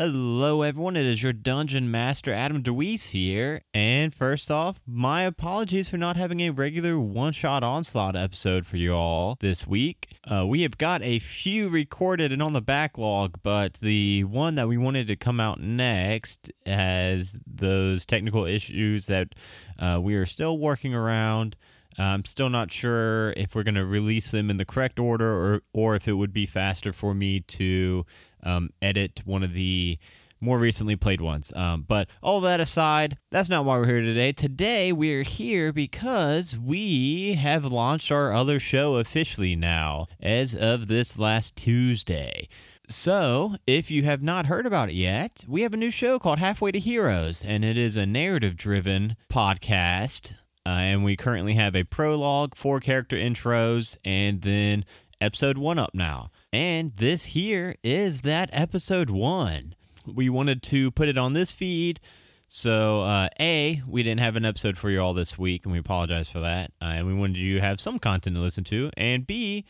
Hello, 0.00 0.62
everyone. 0.62 0.96
It 0.96 1.06
is 1.06 1.24
your 1.24 1.32
Dungeon 1.32 1.90
Master, 1.90 2.32
Adam 2.32 2.62
DeWeese 2.62 3.06
here. 3.06 3.62
And 3.74 4.14
first 4.14 4.48
off, 4.48 4.80
my 4.86 5.22
apologies 5.22 5.88
for 5.88 5.96
not 5.96 6.16
having 6.16 6.38
a 6.40 6.50
regular 6.50 7.00
one 7.00 7.32
shot 7.32 7.64
onslaught 7.64 8.14
episode 8.14 8.64
for 8.64 8.76
you 8.76 8.94
all 8.94 9.36
this 9.40 9.66
week. 9.66 10.14
Uh, 10.24 10.46
we 10.46 10.62
have 10.62 10.78
got 10.78 11.02
a 11.02 11.18
few 11.18 11.68
recorded 11.68 12.32
and 12.32 12.40
on 12.40 12.52
the 12.52 12.60
backlog, 12.60 13.40
but 13.42 13.72
the 13.80 14.22
one 14.22 14.54
that 14.54 14.68
we 14.68 14.78
wanted 14.78 15.08
to 15.08 15.16
come 15.16 15.40
out 15.40 15.60
next 15.60 16.52
has 16.64 17.36
those 17.44 18.06
technical 18.06 18.44
issues 18.44 19.06
that 19.06 19.34
uh, 19.80 19.98
we 20.00 20.14
are 20.14 20.26
still 20.26 20.58
working 20.58 20.94
around. 20.94 21.56
I'm 21.98 22.24
still 22.24 22.50
not 22.50 22.70
sure 22.70 23.32
if 23.32 23.56
we're 23.56 23.64
going 23.64 23.74
to 23.74 23.84
release 23.84 24.30
them 24.30 24.48
in 24.48 24.58
the 24.58 24.64
correct 24.64 25.00
order 25.00 25.28
or, 25.28 25.62
or 25.72 25.96
if 25.96 26.06
it 26.06 26.12
would 26.12 26.32
be 26.32 26.46
faster 26.46 26.92
for 26.92 27.14
me 27.14 27.40
to 27.40 28.06
um, 28.42 28.70
edit 28.80 29.22
one 29.24 29.42
of 29.42 29.52
the 29.52 29.98
more 30.40 30.58
recently 30.58 30.96
played 30.96 31.20
ones. 31.20 31.52
Um, 31.54 31.84
but 31.86 32.08
all 32.22 32.40
that 32.42 32.60
aside, 32.60 33.18
that's 33.30 33.48
not 33.48 33.64
why 33.64 33.78
we're 33.78 33.86
here 33.86 34.00
today. 34.00 34.32
Today 34.32 34.92
we're 34.92 35.22
here 35.22 35.72
because 35.72 36.58
we 36.58 37.34
have 37.34 37.64
launched 37.64 38.12
our 38.12 38.32
other 38.32 38.58
show 38.58 38.96
officially 38.96 39.56
now 39.56 40.06
as 40.20 40.54
of 40.54 40.86
this 40.86 41.18
last 41.18 41.56
Tuesday. 41.56 42.48
So, 42.90 43.56
if 43.66 43.90
you 43.90 44.04
have 44.04 44.22
not 44.22 44.46
heard 44.46 44.64
about 44.64 44.88
it 44.88 44.94
yet, 44.94 45.44
we 45.46 45.60
have 45.60 45.74
a 45.74 45.78
new 45.78 45.90
show 45.90 46.18
called 46.18 46.38
Halfway 46.38 46.72
to 46.72 46.78
Heroes, 46.78 47.44
and 47.44 47.62
it 47.62 47.76
is 47.76 47.98
a 47.98 48.06
narrative 48.06 48.56
driven 48.56 49.14
podcast. 49.30 50.32
Uh, 50.64 50.70
and 50.70 51.04
we 51.04 51.14
currently 51.14 51.52
have 51.52 51.76
a 51.76 51.84
prologue, 51.84 52.54
four 52.54 52.80
character 52.80 53.16
intros, 53.16 53.98
and 54.06 54.40
then 54.40 54.86
episode 55.20 55.58
one 55.58 55.78
up 55.78 55.94
now. 55.94 56.30
And 56.52 56.90
this 56.96 57.26
here 57.26 57.74
is 57.82 58.22
that 58.22 58.48
episode 58.52 59.10
one. 59.10 59.74
We 60.06 60.30
wanted 60.30 60.62
to 60.64 60.90
put 60.90 61.08
it 61.08 61.18
on 61.18 61.34
this 61.34 61.52
feed. 61.52 62.00
So, 62.48 63.02
uh, 63.02 63.28
A, 63.38 63.82
we 63.86 64.02
didn't 64.02 64.20
have 64.20 64.36
an 64.36 64.46
episode 64.46 64.78
for 64.78 64.88
you 64.88 65.02
all 65.02 65.12
this 65.12 65.36
week, 65.36 65.66
and 65.66 65.72
we 65.72 65.78
apologize 65.78 66.30
for 66.30 66.40
that. 66.40 66.72
Uh, 66.80 66.86
and 66.86 67.06
we 67.06 67.12
wanted 67.12 67.36
you 67.36 67.56
to 67.56 67.60
have 67.60 67.78
some 67.80 67.98
content 67.98 68.36
to 68.36 68.40
listen 68.40 68.64
to. 68.64 68.90
And 68.96 69.26
B, 69.26 69.66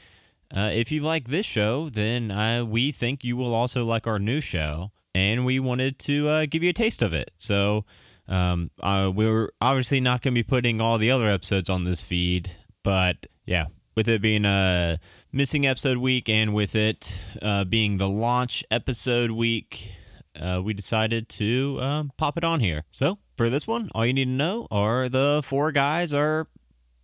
uh, 0.57 0.71
if 0.73 0.93
you 0.93 1.03
like 1.03 1.27
this 1.27 1.45
show, 1.45 1.89
then 1.89 2.31
uh, 2.31 2.65
we 2.65 2.93
think 2.93 3.25
you 3.25 3.37
will 3.37 3.53
also 3.53 3.85
like 3.85 4.07
our 4.07 4.21
new 4.21 4.41
show. 4.41 4.93
And 5.13 5.45
we 5.45 5.59
wanted 5.59 5.99
to 6.01 6.29
uh, 6.29 6.47
give 6.49 6.63
you 6.63 6.71
a 6.71 6.75
taste 6.75 7.03
of 7.03 7.13
it. 7.13 7.33
So, 7.39 7.85
um, 8.29 8.71
uh, 8.79 9.11
we 9.13 9.27
we're 9.27 9.49
obviously 9.61 9.99
not 9.99 10.23
going 10.23 10.35
to 10.35 10.39
be 10.39 10.45
putting 10.45 10.81
all 10.81 10.99
the 10.99 11.11
other 11.11 11.29
episodes 11.29 11.69
on 11.69 11.83
this 11.83 12.03
feed. 12.03 12.53
But 12.85 13.27
yeah, 13.45 13.67
with 13.97 14.09
it 14.09 14.23
being 14.23 14.45
a 14.45 15.01
missing 15.33 15.67
episode 15.67 15.99
week 15.99 16.29
and 16.29 16.55
with 16.55 16.75
it 16.75 17.19
uh, 17.43 17.65
being 17.65 17.99
the 17.99 18.09
launch 18.09 18.65
episode 18.71 19.31
week, 19.31 19.93
uh, 20.41 20.61
we 20.65 20.73
decided 20.73 21.29
to 21.29 21.79
um, 21.81 22.13
pop 22.17 22.39
it 22.39 22.45
on 22.45 22.61
here. 22.61 22.85
So 22.93 23.19
for 23.37 23.51
this 23.51 23.67
one, 23.67 23.91
all 23.95 24.07
you 24.07 24.13
need 24.13 24.27
to 24.27 24.31
know 24.31 24.67
are 24.71 25.09
the 25.09 25.43
four 25.45 25.73
guys 25.73 26.13
are 26.13 26.47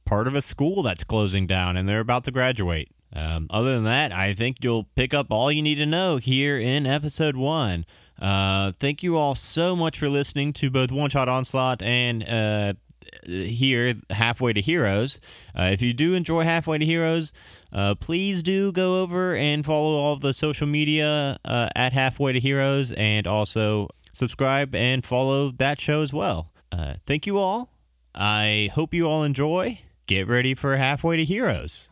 part 0.04 0.26
of 0.26 0.34
a 0.34 0.42
school 0.42 0.82
that's 0.82 1.04
closing 1.04 1.46
down 1.46 1.76
and 1.76 1.88
they're 1.88 2.00
about 2.00 2.24
to 2.24 2.30
graduate. 2.30 2.88
Um, 3.12 3.46
other 3.50 3.74
than 3.74 3.84
that, 3.84 4.12
I 4.12 4.34
think 4.34 4.56
you'll 4.62 4.88
pick 4.96 5.14
up 5.14 5.28
all 5.30 5.52
you 5.52 5.62
need 5.62 5.76
to 5.76 5.86
know 5.86 6.16
here 6.16 6.58
in 6.58 6.86
episode 6.86 7.36
one. 7.36 7.86
Uh, 8.20 8.72
thank 8.78 9.02
you 9.02 9.16
all 9.16 9.34
so 9.34 9.76
much 9.76 9.98
for 9.98 10.08
listening 10.08 10.52
to 10.54 10.70
both 10.70 10.90
One 10.90 11.10
Shot 11.10 11.28
Onslaught 11.28 11.82
and 11.82 12.22
uh, 12.28 12.74
here 13.24 13.94
halfway 14.10 14.52
to 14.52 14.60
heroes. 14.60 15.20
Uh, 15.58 15.64
if 15.64 15.82
you 15.82 15.92
do 15.92 16.14
enjoy 16.14 16.44
halfway 16.44 16.78
to 16.78 16.84
heroes 16.84 17.32
uh, 17.74 17.94
please 17.96 18.42
do 18.42 18.70
go 18.70 19.02
over 19.02 19.34
and 19.34 19.66
follow 19.66 19.96
all 19.96 20.16
the 20.16 20.32
social 20.32 20.66
media 20.66 21.38
uh, 21.44 21.68
at 21.74 21.92
halfway 21.92 22.32
to 22.32 22.40
heroes 22.40 22.92
and 22.92 23.26
also 23.26 23.88
subscribe 24.12 24.74
and 24.74 25.04
follow 25.04 25.50
that 25.50 25.80
show 25.80 26.00
as 26.00 26.12
well. 26.12 26.52
Uh, 26.70 26.94
thank 27.04 27.26
you 27.26 27.36
all. 27.36 27.70
I 28.14 28.70
hope 28.72 28.94
you 28.94 29.06
all 29.06 29.24
enjoy. 29.24 29.80
Get 30.06 30.28
ready 30.28 30.54
for 30.54 30.76
halfway 30.76 31.16
to 31.16 31.24
heroes 31.24 31.90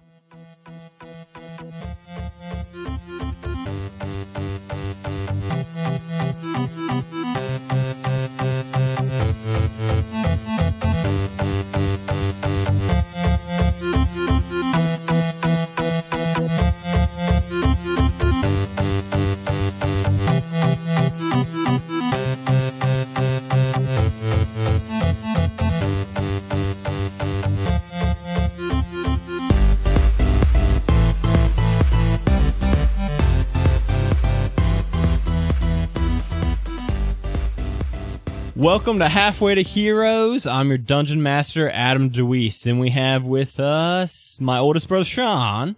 Welcome 38.72 39.00
to 39.00 39.08
Halfway 39.10 39.54
to 39.56 39.62
Heroes. 39.62 40.46
I'm 40.46 40.70
your 40.70 40.78
dungeon 40.78 41.22
master, 41.22 41.68
Adam 41.68 42.08
DeWeese, 42.08 42.64
and 42.66 42.80
we 42.80 42.88
have 42.88 43.22
with 43.22 43.60
us 43.60 44.38
my 44.40 44.56
oldest 44.56 44.88
brother, 44.88 45.04
Sean. 45.04 45.76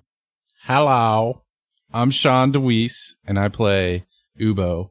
Hello. 0.63 1.43
I'm 1.93 2.13
Sean 2.13 2.53
DeWeese, 2.53 3.17
and 3.27 3.37
I 3.37 3.49
play 3.49 4.07
Ubo, 4.41 4.91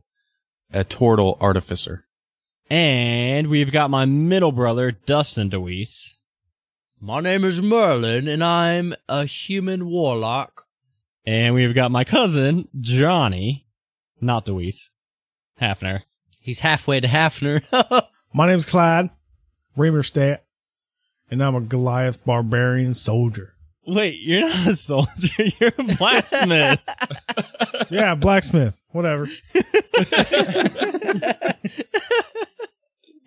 a 0.73 0.83
turtle 0.83 1.37
artificer. 1.39 2.03
And 2.69 3.47
we've 3.47 3.71
got 3.71 3.89
my 3.89 4.03
middle 4.03 4.51
brother, 4.51 4.91
Dustin 4.91 5.49
DeWeese. 5.49 6.17
My 6.99 7.21
name 7.21 7.45
is 7.45 7.61
Merlin, 7.61 8.27
and 8.27 8.43
I'm 8.43 8.93
a 9.07 9.23
human 9.23 9.85
warlock. 9.85 10.65
And 11.25 11.55
we've 11.55 11.73
got 11.73 11.89
my 11.89 12.03
cousin, 12.03 12.67
Johnny, 12.81 13.65
not 14.19 14.45
DeWeese, 14.45 14.89
Hafner. 15.61 16.01
He's 16.43 16.59
halfway 16.59 16.99
to 16.99 17.07
Hafner. 17.07 17.63
My 18.33 18.47
name's 18.47 18.69
Clyde 18.69 19.09
Reamerstadt, 19.77 20.39
and 21.31 21.41
I'm 21.41 21.55
a 21.55 21.61
Goliath 21.61 22.23
barbarian 22.25 22.93
soldier. 22.95 23.53
Wait, 23.87 24.19
you're 24.19 24.41
not 24.41 24.67
a 24.67 24.75
soldier. 24.75 25.27
You're 25.59 25.71
a 25.77 25.83
blacksmith. 25.83 26.79
Yeah, 27.89 28.15
blacksmith, 28.15 28.81
whatever. 28.91 29.27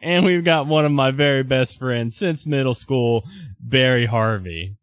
and 0.00 0.25
we've 0.25 0.44
got 0.44 0.66
one 0.66 0.84
of 0.84 0.93
my 0.93 1.10
very 1.10 1.43
best 1.43 1.78
friends 1.78 2.16
since 2.16 2.47
middle 2.47 2.75
school, 2.75 3.25
Barry 3.60 4.06
Harvey. 4.06 4.77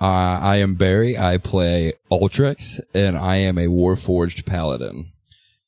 Uh, 0.00 0.04
I 0.04 0.56
am 0.56 0.74
Barry. 0.74 1.16
I 1.16 1.38
play 1.38 1.94
Ultrix, 2.10 2.80
and 2.92 3.16
I 3.16 3.36
am 3.36 3.56
a 3.58 3.66
Warforged 3.66 4.44
Paladin. 4.46 5.10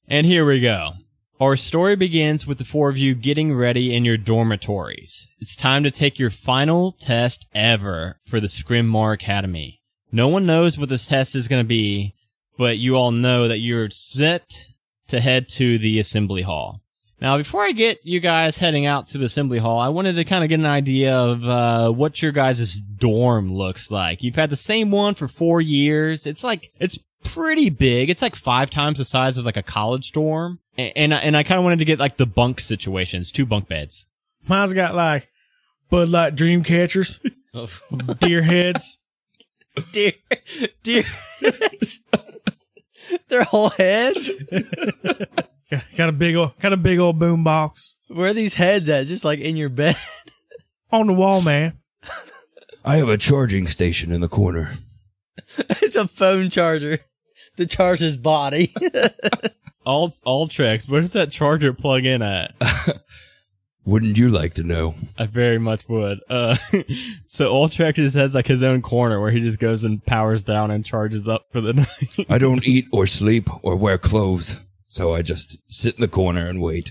And 0.07 0.27
here 0.27 0.45
we 0.47 0.61
go. 0.61 0.93
Our 1.39 1.57
story 1.57 1.97
begins 1.97 2.47
with 2.47 2.57
the 2.57 2.65
four 2.65 2.89
of 2.89 2.97
you 2.97 3.15
getting 3.15 3.55
ready 3.55 3.95
in 3.95 4.07
your 4.07 4.17
dormitories. 4.17 5.29
It's 5.39 5.55
time 5.55 5.85
to 5.85 5.91
take 5.91 6.19
your 6.19 6.31
final 6.31 6.93
test 6.93 7.47
ever 7.55 8.19
for 8.25 8.41
the 8.41 8.47
Scrimmar 8.47 9.13
Academy. 9.13 9.83
No 10.11 10.29
one 10.29 10.47
knows 10.47 10.79
what 10.79 10.89
this 10.89 11.07
test 11.07 11.37
is 11.37 11.47
going 11.47 11.63
to 11.63 11.69
be, 11.69 12.15
but 12.57 12.79
you 12.79 12.97
all 12.97 13.11
know 13.11 13.49
that 13.49 13.59
you're 13.59 13.91
set 13.91 14.51
to 15.09 15.21
head 15.21 15.51
to 15.51 15.77
the 15.77 15.99
assembly 15.99 16.41
hall. 16.41 16.81
Now, 17.21 17.37
before 17.37 17.63
I 17.63 17.73
get 17.73 17.99
you 18.03 18.19
guys 18.19 18.57
heading 18.57 18.87
out 18.87 19.05
to 19.09 19.19
the 19.19 19.27
assembly 19.27 19.59
hall, 19.59 19.79
I 19.79 19.91
wanted 19.91 20.17
to 20.17 20.25
kind 20.25 20.43
of 20.43 20.49
get 20.49 20.59
an 20.59 20.65
idea 20.65 21.15
of 21.15 21.45
uh, 21.47 21.91
what 21.91 22.23
your 22.23 22.33
guys' 22.33 22.81
dorm 22.81 23.53
looks 23.53 23.91
like. 23.91 24.23
You've 24.23 24.37
had 24.37 24.49
the 24.49 24.57
same 24.57 24.91
one 24.91 25.15
for 25.15 25.29
four 25.29 25.61
years. 25.61 26.27
It's 26.27 26.43
like 26.43 26.73
it's 26.81 26.99
pretty 27.27 27.71
big. 27.71 28.11
It's 28.11 28.23
like 28.23 28.35
five 28.37 28.71
times 28.71 28.99
the 28.99 29.05
size 29.05 29.39
of 29.39 29.45
like 29.45 29.57
a 29.57 29.63
college 29.63 30.13
dorm. 30.13 30.61
And 30.79 30.93
and, 30.97 31.15
I- 31.15 31.19
and 31.19 31.37
I 31.37 31.43
kind 31.43 31.59
of 31.59 31.65
wanted 31.65 31.79
to 31.81 31.85
get 31.85 31.99
like 31.99 32.17
the 32.17 32.27
bunk 32.27 32.61
situations, 32.61 33.31
two 33.33 33.47
bunk 33.47 33.69
beds. 33.69 34.07
Mine's 34.49 34.73
got 34.73 34.95
like 34.95 35.29
Bud 35.91 36.09
Light 36.09 36.35
dream 36.37 36.63
catchers, 36.63 37.19
deer 38.21 38.43
heads. 38.43 38.99
deer, 39.93 40.13
deer 40.83 41.05
dear. 41.43 41.51
Their 43.29 43.45
whole 43.45 43.71
heads? 43.71 44.31
Got, 45.71 45.83
got 45.97 46.09
a 46.09 46.13
big 46.13 46.37
old, 46.37 46.59
got 46.61 46.73
a 46.73 46.77
big 46.77 46.99
old 46.99 47.19
boom 47.19 47.43
box 47.45 47.97
Where 48.09 48.29
are 48.29 48.35
these 48.35 48.55
heads 48.55 48.89
at? 48.89 49.07
Just 49.07 49.25
like 49.25 49.41
in 49.41 49.57
your 49.57 49.69
bed? 49.69 49.97
on 50.93 51.07
the 51.09 51.13
wall, 51.13 51.43
man. 51.43 51.79
I 52.85 52.97
have 52.97 53.09
a 53.09 53.17
charging 53.19 53.67
station 53.67 54.13
in 54.13 54.21
the 54.21 54.29
corner. 54.29 54.75
it's 55.59 55.97
a 55.97 56.07
phone 56.09 56.51
charger 56.51 57.01
to 57.57 57.67
charger's 57.67 58.17
body. 58.17 58.75
All 59.85 60.13
all 60.25 60.49
tricks. 60.49 60.89
Where 60.89 61.01
does 61.01 61.13
that 61.13 61.31
charger 61.31 61.73
plug 61.73 62.05
in 62.05 62.21
at? 62.21 62.57
Wouldn't 63.85 64.19
you 64.19 64.29
like 64.31 64.55
to 64.55 64.65
know? 64.65 64.97
I 65.17 65.27
very 65.27 65.59
much 65.59 65.89
would. 65.89 66.19
Uh, 66.29 66.57
so 67.27 67.53
Ultrax 67.53 67.95
just 67.95 68.17
has 68.17 68.35
like 68.35 68.49
his 68.49 68.65
own 68.65 68.83
corner 68.83 69.21
where 69.21 69.31
he 69.31 69.39
just 69.39 69.61
goes 69.61 69.85
and 69.85 70.05
powers 70.05 70.43
down 70.43 70.73
and 70.73 70.85
charges 70.85 71.29
up 71.29 71.43
for 71.53 71.61
the 71.61 71.73
night. 71.73 72.27
I 72.29 72.39
don't 72.39 72.67
eat 72.67 72.87
or 72.91 73.07
sleep 73.07 73.49
or 73.63 73.77
wear 73.77 73.97
clothes. 73.97 74.59
So 74.89 75.15
I 75.15 75.23
just 75.23 75.59
sit 75.73 75.95
in 75.95 76.01
the 76.01 76.09
corner 76.09 76.49
and 76.49 76.61
wait. 76.61 76.91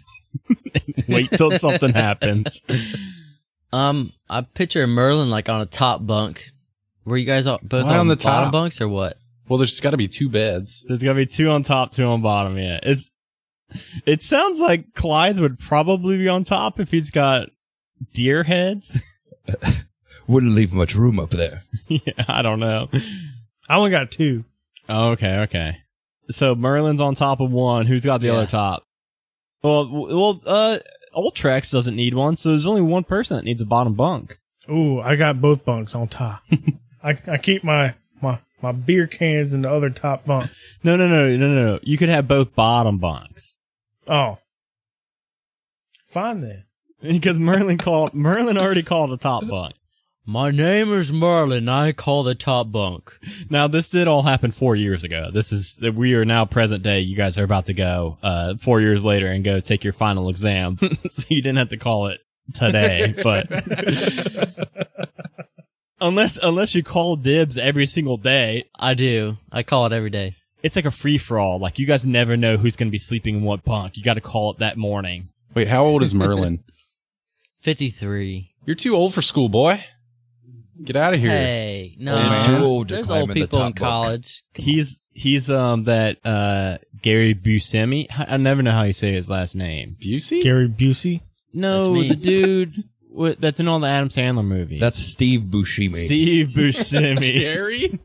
Wait 1.10 1.30
till 1.32 1.52
something 1.52 1.92
happens. 1.94 2.62
Um, 3.74 4.14
I 4.30 4.40
picture 4.40 4.88
Merlin 4.88 5.30
like 5.30 5.50
on 5.50 5.60
a 5.60 5.66
top 5.66 6.06
bunk. 6.06 6.50
Were 7.04 7.18
you 7.18 7.26
guys 7.26 7.46
all, 7.46 7.60
both 7.62 7.86
Why 7.86 7.96
on, 7.96 8.00
on 8.00 8.08
the 8.08 8.16
bottom 8.16 8.46
top? 8.46 8.52
bunks 8.54 8.80
or 8.80 8.88
what? 8.88 9.18
Well, 9.48 9.58
there's 9.58 9.80
got 9.80 9.92
to 9.92 9.98
be 9.98 10.08
two 10.08 10.30
beds. 10.30 10.84
There's 10.88 11.04
gonna 11.04 11.16
be 11.16 11.26
two 11.26 11.50
on 11.50 11.64
top, 11.64 11.92
two 11.92 12.04
on 12.06 12.22
bottom. 12.22 12.58
Yeah, 12.58 12.80
it's. 12.84 13.10
It 14.06 14.22
sounds 14.22 14.60
like 14.60 14.94
Clyde's 14.94 15.42
would 15.42 15.58
probably 15.60 16.18
be 16.18 16.28
on 16.30 16.44
top 16.44 16.80
if 16.80 16.92
he's 16.92 17.10
got 17.12 17.50
deer 18.14 18.44
heads. 18.44 19.02
Wouldn't 20.28 20.54
leave 20.54 20.74
much 20.74 20.96
room 20.96 21.20
up 21.20 21.30
there. 21.32 21.64
yeah, 21.88 22.14
I 22.28 22.42
don't 22.42 22.60
know. 22.60 22.90
I 23.70 23.76
only 23.76 23.92
got 23.92 24.12
two. 24.12 24.44
Oh, 24.90 25.10
okay, 25.12 25.40
okay. 25.40 25.78
So 26.30 26.56
Merlin's 26.56 27.02
on 27.02 27.14
top 27.16 27.40
of 27.40 27.52
one. 27.52 27.86
Who's 27.86 28.04
got 28.06 28.22
the 28.22 28.28
Yeah. 28.28 28.34
other 28.34 28.48
top? 28.48 28.84
Well, 29.64 29.86
w- 29.86 30.18
well, 30.20 30.42
uh, 30.46 30.78
Ultrex 31.16 31.72
doesn't 31.72 31.96
need 31.96 32.14
one, 32.14 32.36
so 32.36 32.50
there's 32.50 32.66
only 32.66 32.82
one 32.82 33.04
person 33.04 33.38
that 33.38 33.46
needs 33.46 33.62
a 33.62 33.66
bottom 33.66 33.94
bunk. 33.94 34.40
Ooh, 34.70 35.00
I 35.00 35.16
got 35.16 35.42
both 35.42 35.64
bunks 35.66 35.94
on 35.96 36.08
top. 36.08 36.44
I, 37.04 37.18
I 37.28 37.38
keep 37.38 37.64
my, 37.64 37.94
my, 38.22 38.40
my 38.66 38.72
beer 38.72 39.06
cans 39.06 39.54
in 39.54 39.62
the 39.62 39.70
other 39.72 39.92
top 39.92 40.26
bunk. 40.26 40.50
No, 40.84 40.96
no, 40.96 41.08
no, 41.08 41.30
no, 41.30 41.48
no, 41.48 41.66
no. 41.74 41.80
You 41.84 42.00
could 42.00 42.10
have 42.10 42.28
both 42.28 42.56
bottom 42.56 42.98
bunks 42.98 43.58
Oh. 44.08 44.40
Fine 46.08 46.42
then. 46.42 46.64
because 47.02 47.38
Merlin 47.38 47.78
called 47.78 48.16
Merlin 48.16 48.58
already 48.58 48.82
called 48.82 49.12
the 49.12 49.18
top 49.18 49.48
bunk. 49.48 49.76
My 50.26 50.50
name 50.50 50.92
is 50.92 51.14
Merlin. 51.14 51.70
I 51.70 51.92
call 51.92 52.24
the 52.24 52.34
top 52.34 52.72
bunk. 52.72 53.14
Now, 53.52 53.68
this 53.68 53.92
did 53.92 54.08
all 54.08 54.24
happen 54.24 54.50
four 54.50 54.76
years 54.76 55.04
ago. 55.04 55.30
This 55.32 55.52
is 55.52 55.76
that 55.82 55.94
we 55.94 56.16
are 56.16 56.26
now 56.26 56.46
present 56.46 56.82
day. 56.82 57.02
You 57.02 57.16
guys 57.16 57.38
are 57.38 57.44
about 57.44 57.68
to 57.68 57.76
go 57.76 58.18
uh, 58.24 58.56
four 58.58 58.82
years 58.82 59.06
later 59.06 59.28
and 59.28 59.44
go 59.44 59.60
take 59.60 59.84
your 59.84 59.94
final 59.94 60.30
exam, 60.30 60.78
so 61.10 61.24
you 61.30 61.44
didn't 61.44 61.60
have 61.60 61.70
to 61.70 61.78
call 61.78 62.08
it 62.08 62.22
today. 62.56 63.14
but 63.22 63.48
unless 66.00 66.38
unless 66.42 66.76
you 66.76 66.84
call 66.84 67.16
dibs 67.16 67.58
every 67.58 67.86
single 67.86 68.18
day, 68.18 68.66
I 68.78 68.94
do. 68.94 69.38
I 69.52 69.64
call 69.64 69.86
it 69.86 69.94
every 69.94 70.10
day. 70.10 70.36
it's 70.64 70.76
like 70.76 70.86
a 70.86 70.92
free 70.92 71.18
for 71.18 71.38
all. 71.40 71.60
Like 71.60 71.80
you 71.80 71.86
guys 71.86 72.06
never 72.06 72.36
know 72.38 72.58
who's 72.58 72.76
going 72.76 72.88
to 72.88 72.92
be 72.92 72.98
sleeping 72.98 73.38
in 73.38 73.42
what 73.44 73.64
bunk. 73.64 73.98
You 73.98 74.04
got 74.04 74.16
to 74.16 74.22
call 74.22 74.52
it 74.52 74.60
that 74.60 74.78
morning. 74.78 75.30
Wait, 75.54 75.68
how 75.68 75.86
old 75.86 76.02
is 76.04 76.14
Merlin? 76.14 76.64
53. 77.62 78.52
You're 78.66 78.76
too 78.76 78.96
old 78.96 79.14
for 79.14 79.22
school, 79.22 79.50
boy. 79.50 79.84
Get 80.84 80.96
out 80.98 81.14
of 81.14 81.20
here. 81.20 81.30
Hey, 81.30 81.96
no. 82.00 82.16
Old 82.18 82.26
man. 82.26 82.44
Too 82.50 82.66
old 82.66 82.90
There's 82.90 83.10
old 83.10 83.30
in 83.30 83.36
the 83.36 83.42
people 83.42 83.66
in 83.66 83.74
college. 83.74 84.44
He's 84.54 85.00
he's 85.12 85.50
um 85.50 85.86
that 85.86 86.18
uh 86.26 86.80
Gary 87.02 87.34
Buscemi. 87.34 88.08
I 88.12 88.34
I 88.34 88.38
never 88.38 88.62
know 88.62 88.72
how 88.72 88.84
you 88.84 88.94
say 88.94 89.14
his 89.14 89.30
last 89.30 89.56
name. 89.56 89.96
Busey? 90.00 90.44
Gary 90.44 90.68
Busey. 90.68 91.22
No, 91.54 92.04
the 92.04 92.16
dude 92.18 92.84
what, 93.16 93.42
that's 93.42 93.60
in 93.60 93.68
all 93.68 93.80
the 93.80 93.88
Adam 93.88 94.10
Sandler 94.10 94.46
movies. 94.46 94.80
That's 94.80 95.00
Steve 95.00 95.42
Buscemi. 95.42 95.96
Steve 95.96 96.48
Buscemi. 96.50 97.40
Gary? 97.40 98.00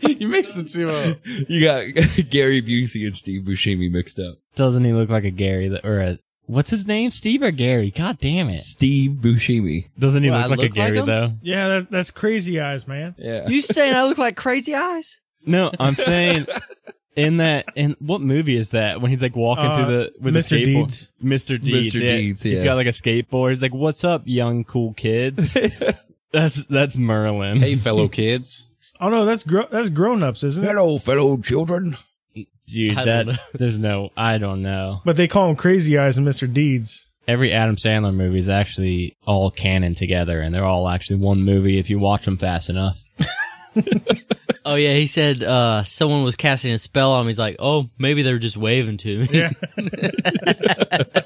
you 0.18 0.28
mixed 0.28 0.56
the 0.56 0.64
two 0.64 0.90
up. 0.90 1.18
You 1.48 1.64
got 1.64 1.84
Gary 2.30 2.62
Busey 2.62 3.06
and 3.06 3.16
Steve 3.16 3.42
Buscemi 3.42 3.90
mixed 3.90 4.18
up. 4.18 4.36
Doesn't 4.54 4.84
he 4.84 4.92
look 4.92 5.08
like 5.08 5.24
a 5.24 5.30
Gary 5.30 5.68
that, 5.68 5.84
or 5.84 6.00
a 6.00 6.18
what's 6.46 6.70
his 6.70 6.86
name? 6.86 7.10
Steve 7.10 7.42
or 7.42 7.50
Gary? 7.50 7.90
God 7.90 8.18
damn 8.18 8.48
it! 8.50 8.60
Steve 8.60 9.12
Buscemi. 9.12 9.88
Doesn't 9.98 10.22
he 10.22 10.30
Well, 10.30 10.38
look 10.40 10.46
I 10.46 10.48
like 10.50 10.58
a 10.58 10.62
look 10.62 10.70
like 10.70 10.86
Gary 10.86 10.98
him? 10.98 11.06
though? 11.06 11.32
Yeah, 11.42 11.68
that, 11.68 11.90
that's 11.90 12.10
crazy 12.10 12.60
eyes, 12.60 12.86
man. 12.86 13.14
Yeah. 13.18 13.48
You 13.48 13.60
saying 13.60 13.94
I 13.94 14.04
look 14.04 14.18
like 14.18 14.36
crazy 14.36 14.74
eyes? 14.74 15.20
No, 15.44 15.70
I'm 15.80 15.96
saying 15.96 16.46
in 17.16 17.36
that 17.38 17.66
in 17.76 17.96
what 17.98 18.20
movie 18.20 18.56
is 18.56 18.70
that 18.70 19.00
when 19.00 19.10
he's 19.10 19.20
like 19.22 19.36
walking 19.36 19.66
Uh, 19.66 19.76
through 19.76 19.96
the 19.96 20.12
with 20.20 20.34
Mr. 20.34 20.48
the 20.50 20.56
skateboard? 20.64 20.84
Deeds. 20.86 21.12
Mr. 21.22 21.62
Deeds. 21.62 21.94
Mr. 21.94 22.00
Deeds, 22.06 22.42
He's 22.42 22.58
yeah. 22.58 22.64
got 22.64 22.74
like 22.76 22.86
a 22.86 22.90
skateboard. 22.90 23.50
He's 23.50 23.62
like, 23.62 23.74
"What's 23.74 24.04
up, 24.04 24.22
young 24.24 24.64
cool 24.64 24.94
kids?" 24.94 25.56
that's 26.32 26.64
that's 26.66 26.96
Merlin. 26.98 27.58
Hey, 27.58 27.76
fellow 27.76 28.08
kids. 28.08 28.66
Oh 29.00 29.08
no, 29.08 29.24
that's 29.26 29.42
gro- 29.42 29.68
that's 29.70 29.88
grown 29.90 30.22
ups, 30.22 30.42
isn't 30.44 30.62
it? 30.62 30.66
Hello, 30.68 30.98
fellow 30.98 31.36
children. 31.38 31.96
Dude, 32.68 32.96
I 32.96 33.04
that 33.04 33.26
know. 33.26 33.34
there's 33.54 33.78
no, 33.78 34.10
I 34.16 34.38
don't 34.38 34.62
know. 34.62 35.02
But 35.04 35.16
they 35.16 35.28
call 35.28 35.50
him 35.50 35.56
Crazy 35.56 35.98
Eyes 35.98 36.16
and 36.16 36.26
Mr. 36.26 36.50
Deeds. 36.50 37.10
Every 37.28 37.52
Adam 37.52 37.76
Sandler 37.76 38.14
movie 38.14 38.38
is 38.38 38.48
actually 38.48 39.16
all 39.26 39.50
canon 39.50 39.94
together, 39.94 40.40
and 40.40 40.54
they're 40.54 40.64
all 40.64 40.88
actually 40.88 41.16
one 41.18 41.42
movie 41.42 41.78
if 41.78 41.90
you 41.90 41.98
watch 41.98 42.24
them 42.24 42.38
fast 42.38 42.70
enough. 42.70 43.02
Oh 44.64 44.76
yeah, 44.76 44.94
he 44.94 45.08
said 45.08 45.42
uh 45.42 45.82
someone 45.82 46.22
was 46.22 46.36
casting 46.36 46.72
a 46.72 46.78
spell 46.78 47.12
on 47.12 47.22
him. 47.22 47.26
He's 47.26 47.38
like, 47.38 47.56
oh, 47.58 47.90
maybe 47.98 48.22
they're 48.22 48.38
just 48.38 48.56
waving 48.56 48.96
to 48.98 49.18
me. 49.18 49.28
Yeah. 49.32 49.50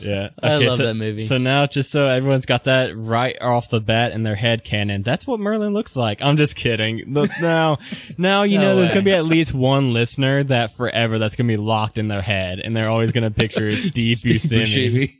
Yeah, 0.00 0.28
I 0.42 0.56
love 0.56 0.78
so, 0.78 0.86
that 0.86 0.94
movie. 0.94 1.18
So 1.18 1.38
now, 1.38 1.66
just 1.66 1.90
so 1.90 2.06
everyone's 2.06 2.46
got 2.46 2.64
that 2.64 2.96
right 2.96 3.36
off 3.40 3.68
the 3.68 3.80
bat 3.80 4.12
in 4.12 4.22
their 4.22 4.34
head 4.34 4.64
canon, 4.64 5.02
that's 5.02 5.26
what 5.26 5.40
Merlin 5.40 5.72
looks 5.72 5.96
like. 5.96 6.22
I'm 6.22 6.36
just 6.36 6.56
kidding. 6.56 7.12
Look, 7.12 7.30
now, 7.40 7.78
now 8.16 8.44
you 8.44 8.58
No 8.58 8.64
know 8.64 8.76
there's 8.76 8.90
gonna 8.90 9.02
be 9.02 9.12
at 9.12 9.26
least 9.26 9.52
one 9.52 9.92
listener 9.92 10.44
that 10.44 10.72
forever 10.72 11.18
that's 11.18 11.36
gonna 11.36 11.48
be 11.48 11.56
locked 11.56 11.98
in 11.98 12.08
their 12.08 12.22
head, 12.22 12.60
and 12.60 12.74
they're 12.74 12.88
always 12.88 13.12
gonna 13.12 13.30
picture 13.30 13.70
Steve, 13.76 14.18
Buscemi. 14.18 15.12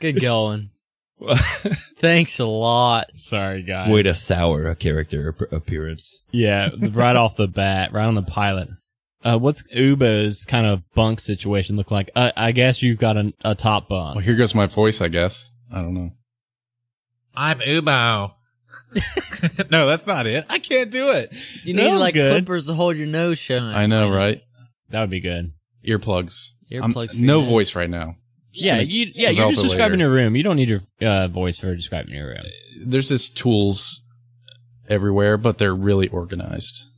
Good 0.00 0.20
going. 0.20 0.70
Thanks 1.98 2.38
a 2.38 2.46
lot. 2.46 3.10
Sorry, 3.16 3.62
guys. 3.62 3.90
Way 3.90 4.02
to 4.02 4.14
sour 4.14 4.68
a 4.68 4.74
character 4.74 5.36
appearance. 5.50 6.18
Yeah, 6.30 6.70
right 6.78 7.16
off 7.16 7.36
the 7.36 7.48
bat, 7.48 7.92
right 7.92 8.04
on 8.04 8.14
the 8.14 8.22
pilot. 8.22 8.68
Uh, 9.24 9.38
what's 9.38 9.62
Ubo's 9.74 10.44
kind 10.44 10.66
of 10.66 10.82
bunk 10.94 11.20
situation 11.20 11.76
look 11.76 11.90
like? 11.90 12.10
Uh, 12.16 12.32
I 12.36 12.52
guess 12.52 12.82
you've 12.82 12.98
got 12.98 13.16
a, 13.16 13.32
a 13.44 13.54
top 13.54 13.88
bunk. 13.88 14.16
Well, 14.16 14.24
here 14.24 14.34
goes 14.34 14.54
my 14.54 14.66
voice, 14.66 15.00
I 15.00 15.08
guess. 15.08 15.50
I 15.72 15.76
don't 15.76 15.94
know. 15.94 16.10
I'm 17.34 17.60
Ubo. 17.60 18.32
no, 19.70 19.86
that's 19.86 20.06
not 20.06 20.26
it. 20.26 20.46
I 20.48 20.58
can't 20.58 20.90
do 20.90 21.12
it. 21.12 21.32
You 21.64 21.74
need 21.74 21.94
like 21.94 22.14
good. 22.14 22.32
clippers 22.32 22.66
to 22.66 22.74
hold 22.74 22.96
your 22.96 23.06
nose 23.06 23.38
shut. 23.38 23.62
I 23.62 23.86
know, 23.86 24.10
right? 24.10 24.40
That 24.90 25.00
would 25.00 25.10
be 25.10 25.20
good. 25.20 25.52
Earplugs. 25.86 26.48
Earplugs 26.70 27.18
no 27.18 27.40
voice 27.40 27.74
right 27.74 27.90
now. 27.90 28.16
Yeah, 28.52 28.80
you, 28.80 29.10
yeah, 29.14 29.30
you're 29.30 29.50
just 29.50 29.62
describing 29.62 29.98
later. 29.98 30.10
your 30.10 30.12
room. 30.24 30.36
You 30.36 30.42
don't 30.42 30.56
need 30.56 30.68
your 30.68 30.80
uh, 31.00 31.28
voice 31.28 31.58
for 31.58 31.74
describing 31.74 32.14
your 32.14 32.28
room. 32.28 32.42
There's 32.84 33.08
just 33.08 33.36
tools 33.36 34.02
everywhere, 34.88 35.36
but 35.38 35.58
they're 35.58 35.74
really 35.74 36.08
organized. 36.08 36.88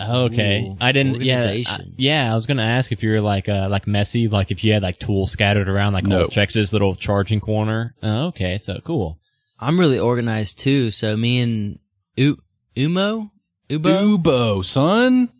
Okay. 0.00 0.62
Ooh, 0.62 0.76
I 0.80 0.92
didn't. 0.92 1.22
Yeah, 1.22 1.42
I, 1.44 1.64
yeah. 1.96 2.30
I 2.30 2.34
was 2.36 2.46
gonna 2.46 2.62
ask 2.62 2.92
if 2.92 3.02
you 3.02 3.10
were 3.10 3.20
like 3.20 3.48
uh 3.48 3.66
like 3.68 3.88
messy, 3.88 4.28
like 4.28 4.52
if 4.52 4.62
you 4.62 4.72
had 4.72 4.82
like 4.82 4.98
tools 4.98 5.32
scattered 5.32 5.68
around, 5.68 5.92
like 5.92 6.04
No. 6.04 6.22
old 6.22 6.30
Chex's 6.30 6.72
little 6.72 6.94
charging 6.94 7.40
corner. 7.40 7.94
Oh, 8.02 8.26
okay, 8.28 8.58
so 8.58 8.78
cool. 8.84 9.18
I'm 9.58 9.78
really 9.80 9.98
organized 9.98 10.60
too. 10.60 10.90
So 10.90 11.16
me 11.16 11.40
and 11.40 11.78
U- 12.16 12.38
Umo, 12.76 13.30
Ubo, 13.68 14.18
Ubo, 14.18 14.64
son. 14.64 15.30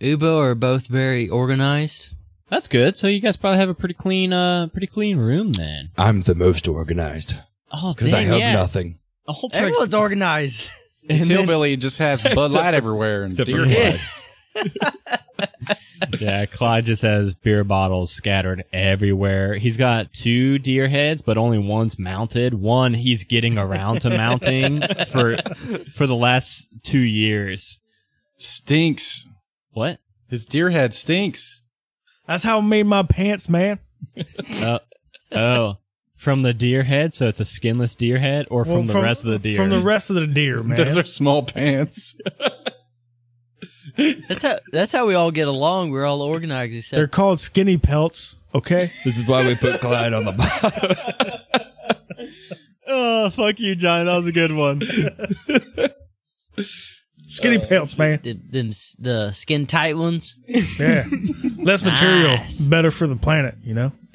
Ubo 0.00 0.38
are 0.38 0.56
both 0.56 0.88
very 0.88 1.28
organized. 1.28 2.13
That's 2.50 2.68
good. 2.68 2.96
So 2.96 3.06
you 3.08 3.20
guys 3.20 3.36
probably 3.36 3.58
have 3.58 3.68
a 3.68 3.74
pretty 3.74 3.94
clean, 3.94 4.32
uh, 4.32 4.66
pretty 4.68 4.86
clean 4.86 5.16
room 5.18 5.52
then. 5.54 5.90
I'm 5.96 6.20
the 6.20 6.34
most 6.34 6.68
organized 6.68 7.36
Oh, 7.72 7.92
because 7.94 8.12
I 8.12 8.18
dang, 8.22 8.26
have 8.28 8.38
yeah. 8.38 8.52
nothing. 8.52 8.98
Ultrex- 9.28 9.54
Everyone's 9.54 9.94
organized. 9.94 10.70
and 11.08 11.18
then- 11.20 11.28
Hillbilly 11.28 11.76
just 11.76 11.98
has 11.98 12.22
Bud 12.34 12.52
Light 12.52 12.74
everywhere 12.74 13.24
and 13.24 13.32
Except 13.32 13.50
for 13.50 13.64
deer 13.64 13.66
Clyde. 13.66 14.00
heads. 14.00 14.20
yeah, 16.20 16.46
Clyde 16.46 16.84
just 16.86 17.02
has 17.02 17.34
beer 17.34 17.64
bottles 17.64 18.12
scattered 18.12 18.64
everywhere. 18.72 19.54
He's 19.54 19.76
got 19.76 20.12
two 20.12 20.58
deer 20.58 20.86
heads, 20.88 21.22
but 21.22 21.36
only 21.38 21.58
one's 21.58 21.98
mounted. 21.98 22.54
One 22.54 22.94
he's 22.94 23.24
getting 23.24 23.58
around 23.58 24.02
to 24.02 24.10
mounting 24.10 24.80
for 25.08 25.36
for 25.94 26.06
the 26.06 26.14
last 26.14 26.68
two 26.84 27.00
years. 27.00 27.80
Stinks. 28.36 29.26
What? 29.72 29.98
His 30.28 30.46
deer 30.46 30.70
head 30.70 30.94
stinks. 30.94 31.62
That's 32.26 32.42
how 32.44 32.58
I 32.58 32.60
made 32.62 32.86
my 32.86 33.02
pants, 33.02 33.48
man. 33.48 33.78
Oh, 34.62 34.78
oh, 35.32 35.76
from 36.14 36.42
the 36.42 36.54
deer 36.54 36.84
head. 36.84 37.12
So 37.12 37.26
it's 37.26 37.40
a 37.40 37.44
skinless 37.44 37.96
deer 37.96 38.18
head, 38.18 38.46
or 38.50 38.64
from 38.64 38.86
Well, 38.86 38.96
the 38.96 39.00
rest 39.00 39.24
of 39.24 39.30
the 39.32 39.38
deer. 39.38 39.56
From 39.56 39.70
the 39.70 39.80
rest 39.80 40.10
of 40.10 40.16
the 40.16 40.26
deer, 40.26 40.62
man. 40.62 40.76
Those 40.76 40.96
are 40.96 41.04
small 41.04 41.42
pants. 41.42 42.16
That's 43.96 44.42
how 44.42 44.58
that's 44.72 44.90
how 44.90 45.06
we 45.06 45.14
all 45.14 45.30
get 45.30 45.46
along. 45.46 45.90
We're 45.90 46.04
all 46.04 46.20
organized 46.20 46.74
except 46.76 46.96
They're 46.96 47.06
called 47.06 47.38
skinny 47.40 47.76
pelts. 47.78 48.36
Okay. 48.54 48.90
This 49.04 49.18
is 49.18 49.26
why 49.28 49.46
we 49.46 49.54
put 49.54 49.80
Clyde 49.80 50.12
on 50.12 50.24
the 50.24 50.32
bottom. 50.32 51.60
oh, 52.88 53.30
fuck 53.30 53.60
you, 53.60 53.76
John. 53.76 54.06
That 54.06 54.16
was 54.16 54.26
a 54.26 54.32
good 54.32 54.52
one. 54.52 54.80
Skinny 57.34 57.58
uh, 57.58 57.66
pants, 57.66 57.98
man. 57.98 58.20
the, 58.22 58.34
them 58.34 58.70
the 58.98 59.32
skin 59.32 59.66
tight 59.66 59.96
ones. 59.96 60.36
Yeah. 60.46 61.04
Less 61.56 61.82
material, 61.84 62.36
Nice. 62.36 62.60
better 62.60 62.90
for 62.90 63.06
the 63.06 63.16
planet, 63.16 63.56
you 63.62 63.74
know? 63.74 63.92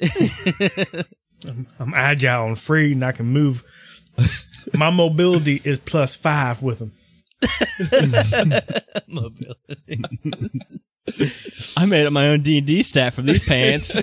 I'm, 1.46 1.66
I'm 1.78 1.94
agile 1.94 2.46
and 2.46 2.58
free 2.58 2.92
and 2.92 3.04
I 3.04 3.12
can 3.12 3.26
move. 3.26 3.62
My 4.74 4.90
mobility 4.90 5.60
is 5.64 5.78
plus 5.78 6.14
five 6.14 6.62
with 6.62 6.78
them. 6.78 6.92
Mobility. 9.06 10.02
I 11.76 11.86
made 11.86 12.06
up 12.06 12.12
my 12.12 12.28
own 12.28 12.42
D 12.42 12.58
and 12.58 12.66
D 12.66 12.82
stat 12.82 13.14
from 13.14 13.26
these 13.26 13.44
pants. 13.46 13.96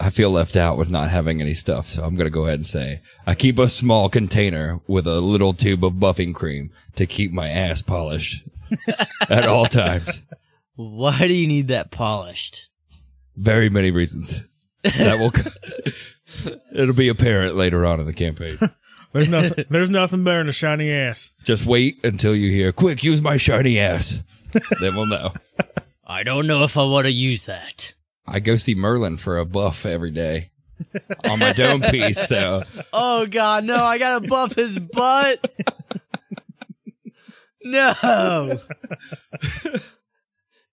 I 0.00 0.08
feel 0.10 0.30
left 0.30 0.56
out 0.56 0.78
with 0.78 0.90
not 0.90 1.10
having 1.10 1.40
any 1.42 1.52
stuff, 1.52 1.90
so 1.90 2.02
I'm 2.02 2.16
gonna 2.16 2.30
go 2.30 2.44
ahead 2.44 2.54
and 2.54 2.66
say 2.66 3.02
I 3.26 3.34
keep 3.34 3.58
a 3.58 3.68
small 3.68 4.08
container 4.08 4.80
with 4.86 5.06
a 5.06 5.20
little 5.20 5.52
tube 5.52 5.84
of 5.84 5.94
buffing 5.94 6.34
cream 6.34 6.70
to 6.96 7.06
keep 7.06 7.32
my 7.32 7.48
ass 7.50 7.82
polished 7.82 8.44
at 9.28 9.46
all 9.46 9.66
times. 9.66 10.22
Why 10.76 11.18
do 11.28 11.34
you 11.34 11.46
need 11.46 11.68
that 11.68 11.90
polished? 11.90 12.70
Very 13.36 13.68
many 13.68 13.90
reasons. 13.90 14.46
That 14.82 15.18
will 15.18 15.32
it'll 16.74 16.94
be 16.94 17.08
apparent 17.08 17.56
later 17.56 17.84
on 17.84 18.00
in 18.00 18.06
the 18.06 18.14
campaign. 18.14 18.58
There's 19.12 19.28
nothing. 19.28 19.64
there's 19.68 19.90
nothing 19.90 20.22
better 20.22 20.38
than 20.38 20.48
a 20.48 20.52
shiny 20.52 20.92
ass. 20.92 21.32
Just 21.42 21.66
wait 21.66 21.98
until 22.04 22.32
you 22.32 22.48
hear, 22.52 22.70
"Quick, 22.70 23.02
use 23.02 23.20
my 23.20 23.38
shiny 23.38 23.76
ass." 23.80 24.22
then 24.80 24.94
we'll 24.94 25.06
know. 25.06 25.32
I 26.06 26.22
don't 26.22 26.46
know 26.46 26.62
if 26.62 26.76
I 26.76 26.84
want 26.84 27.06
to 27.06 27.10
use 27.10 27.46
that. 27.46 27.92
I 28.30 28.40
go 28.40 28.56
see 28.56 28.74
Merlin 28.74 29.16
for 29.16 29.38
a 29.38 29.44
buff 29.44 29.84
every 29.84 30.10
day 30.12 30.50
on 31.28 31.38
my 31.40 31.52
dome 31.52 31.82
piece, 31.82 32.26
so 32.28 32.62
Oh 32.92 33.26
god, 33.26 33.64
no, 33.64 33.84
I 33.84 33.98
gotta 33.98 34.26
buff 34.26 34.54
his 34.54 34.78
butt. 34.78 35.44
no. 37.62 37.92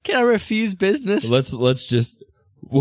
Can 0.04 0.16
I 0.16 0.22
refuse 0.22 0.74
business? 0.76 1.28
let's 1.28 1.54
let's 1.54 1.86
just 1.86 2.24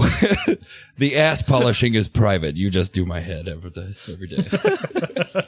the 0.98 1.16
ass 1.16 1.42
polishing 1.42 1.94
is 1.94 2.08
private. 2.08 2.56
You 2.56 2.70
just 2.70 2.92
do 2.92 3.04
my 3.06 3.20
head 3.20 3.48
every 3.48 3.70
day. 3.70 3.94
Every 4.12 4.26
day. 4.26 4.44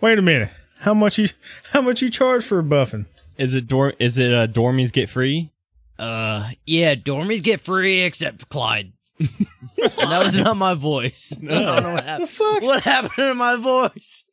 Wait 0.00 0.18
a 0.18 0.22
minute. 0.22 0.50
How 0.80 0.94
much 0.94 1.18
you 1.18 1.28
how 1.72 1.80
much 1.80 2.02
you 2.02 2.10
charge 2.10 2.44
for 2.44 2.62
buffing? 2.62 3.06
is 3.38 3.54
it 3.54 3.66
dor- 3.66 3.94
Is 3.98 4.18
it 4.18 4.32
uh, 4.32 4.46
dormies 4.46 4.92
get 4.92 5.08
free? 5.10 5.50
Uh, 5.98 6.50
yeah, 6.66 6.94
dormies 6.94 7.42
get 7.42 7.60
free 7.60 8.02
except 8.02 8.48
Clyde. 8.48 8.92
that 9.18 10.22
was 10.24 10.34
not 10.34 10.56
my 10.56 10.74
voice. 10.74 11.32
I 11.36 11.44
don't 11.46 11.82
know 11.82 11.94
what 11.94 12.04
happened. 12.04 12.28
What 12.62 12.82
happened 12.82 13.12
to 13.16 13.34
my 13.34 13.56
voice? 13.56 14.24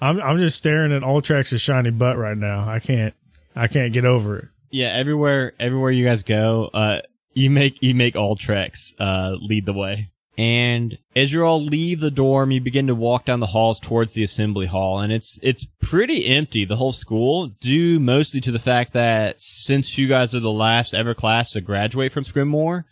I'm 0.00 0.20
I'm 0.20 0.38
just 0.38 0.58
staring 0.58 0.92
at 0.92 1.02
All 1.02 1.22
Ultrax's 1.22 1.60
shiny 1.60 1.90
butt 1.90 2.18
right 2.18 2.36
now. 2.36 2.68
I 2.68 2.80
can't 2.80 3.14
I 3.54 3.66
can't 3.68 3.92
get 3.92 4.04
over 4.04 4.38
it. 4.38 4.48
Yeah, 4.70 4.88
everywhere 4.88 5.54
everywhere 5.58 5.90
you 5.90 6.04
guys 6.04 6.22
go, 6.22 6.68
uh, 6.74 7.00
you 7.32 7.50
make 7.50 7.82
you 7.82 7.94
make 7.94 8.14
Ultrex 8.14 8.94
uh 8.98 9.36
lead 9.40 9.64
the 9.64 9.72
way. 9.72 10.06
And 10.38 10.98
as 11.14 11.32
you 11.32 11.42
all 11.44 11.62
leave 11.62 12.00
the 12.00 12.10
dorm, 12.10 12.50
you 12.50 12.60
begin 12.60 12.88
to 12.88 12.94
walk 12.94 13.24
down 13.24 13.40
the 13.40 13.46
halls 13.46 13.80
towards 13.80 14.12
the 14.12 14.22
assembly 14.22 14.66
hall, 14.66 15.00
and 15.00 15.10
it's 15.10 15.38
it's 15.42 15.64
pretty 15.80 16.26
empty. 16.26 16.66
The 16.66 16.76
whole 16.76 16.92
school, 16.92 17.48
due 17.60 17.98
mostly 17.98 18.40
to 18.42 18.50
the 18.50 18.58
fact 18.58 18.92
that 18.92 19.40
since 19.40 19.96
you 19.96 20.08
guys 20.08 20.34
are 20.34 20.40
the 20.40 20.50
last 20.50 20.92
ever 20.92 21.14
class 21.14 21.52
to 21.52 21.62
graduate 21.62 22.12
from 22.12 22.24
Scrimmoor, 22.24 22.84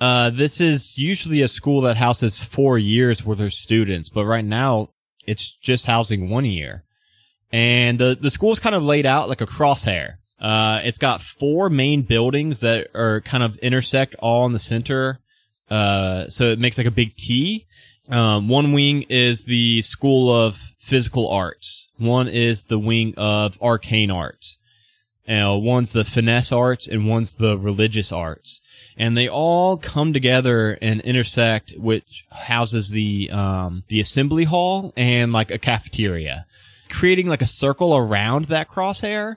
uh, 0.00 0.30
this 0.30 0.60
is 0.60 0.98
usually 0.98 1.40
a 1.40 1.48
school 1.48 1.80
that 1.82 1.96
houses 1.96 2.38
four 2.38 2.76
years 2.78 3.24
worth 3.24 3.40
of 3.40 3.54
students, 3.54 4.10
but 4.10 4.26
right 4.26 4.44
now 4.44 4.90
it's 5.26 5.50
just 5.50 5.86
housing 5.86 6.28
one 6.28 6.44
year. 6.44 6.84
And 7.50 7.98
the 7.98 8.18
the 8.20 8.30
school 8.30 8.52
is 8.52 8.60
kind 8.60 8.74
of 8.74 8.82
laid 8.82 9.06
out 9.06 9.30
like 9.30 9.40
a 9.40 9.46
crosshair. 9.46 10.16
Uh, 10.38 10.80
it's 10.82 10.98
got 10.98 11.22
four 11.22 11.70
main 11.70 12.02
buildings 12.02 12.60
that 12.60 12.88
are 12.94 13.20
kind 13.22 13.44
of 13.44 13.56
intersect 13.58 14.14
all 14.18 14.44
in 14.44 14.52
the 14.52 14.58
center. 14.58 15.20
Uh, 15.72 16.28
so 16.28 16.50
it 16.50 16.58
makes 16.58 16.76
like 16.76 16.86
a 16.86 16.90
big 16.90 17.16
T. 17.16 17.66
Um, 18.10 18.48
one 18.48 18.74
wing 18.74 19.06
is 19.08 19.44
the 19.44 19.80
School 19.80 20.30
of 20.30 20.56
Physical 20.78 21.30
Arts. 21.30 21.88
One 21.96 22.28
is 22.28 22.64
the 22.64 22.78
wing 22.78 23.14
of 23.16 23.56
Arcane 23.62 24.10
Arts. 24.10 24.58
Uh, 25.26 25.56
one's 25.56 25.92
the 25.92 26.04
Finesse 26.04 26.52
Arts 26.52 26.86
and 26.86 27.08
one's 27.08 27.36
the 27.36 27.56
Religious 27.56 28.12
Arts. 28.12 28.60
And 28.98 29.16
they 29.16 29.28
all 29.28 29.78
come 29.78 30.12
together 30.12 30.76
and 30.82 31.00
intersect, 31.00 31.72
which 31.78 32.26
houses 32.30 32.90
the, 32.90 33.30
um, 33.30 33.84
the 33.88 34.00
assembly 34.00 34.44
hall 34.44 34.92
and 34.94 35.32
like 35.32 35.50
a 35.50 35.58
cafeteria. 35.58 36.44
Creating 36.90 37.28
like 37.28 37.40
a 37.40 37.46
circle 37.46 37.96
around 37.96 38.46
that 38.46 38.68
crosshair 38.68 39.36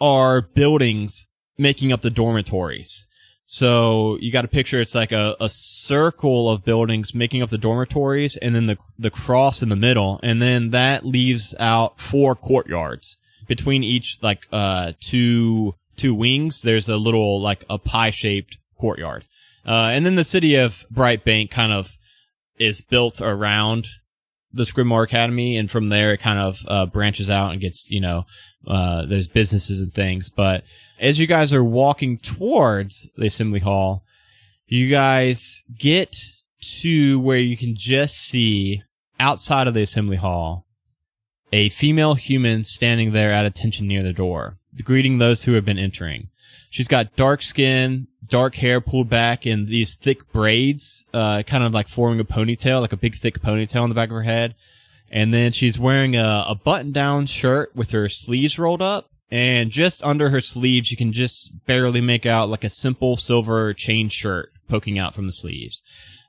are 0.00 0.40
buildings 0.40 1.26
making 1.58 1.92
up 1.92 2.00
the 2.00 2.10
dormitories. 2.10 3.06
So 3.54 4.18
you 4.20 4.32
got 4.32 4.44
a 4.44 4.48
picture, 4.48 4.80
it's 4.80 4.96
like 4.96 5.12
a, 5.12 5.36
a 5.38 5.48
circle 5.48 6.50
of 6.50 6.64
buildings 6.64 7.14
making 7.14 7.40
up 7.40 7.50
the 7.50 7.56
dormitories 7.56 8.36
and 8.36 8.52
then 8.52 8.66
the, 8.66 8.78
the 8.98 9.12
cross 9.12 9.62
in 9.62 9.68
the 9.68 9.76
middle. 9.76 10.18
And 10.24 10.42
then 10.42 10.70
that 10.70 11.06
leaves 11.06 11.54
out 11.60 12.00
four 12.00 12.34
courtyards 12.34 13.16
between 13.46 13.84
each, 13.84 14.18
like, 14.20 14.48
uh, 14.50 14.94
two, 14.98 15.76
two 15.94 16.16
wings. 16.16 16.62
There's 16.62 16.88
a 16.88 16.96
little, 16.96 17.40
like, 17.40 17.64
a 17.70 17.78
pie 17.78 18.10
shaped 18.10 18.58
courtyard. 18.76 19.24
Uh, 19.64 19.90
and 19.92 20.04
then 20.04 20.16
the 20.16 20.24
city 20.24 20.56
of 20.56 20.84
Bright 20.90 21.22
Bank 21.24 21.52
kind 21.52 21.72
of 21.72 21.96
is 22.58 22.82
built 22.82 23.20
around 23.20 23.86
the 24.54 24.64
Scrimmar 24.64 25.04
Academy, 25.04 25.56
and 25.56 25.70
from 25.70 25.88
there 25.88 26.12
it 26.12 26.20
kind 26.20 26.38
of 26.38 26.58
uh, 26.68 26.86
branches 26.86 27.30
out 27.30 27.52
and 27.52 27.60
gets, 27.60 27.90
you 27.90 28.00
know, 28.00 28.24
uh, 28.66 29.04
there's 29.06 29.28
businesses 29.28 29.80
and 29.80 29.92
things. 29.92 30.30
But 30.30 30.64
as 30.98 31.18
you 31.18 31.26
guys 31.26 31.52
are 31.52 31.64
walking 31.64 32.18
towards 32.18 33.08
the 33.16 33.26
assembly 33.26 33.60
hall, 33.60 34.04
you 34.66 34.88
guys 34.88 35.62
get 35.78 36.16
to 36.80 37.20
where 37.20 37.38
you 37.38 37.56
can 37.56 37.74
just 37.76 38.16
see 38.16 38.82
outside 39.20 39.66
of 39.66 39.74
the 39.74 39.82
assembly 39.82 40.16
hall 40.16 40.66
a 41.52 41.68
female 41.68 42.14
human 42.14 42.64
standing 42.64 43.12
there 43.12 43.32
at 43.32 43.46
attention 43.46 43.86
near 43.86 44.02
the 44.02 44.12
door, 44.12 44.58
greeting 44.82 45.18
those 45.18 45.44
who 45.44 45.52
have 45.52 45.64
been 45.64 45.78
entering. 45.78 46.28
She's 46.70 46.88
got 46.88 47.14
dark 47.14 47.42
skin, 47.42 48.08
dark 48.28 48.54
hair 48.56 48.80
pulled 48.80 49.08
back 49.08 49.46
in 49.46 49.66
these 49.66 49.94
thick 49.94 50.32
braids, 50.32 51.04
uh, 51.12 51.42
kind 51.42 51.64
of 51.64 51.72
like 51.72 51.88
forming 51.88 52.20
a 52.20 52.24
ponytail, 52.24 52.80
like 52.80 52.92
a 52.92 52.96
big 52.96 53.14
thick 53.14 53.40
ponytail 53.40 53.82
on 53.82 53.88
the 53.88 53.94
back 53.94 54.08
of 54.08 54.14
her 54.14 54.22
head. 54.22 54.54
And 55.10 55.32
then 55.32 55.52
she's 55.52 55.78
wearing 55.78 56.16
a, 56.16 56.44
a 56.48 56.54
button 56.54 56.92
down 56.92 57.26
shirt 57.26 57.74
with 57.74 57.90
her 57.92 58.08
sleeves 58.08 58.58
rolled 58.58 58.82
up. 58.82 59.10
And 59.30 59.70
just 59.70 60.02
under 60.02 60.30
her 60.30 60.40
sleeves, 60.40 60.90
you 60.90 60.96
can 60.96 61.12
just 61.12 61.66
barely 61.66 62.00
make 62.00 62.26
out 62.26 62.48
like 62.48 62.64
a 62.64 62.68
simple 62.68 63.16
silver 63.16 63.72
chain 63.74 64.08
shirt 64.08 64.52
poking 64.68 64.98
out 64.98 65.14
from 65.14 65.26
the 65.26 65.32
sleeves. 65.32 65.82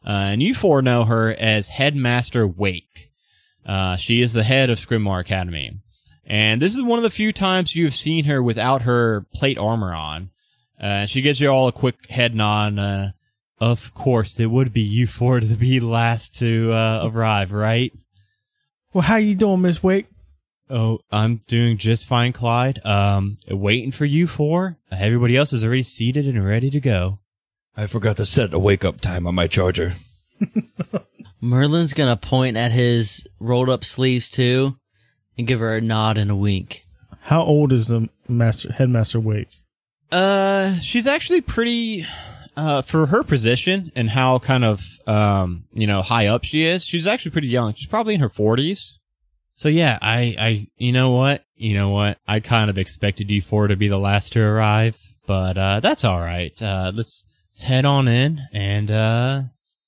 Uh, 0.05 0.29
and 0.31 0.43
you 0.43 0.53
four 0.53 0.81
know 0.81 1.03
her 1.03 1.31
as 1.31 1.69
Headmaster 1.69 2.47
Wake. 2.47 3.11
Uh, 3.65 3.95
she 3.95 4.21
is 4.21 4.33
the 4.33 4.43
head 4.43 4.69
of 4.69 4.79
Scrimmar 4.79 5.19
Academy. 5.19 5.79
And 6.25 6.61
this 6.61 6.75
is 6.75 6.83
one 6.83 6.99
of 6.99 7.03
the 7.03 7.09
few 7.09 7.31
times 7.31 7.75
you 7.75 7.85
have 7.85 7.95
seen 7.95 8.25
her 8.25 8.41
without 8.41 8.83
her 8.83 9.25
plate 9.33 9.57
armor 9.57 9.93
on. 9.93 10.31
Uh, 10.79 11.05
she 11.05 11.21
gives 11.21 11.39
you 11.39 11.49
all 11.49 11.67
a 11.67 11.71
quick 11.71 12.07
head 12.09 12.35
nod. 12.35 12.77
Uh, 12.77 13.09
of 13.59 13.93
course, 13.93 14.39
it 14.39 14.47
would 14.47 14.73
be 14.73 14.81
you 14.81 15.07
four 15.07 15.39
to 15.39 15.45
be 15.55 15.79
last 15.79 16.37
to 16.39 16.71
uh, 16.71 17.09
arrive, 17.11 17.51
right? 17.51 17.93
Well, 18.93 19.03
how 19.03 19.15
you 19.17 19.35
doing, 19.35 19.61
Miss 19.61 19.81
Wake? 19.81 20.07
Oh, 20.69 20.99
I'm 21.11 21.41
doing 21.47 21.77
just 21.77 22.05
fine, 22.05 22.33
Clyde. 22.33 22.79
Um, 22.83 23.37
waiting 23.49 23.91
for 23.91 24.05
you 24.05 24.27
four. 24.27 24.77
Everybody 24.91 25.37
else 25.37 25.53
is 25.53 25.63
already 25.63 25.83
seated 25.83 26.27
and 26.27 26.43
ready 26.45 26.69
to 26.71 26.79
go. 26.79 27.19
I 27.77 27.87
forgot 27.87 28.17
to 28.17 28.25
set 28.25 28.51
the 28.51 28.59
wake 28.59 28.83
up 28.85 29.01
time 29.01 29.27
on 29.27 29.35
my 29.35 29.47
charger. 29.47 29.93
Merlin's 31.41 31.93
gonna 31.93 32.17
point 32.17 32.57
at 32.57 32.71
his 32.71 33.27
rolled 33.39 33.69
up 33.69 33.83
sleeves 33.83 34.29
too 34.29 34.77
and 35.37 35.45
give 35.45 35.59
her 35.59 35.75
a 35.75 35.81
nod 35.81 36.17
and 36.17 36.31
a 36.31 36.35
wink. 36.35 36.85
How 37.21 37.43
old 37.43 37.71
is 37.71 37.87
the 37.87 38.09
master 38.27 38.71
headmaster 38.71 39.19
Wake? 39.19 39.49
Uh, 40.11 40.77
she's 40.79 41.07
actually 41.07 41.41
pretty, 41.41 42.05
uh, 42.55 42.81
for 42.81 43.07
her 43.07 43.23
position 43.23 43.91
and 43.95 44.09
how 44.09 44.39
kind 44.39 44.63
of, 44.63 44.85
um, 45.07 45.65
you 45.73 45.87
know, 45.87 46.01
high 46.01 46.27
up 46.27 46.43
she 46.43 46.63
is. 46.63 46.83
She's 46.83 47.07
actually 47.07 47.31
pretty 47.31 47.47
young. 47.49 47.73
She's 47.73 47.87
probably 47.89 48.15
in 48.15 48.21
her 48.21 48.29
forties. 48.29 48.99
So 49.53 49.69
yeah, 49.69 49.97
I, 50.01 50.35
I, 50.39 50.67
you 50.77 50.91
know 50.91 51.11
what? 51.11 51.43
You 51.55 51.73
know 51.73 51.89
what? 51.89 52.17
I 52.27 52.39
kind 52.39 52.69
of 52.69 52.77
expected 52.77 53.31
you 53.31 53.41
four 53.41 53.67
to 53.67 53.75
be 53.75 53.87
the 53.87 53.97
last 53.97 54.33
to 54.33 54.41
arrive, 54.41 54.97
but, 55.27 55.57
uh, 55.57 55.79
that's 55.79 56.03
all 56.03 56.19
right. 56.19 56.61
Uh, 56.61 56.91
let's, 56.93 57.25
let's 57.51 57.63
head 57.63 57.85
on 57.85 58.07
in 58.07 58.41
and, 58.53 58.91
uh, 58.91 59.41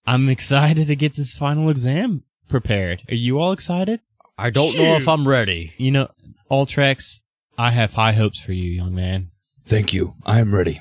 I'm 0.06 0.30
excited 0.30 0.88
to 0.88 0.96
get 0.96 1.16
this 1.16 1.38
final 1.38 1.70
exam 1.70 2.24
prepared. 2.48 3.04
Are 3.10 3.16
you 3.16 3.40
all 3.40 3.52
excited? 3.52 4.00
I 4.38 4.52
don't 4.52 4.78
know 4.78 4.96
if 4.96 5.08
I'm 5.08 5.28
ready. 5.28 5.74
You 5.78 5.92
know, 5.92 6.10
Ultrex, 6.50 7.20
I 7.58 7.72
have 7.72 7.94
high 7.94 8.14
hopes 8.14 8.40
for 8.40 8.54
you, 8.54 8.70
young 8.70 8.96
man. 8.96 9.32
Thank 9.68 9.94
you. 9.94 10.16
I 10.26 10.40
am 10.40 10.56
ready. 10.56 10.80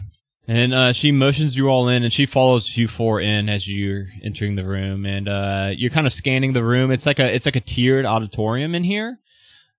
And 0.48 0.72
uh, 0.72 0.92
she 0.92 1.10
motions 1.10 1.56
you 1.56 1.68
all 1.68 1.88
in, 1.88 2.04
and 2.04 2.12
she 2.12 2.24
follows 2.24 2.76
you 2.76 2.86
four 2.86 3.20
in 3.20 3.48
as 3.48 3.66
you're 3.66 4.06
entering 4.22 4.54
the 4.54 4.64
room, 4.64 5.04
and 5.04 5.28
uh, 5.28 5.70
you're 5.76 5.90
kind 5.90 6.06
of 6.06 6.12
scanning 6.12 6.52
the 6.52 6.62
room. 6.62 6.92
It's 6.92 7.04
like 7.04 7.18
a 7.18 7.34
it's 7.34 7.46
like 7.46 7.56
a 7.56 7.60
tiered 7.60 8.06
auditorium 8.06 8.74
in 8.76 8.84
here. 8.84 9.18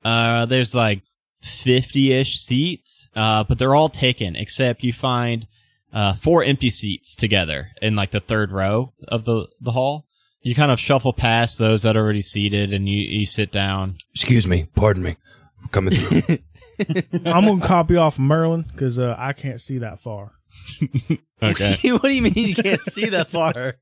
Uh, 0.03 0.45
there's 0.45 0.75
like 0.75 1.03
fifty 1.41 2.11
ish 2.11 2.37
seats, 2.37 3.07
uh, 3.15 3.45
but 3.45 3.57
they're 3.59 3.75
all 3.75 3.87
taken 3.87 4.35
except 4.35 4.83
you 4.83 4.91
find 4.91 5.47
uh, 5.93 6.15
four 6.15 6.43
empty 6.43 6.69
seats 6.69 7.15
together 7.15 7.69
in 7.81 7.95
like 7.95 8.11
the 8.11 8.19
third 8.19 8.51
row 8.51 8.93
of 9.07 9.23
the 9.23 9.47
the 9.61 9.71
hall. 9.71 10.05
You 10.41 10.53
kind 10.53 10.71
of 10.71 10.81
shuffle 10.81 11.13
past 11.13 11.57
those 11.57 11.83
that 11.83 11.95
are 11.95 12.03
already 12.03 12.21
seated, 12.21 12.73
and 12.73 12.89
you 12.89 13.01
you 13.01 13.25
sit 13.25 13.53
down. 13.53 13.95
Excuse 14.13 14.45
me. 14.45 14.67
Pardon 14.75 15.03
me. 15.03 15.15
I'm 15.63 15.69
coming 15.69 15.93
through. 15.93 16.39
I'm 17.25 17.45
gonna 17.45 17.65
copy 17.65 17.95
off 17.97 18.19
Merlin 18.19 18.63
because 18.63 18.99
uh, 18.99 19.15
I 19.17 19.33
can't 19.33 19.59
see 19.61 19.79
that 19.79 19.99
far. 19.99 20.33
Okay. 21.39 21.77
what 21.91 22.01
do 22.01 22.09
you 22.09 22.23
mean 22.23 22.33
you 22.33 22.55
can't 22.55 22.81
see 22.81 23.09
that 23.09 23.29
far? 23.29 23.75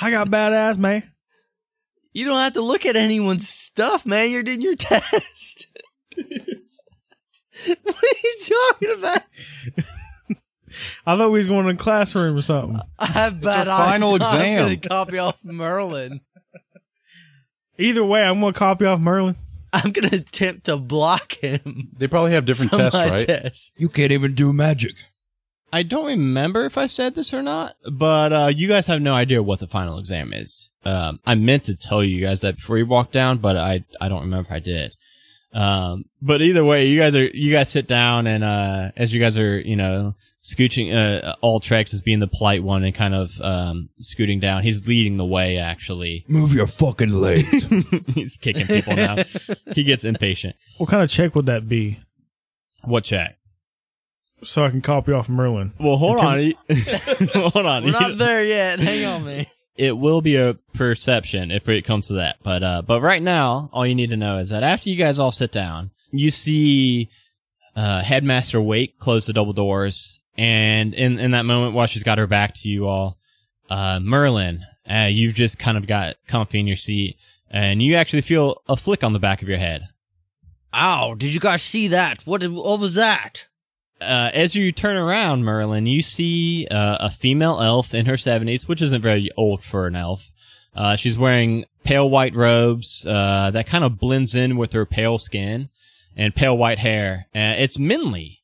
I 0.00 0.10
got 0.10 0.28
badass 0.28 0.78
man. 0.78 1.04
You 2.12 2.24
don't 2.24 2.40
have 2.40 2.54
to 2.54 2.60
look 2.60 2.84
at 2.86 2.96
anyone's 2.96 3.48
stuff, 3.48 4.04
man. 4.04 4.28
You're 4.30 4.42
doing 4.42 4.62
your 4.62 4.74
test. 4.74 5.68
what 6.16 6.26
are 7.86 8.18
you 8.24 8.36
talking 8.48 8.98
about? 8.98 9.22
I 11.06 11.16
thought 11.16 11.30
we 11.30 11.38
was 11.38 11.46
going 11.46 11.66
to 11.66 11.72
the 11.74 11.78
classroom 11.78 12.36
or 12.36 12.42
something. 12.42 12.80
I 12.98 13.06
have 13.06 13.40
bad 13.40 13.68
our 13.68 13.80
eyes. 13.82 13.90
final 13.92 14.14
I'm 14.14 14.16
exam. 14.16 14.64
gonna 14.64 14.76
copy 14.76 15.18
off 15.18 15.44
Merlin. 15.44 16.20
Either 17.78 18.04
way, 18.04 18.22
I'm 18.22 18.40
gonna 18.40 18.52
copy 18.52 18.86
off 18.86 18.98
Merlin. 19.00 19.36
I'm 19.72 19.90
gonna 19.92 20.08
attempt 20.12 20.64
to 20.64 20.76
block 20.76 21.32
him 21.32 21.88
They 21.96 22.06
probably 22.08 22.32
have 22.32 22.44
different 22.44 22.70
from 22.70 22.80
tests, 22.80 22.94
my 22.98 23.10
right? 23.10 23.26
test. 23.26 23.72
you 23.78 23.88
can't 23.88 24.12
even 24.12 24.34
do 24.34 24.52
magic. 24.52 24.96
I 25.74 25.82
don't 25.82 26.04
remember 26.06 26.66
if 26.66 26.76
I 26.76 26.84
said 26.86 27.14
this 27.14 27.32
or 27.32 27.42
not, 27.42 27.76
but 27.90 28.32
uh, 28.32 28.50
you 28.54 28.68
guys 28.68 28.86
have 28.88 29.00
no 29.00 29.14
idea 29.14 29.42
what 29.42 29.58
the 29.58 29.66
final 29.66 29.98
exam 29.98 30.34
is. 30.34 30.68
Um, 30.84 31.18
I 31.24 31.34
meant 31.34 31.64
to 31.64 31.74
tell 31.76 32.04
you 32.04 32.20
guys 32.20 32.42
that 32.42 32.56
before 32.56 32.76
you 32.76 32.84
walked 32.84 33.12
down, 33.12 33.38
but 33.38 33.56
I 33.56 33.84
I 33.98 34.08
don't 34.08 34.20
remember 34.20 34.46
if 34.46 34.52
I 34.52 34.58
did. 34.58 34.92
Um, 35.54 36.04
but 36.20 36.42
either 36.42 36.64
way, 36.64 36.86
you 36.88 36.98
guys 37.00 37.14
are 37.16 37.24
you 37.24 37.52
guys 37.52 37.70
sit 37.70 37.86
down 37.86 38.26
and 38.26 38.44
uh, 38.44 38.90
as 38.96 39.14
you 39.14 39.20
guys 39.20 39.38
are 39.38 39.58
you 39.58 39.76
know 39.76 40.14
scooching, 40.42 40.92
uh, 40.92 41.58
tracks 41.60 41.94
is 41.94 42.02
being 42.02 42.20
the 42.20 42.26
polite 42.28 42.62
one 42.62 42.84
and 42.84 42.94
kind 42.94 43.14
of 43.14 43.40
um, 43.40 43.88
scooting 44.00 44.40
down. 44.40 44.62
He's 44.62 44.86
leading 44.86 45.16
the 45.16 45.24
way 45.24 45.58
actually. 45.58 46.24
Move 46.28 46.52
your 46.52 46.66
fucking 46.66 47.10
legs. 47.12 47.66
He's 48.14 48.36
kicking 48.36 48.66
people 48.66 48.96
now. 48.96 49.16
he 49.74 49.84
gets 49.84 50.04
impatient. 50.04 50.56
What 50.78 50.88
kind 50.90 51.02
of 51.02 51.10
check 51.10 51.34
would 51.34 51.46
that 51.46 51.68
be? 51.68 52.00
What 52.84 53.04
check? 53.04 53.38
So 54.42 54.64
I 54.64 54.70
can 54.70 54.82
copy 54.82 55.12
off 55.12 55.28
Merlin. 55.28 55.72
Well, 55.78 55.96
hold 55.96 56.18
on. 56.18 56.38
He- 56.40 56.56
hold 57.32 57.64
on. 57.64 57.84
We're 57.84 57.92
not 57.92 58.18
there 58.18 58.42
yet. 58.44 58.80
Hang 58.80 59.04
on, 59.04 59.24
man. 59.24 59.46
it 59.76 59.96
will 59.96 60.20
be 60.20 60.34
a 60.36 60.54
perception 60.74 61.52
if 61.52 61.68
it 61.68 61.84
comes 61.84 62.08
to 62.08 62.14
that. 62.14 62.36
But 62.42 62.64
uh, 62.64 62.82
but 62.82 63.00
right 63.02 63.22
now, 63.22 63.70
all 63.72 63.86
you 63.86 63.94
need 63.94 64.10
to 64.10 64.16
know 64.16 64.38
is 64.38 64.48
that 64.50 64.64
after 64.64 64.90
you 64.90 64.96
guys 64.96 65.20
all 65.20 65.30
sit 65.30 65.52
down, 65.52 65.92
you 66.10 66.32
see 66.32 67.08
uh, 67.76 68.02
Headmaster 68.02 68.60
Wake 68.60 68.98
close 68.98 69.26
the 69.26 69.32
double 69.32 69.52
doors, 69.52 70.20
and 70.36 70.94
in 70.94 71.18
in 71.18 71.30
that 71.32 71.44
moment, 71.44 71.74
while 71.74 71.86
she's 71.86 72.02
got 72.02 72.18
her 72.18 72.26
back 72.26 72.54
to 72.56 72.68
you 72.68 72.86
all, 72.86 73.18
uh, 73.70 74.00
Merlin, 74.00 74.64
uh, 74.90 75.08
you've 75.10 75.34
just 75.34 75.58
kind 75.58 75.76
of 75.76 75.86
got 75.86 76.16
comfy 76.26 76.60
in 76.60 76.66
your 76.66 76.76
seat, 76.76 77.16
and 77.50 77.82
you 77.82 77.96
actually 77.96 78.22
feel 78.22 78.62
a 78.68 78.76
flick 78.76 79.04
on 79.04 79.12
the 79.12 79.18
back 79.18 79.42
of 79.42 79.48
your 79.48 79.58
head. 79.58 79.88
Ow! 80.74 81.14
Did 81.14 81.34
you 81.34 81.40
guys 81.40 81.62
see 81.62 81.88
that? 81.88 82.26
What? 82.26 82.42
What 82.44 82.80
was 82.80 82.94
that? 82.94 83.46
uh, 84.02 84.30
as 84.34 84.54
you 84.54 84.72
turn 84.72 84.96
around, 84.96 85.44
Merlin, 85.44 85.86
you 85.86 86.02
see 86.02 86.66
uh, 86.70 86.98
a 87.00 87.10
female 87.10 87.60
elf 87.60 87.94
in 87.94 88.06
her 88.06 88.14
70s, 88.14 88.68
which 88.68 88.82
isn't 88.82 89.02
very 89.02 89.30
old 89.36 89.62
for 89.62 89.86
an 89.86 89.96
elf. 89.96 90.30
Uh, 90.74 90.96
she's 90.96 91.18
wearing 91.18 91.64
pale 91.84 92.08
white 92.08 92.34
robes 92.34 93.06
uh, 93.06 93.50
that 93.52 93.66
kind 93.66 93.84
of 93.84 93.98
blends 93.98 94.34
in 94.34 94.56
with 94.56 94.72
her 94.72 94.86
pale 94.86 95.18
skin 95.18 95.68
and 96.16 96.34
pale 96.34 96.56
white 96.56 96.78
hair. 96.78 97.26
Uh, 97.34 97.54
it's 97.58 97.78
Minley. 97.78 98.38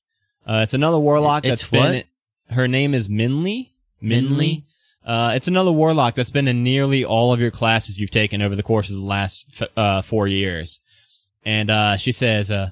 Uh, 0.49 0.61
it's 0.63 0.75
another 0.75 0.99
warlock 0.99 1.45
It's 1.45 1.63
that's 1.63 1.71
been. 1.71 1.95
what? 1.97 2.55
Her 2.55 2.67
name 2.67 2.95
is 2.95 3.09
Minley. 3.09 3.71
Minley? 4.03 4.65
Uh, 5.05 5.33
it's 5.35 5.49
another 5.49 5.73
warlock 5.73 6.15
that's 6.15 6.31
been 6.31 6.49
in 6.49 6.63
nearly 6.63 7.05
all 7.05 7.33
of 7.33 7.41
your 7.41 7.51
classes 7.51 7.99
you've 7.99 8.11
taken 8.11 8.41
over 8.43 8.57
the 8.57 8.63
course 8.63 8.91
of 8.91 8.97
the 8.97 9.03
last 9.03 9.47
f- 9.61 9.69
uh, 9.77 10.03
four 10.03 10.27
years. 10.27 10.81
And 11.45 11.71
uh, 11.71 11.97
she 11.97 12.13
says, 12.13 12.51
uh, 12.51 12.71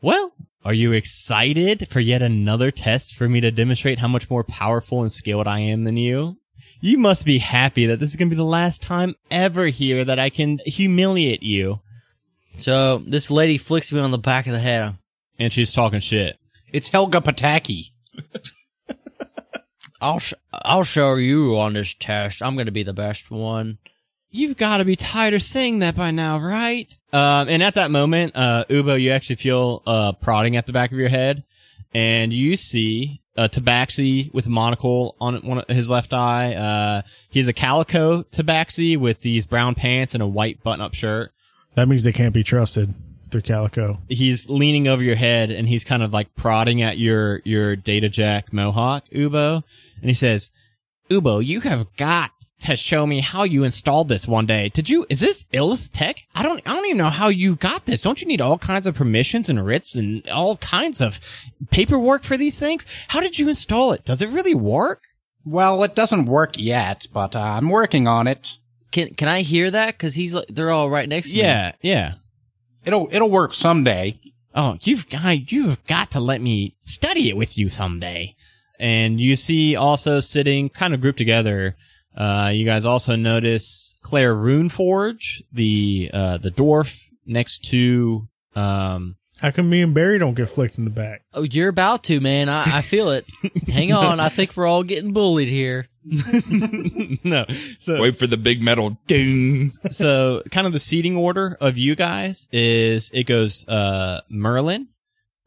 well, 0.00 0.32
are 0.64 0.74
you 0.74 0.92
excited 0.92 1.88
for 1.88 2.00
yet 2.00 2.22
another 2.22 2.70
test 2.70 3.14
for 3.14 3.28
me 3.28 3.40
to 3.40 3.50
demonstrate 3.50 3.98
how 3.98 4.08
much 4.08 4.28
more 4.28 4.44
powerful 4.44 5.02
and 5.02 5.12
skilled 5.12 5.46
I 5.46 5.60
am 5.60 5.84
than 5.84 5.96
you? 5.96 6.38
You 6.80 6.98
must 6.98 7.24
be 7.24 7.38
happy 7.38 7.86
that 7.86 7.98
this 7.98 8.10
is 8.10 8.16
going 8.16 8.28
to 8.28 8.34
be 8.34 8.38
the 8.38 8.44
last 8.44 8.82
time 8.82 9.14
ever 9.30 9.66
here 9.66 10.04
that 10.04 10.18
I 10.18 10.28
can 10.30 10.58
humiliate 10.66 11.42
you. 11.42 11.80
So 12.58 12.98
this 12.98 13.30
lady 13.30 13.58
flicks 13.58 13.92
me 13.92 14.00
on 14.00 14.10
the 14.10 14.18
back 14.18 14.46
of 14.46 14.52
the 14.52 14.58
head. 14.58 14.96
And 15.38 15.52
she's 15.52 15.72
talking 15.72 16.00
shit. 16.00 16.38
It's 16.72 16.88
Helga 16.88 17.20
Pataki. 17.20 17.90
I'll 20.00 20.18
sh- 20.18 20.34
I'll 20.52 20.84
show 20.84 21.14
you 21.14 21.58
on 21.58 21.72
this 21.72 21.94
test. 21.94 22.42
I'm 22.42 22.56
gonna 22.56 22.70
be 22.70 22.82
the 22.82 22.92
best 22.92 23.30
one. 23.30 23.78
You've 24.30 24.56
got 24.56 24.78
to 24.78 24.84
be 24.84 24.96
tired 24.96 25.32
of 25.32 25.42
saying 25.42 25.78
that 25.78 25.94
by 25.94 26.10
now, 26.10 26.38
right? 26.38 26.92
Um, 27.12 27.48
and 27.48 27.62
at 27.62 27.76
that 27.76 27.90
moment, 27.90 28.32
uh, 28.34 28.64
Ubo, 28.68 29.00
you 29.00 29.12
actually 29.12 29.36
feel, 29.36 29.82
uh, 29.86 30.12
prodding 30.12 30.56
at 30.56 30.66
the 30.66 30.74
back 30.74 30.92
of 30.92 30.98
your 30.98 31.08
head 31.08 31.44
and 31.94 32.32
you 32.34 32.56
see, 32.56 33.22
uh, 33.36 33.48
Tabaxi 33.48 34.34
with 34.34 34.46
a 34.46 34.50
monocle 34.50 35.16
on 35.20 35.36
one 35.36 35.58
of 35.58 35.68
his 35.68 35.88
left 35.88 36.12
eye. 36.12 36.54
Uh, 36.54 37.02
he's 37.30 37.48
a 37.48 37.54
calico 37.54 38.24
Tabaxi 38.24 38.98
with 38.98 39.22
these 39.22 39.46
brown 39.46 39.74
pants 39.74 40.12
and 40.12 40.22
a 40.22 40.26
white 40.26 40.62
button 40.62 40.82
up 40.82 40.92
shirt. 40.92 41.32
That 41.74 41.88
means 41.88 42.02
they 42.02 42.12
can't 42.12 42.34
be 42.34 42.42
trusted. 42.44 42.92
They're 43.30 43.40
calico. 43.40 43.98
He's 44.08 44.48
leaning 44.48 44.88
over 44.88 45.02
your 45.02 45.16
head 45.16 45.50
and 45.50 45.68
he's 45.68 45.84
kind 45.84 46.02
of 46.02 46.12
like 46.12 46.34
prodding 46.36 46.82
at 46.82 46.98
your, 46.98 47.40
your 47.44 47.76
data 47.76 48.08
jack 48.08 48.52
mohawk, 48.52 49.08
Ubo. 49.10 49.62
And 50.00 50.10
he 50.10 50.14
says, 50.14 50.50
Ubo, 51.10 51.44
you 51.44 51.60
have 51.60 51.86
got 51.96 52.30
to 52.60 52.76
show 52.76 53.06
me 53.06 53.20
how 53.20 53.42
you 53.42 53.64
installed 53.64 54.08
this 54.08 54.26
one 54.26 54.46
day. 54.46 54.68
Did 54.68 54.88
you, 54.88 55.06
is 55.08 55.20
this 55.20 55.44
Illith 55.52 55.90
tech? 55.92 56.22
I 56.34 56.42
don't, 56.42 56.62
I 56.66 56.74
don't 56.74 56.86
even 56.86 56.96
know 56.96 57.10
how 57.10 57.28
you 57.28 57.56
got 57.56 57.84
this. 57.84 58.00
Don't 58.00 58.20
you 58.20 58.26
need 58.26 58.40
all 58.40 58.58
kinds 58.58 58.86
of 58.86 58.94
permissions 58.94 59.48
and 59.48 59.64
writs 59.64 59.94
and 59.94 60.26
all 60.28 60.56
kinds 60.56 61.00
of 61.00 61.20
paperwork 61.70 62.22
for 62.24 62.36
these 62.36 62.58
things? 62.58 62.86
How 63.08 63.20
did 63.20 63.38
you 63.38 63.48
install 63.48 63.92
it? 63.92 64.04
Does 64.04 64.22
it 64.22 64.30
really 64.30 64.54
work? 64.54 65.02
Well, 65.44 65.84
it 65.84 65.94
doesn't 65.94 66.26
work 66.26 66.58
yet, 66.58 67.06
but 67.12 67.36
uh, 67.36 67.40
I'm 67.40 67.68
working 67.68 68.08
on 68.08 68.26
it. 68.26 68.58
Can 68.90 69.14
can 69.14 69.28
I 69.28 69.42
hear 69.42 69.70
that? 69.70 69.88
Because 69.88 70.14
he's 70.14 70.34
like 70.34 70.46
they're 70.48 70.70
all 70.70 70.88
right 70.88 71.08
next 71.08 71.28
to 71.28 71.34
me. 71.34 71.42
Yeah, 71.42 71.72
yeah. 71.82 72.14
It'll 72.86 73.08
it'll 73.10 73.30
work 73.30 73.52
someday. 73.52 74.18
Oh, 74.54 74.78
you've 74.80 75.10
got, 75.10 75.52
you've 75.52 75.84
got 75.84 76.12
to 76.12 76.20
let 76.20 76.40
me 76.40 76.76
study 76.84 77.28
it 77.28 77.36
with 77.36 77.58
you 77.58 77.68
someday. 77.68 78.34
And 78.80 79.20
you 79.20 79.36
see 79.36 79.76
also 79.76 80.20
sitting 80.20 80.70
kind 80.70 80.94
of 80.94 81.02
grouped 81.02 81.18
together, 81.18 81.76
uh, 82.16 82.50
you 82.54 82.64
guys 82.64 82.86
also 82.86 83.16
notice 83.16 83.94
Claire 84.00 84.34
Runeforge, 84.34 85.42
the, 85.52 86.10
uh, 86.12 86.38
the 86.38 86.50
dwarf 86.50 87.02
next 87.26 87.64
to, 87.70 88.28
um, 88.54 89.16
How 89.40 89.50
come 89.50 89.68
me 89.68 89.82
and 89.82 89.92
Barry 89.92 90.18
don't 90.18 90.34
get 90.34 90.48
flicked 90.48 90.78
in 90.78 90.84
the 90.84 90.90
back? 90.90 91.22
Oh, 91.34 91.42
you're 91.42 91.68
about 91.68 92.04
to, 92.04 92.20
man. 92.20 92.48
I, 92.48 92.78
I 92.78 92.80
feel 92.80 93.10
it. 93.10 93.26
Hang 93.68 93.92
on. 93.92 94.18
I 94.18 94.30
think 94.30 94.56
we're 94.56 94.66
all 94.66 94.82
getting 94.82 95.12
bullied 95.12 95.48
here. 95.48 95.86
no. 97.22 97.44
So, 97.78 98.00
Wait 98.00 98.18
for 98.18 98.26
the 98.26 98.38
big 98.38 98.62
metal 98.62 98.96
ding. 99.06 99.72
so 99.90 100.42
kind 100.50 100.66
of 100.66 100.72
the 100.72 100.78
seating 100.78 101.16
order 101.16 101.56
of 101.60 101.76
you 101.76 101.94
guys 101.94 102.46
is 102.50 103.10
it 103.12 103.24
goes, 103.24 103.68
uh, 103.68 104.22
Merlin, 104.30 104.88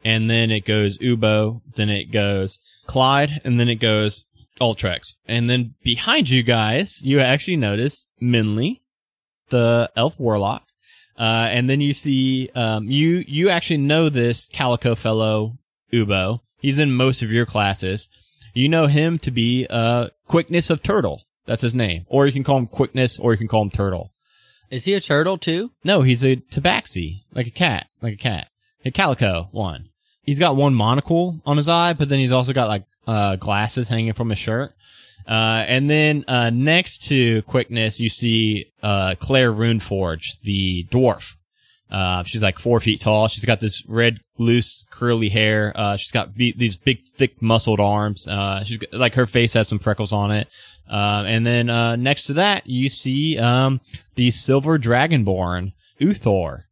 and 0.05 0.29
then 0.29 0.51
it 0.51 0.65
goes 0.65 0.99
Ubo, 0.99 1.61
then 1.75 1.89
it 1.89 2.11
goes 2.11 2.59
Clyde, 2.85 3.41
and 3.43 3.59
then 3.59 3.69
it 3.69 3.75
goes 3.75 4.25
Ultrex. 4.61 5.15
And 5.25 5.49
then 5.49 5.73
behind 5.83 6.29
you 6.29 6.43
guys, 6.43 7.01
you 7.03 7.19
actually 7.21 7.57
notice 7.57 8.05
Minley, 8.21 8.81
the 9.49 9.89
elf 9.95 10.19
warlock. 10.19 10.63
Uh, 11.19 11.47
and 11.51 11.69
then 11.69 11.81
you 11.81 11.91
see, 11.93 12.49
um, 12.55 12.89
you, 12.89 13.23
you 13.27 13.49
actually 13.49 13.77
know 13.77 14.09
this 14.09 14.47
Calico 14.47 14.95
fellow, 14.95 15.57
Ubo. 15.91 16.39
He's 16.61 16.79
in 16.79 16.93
most 16.93 17.21
of 17.21 17.31
your 17.31 17.45
classes. 17.45 18.07
You 18.53 18.69
know 18.69 18.87
him 18.87 19.19
to 19.19 19.31
be, 19.31 19.67
uh, 19.69 20.09
Quickness 20.27 20.69
of 20.69 20.81
Turtle. 20.81 21.23
That's 21.45 21.61
his 21.61 21.75
name. 21.75 22.05
Or 22.07 22.25
you 22.25 22.31
can 22.31 22.43
call 22.43 22.57
him 22.57 22.67
Quickness, 22.67 23.19
or 23.19 23.33
you 23.33 23.37
can 23.37 23.47
call 23.47 23.63
him 23.63 23.69
Turtle. 23.69 24.11
Is 24.69 24.85
he 24.85 24.93
a 24.93 25.01
turtle 25.01 25.37
too? 25.37 25.71
No, 25.83 26.03
he's 26.03 26.23
a 26.23 26.35
tabaxi, 26.35 27.23
like 27.33 27.47
a 27.47 27.51
cat, 27.51 27.87
like 28.01 28.13
a 28.13 28.17
cat, 28.17 28.49
a 28.85 28.91
calico 28.91 29.49
one. 29.51 29.89
He's 30.21 30.37
got 30.37 30.55
one 30.55 30.75
monocle 30.75 31.41
on 31.45 31.57
his 31.57 31.67
eye, 31.67 31.93
but 31.93 32.07
then 32.07 32.19
he's 32.19 32.31
also 32.31 32.53
got 32.53 32.67
like 32.67 32.85
uh, 33.07 33.35
glasses 33.35 33.87
hanging 33.87 34.13
from 34.13 34.29
his 34.29 34.37
shirt. 34.37 34.73
Uh, 35.29 35.63
and 35.67 35.87
then 35.87 36.25
uh, 36.27 36.49
next 36.49 37.03
to 37.03 37.43
quickness, 37.43 37.99
you 37.99 38.09
see 38.09 38.65
uh, 38.81 39.13
Claire 39.19 39.53
Runeforge, 39.53 40.39
the 40.41 40.85
dwarf. 40.85 41.35
Uh, 41.91 42.23
she's 42.23 42.41
like 42.41 42.57
four 42.57 42.79
feet 42.79 42.99
tall. 42.99 43.27
She's 43.27 43.45
got 43.45 43.59
this 43.59 43.85
red, 43.87 44.19
loose, 44.39 44.85
curly 44.89 45.29
hair. 45.29 45.71
Uh, 45.75 45.97
she's 45.97 46.11
got 46.11 46.35
be- 46.35 46.55
these 46.57 46.77
big, 46.77 47.07
thick, 47.15 47.41
muscled 47.41 47.79
arms. 47.79 48.27
Uh, 48.27 48.63
she's 48.63 48.77
got, 48.77 48.93
like 48.93 49.15
her 49.15 49.27
face 49.27 49.53
has 49.53 49.67
some 49.67 49.79
freckles 49.79 50.13
on 50.13 50.31
it. 50.31 50.47
Um, 50.89 51.25
and 51.27 51.45
then 51.45 51.69
uh, 51.69 51.95
next 51.95 52.23
to 52.25 52.33
that, 52.33 52.67
you 52.67 52.89
see 52.89 53.37
um, 53.37 53.81
the 54.15 54.31
silver 54.31 54.79
dragonborn, 54.79 55.73
Uthor. 56.01 56.63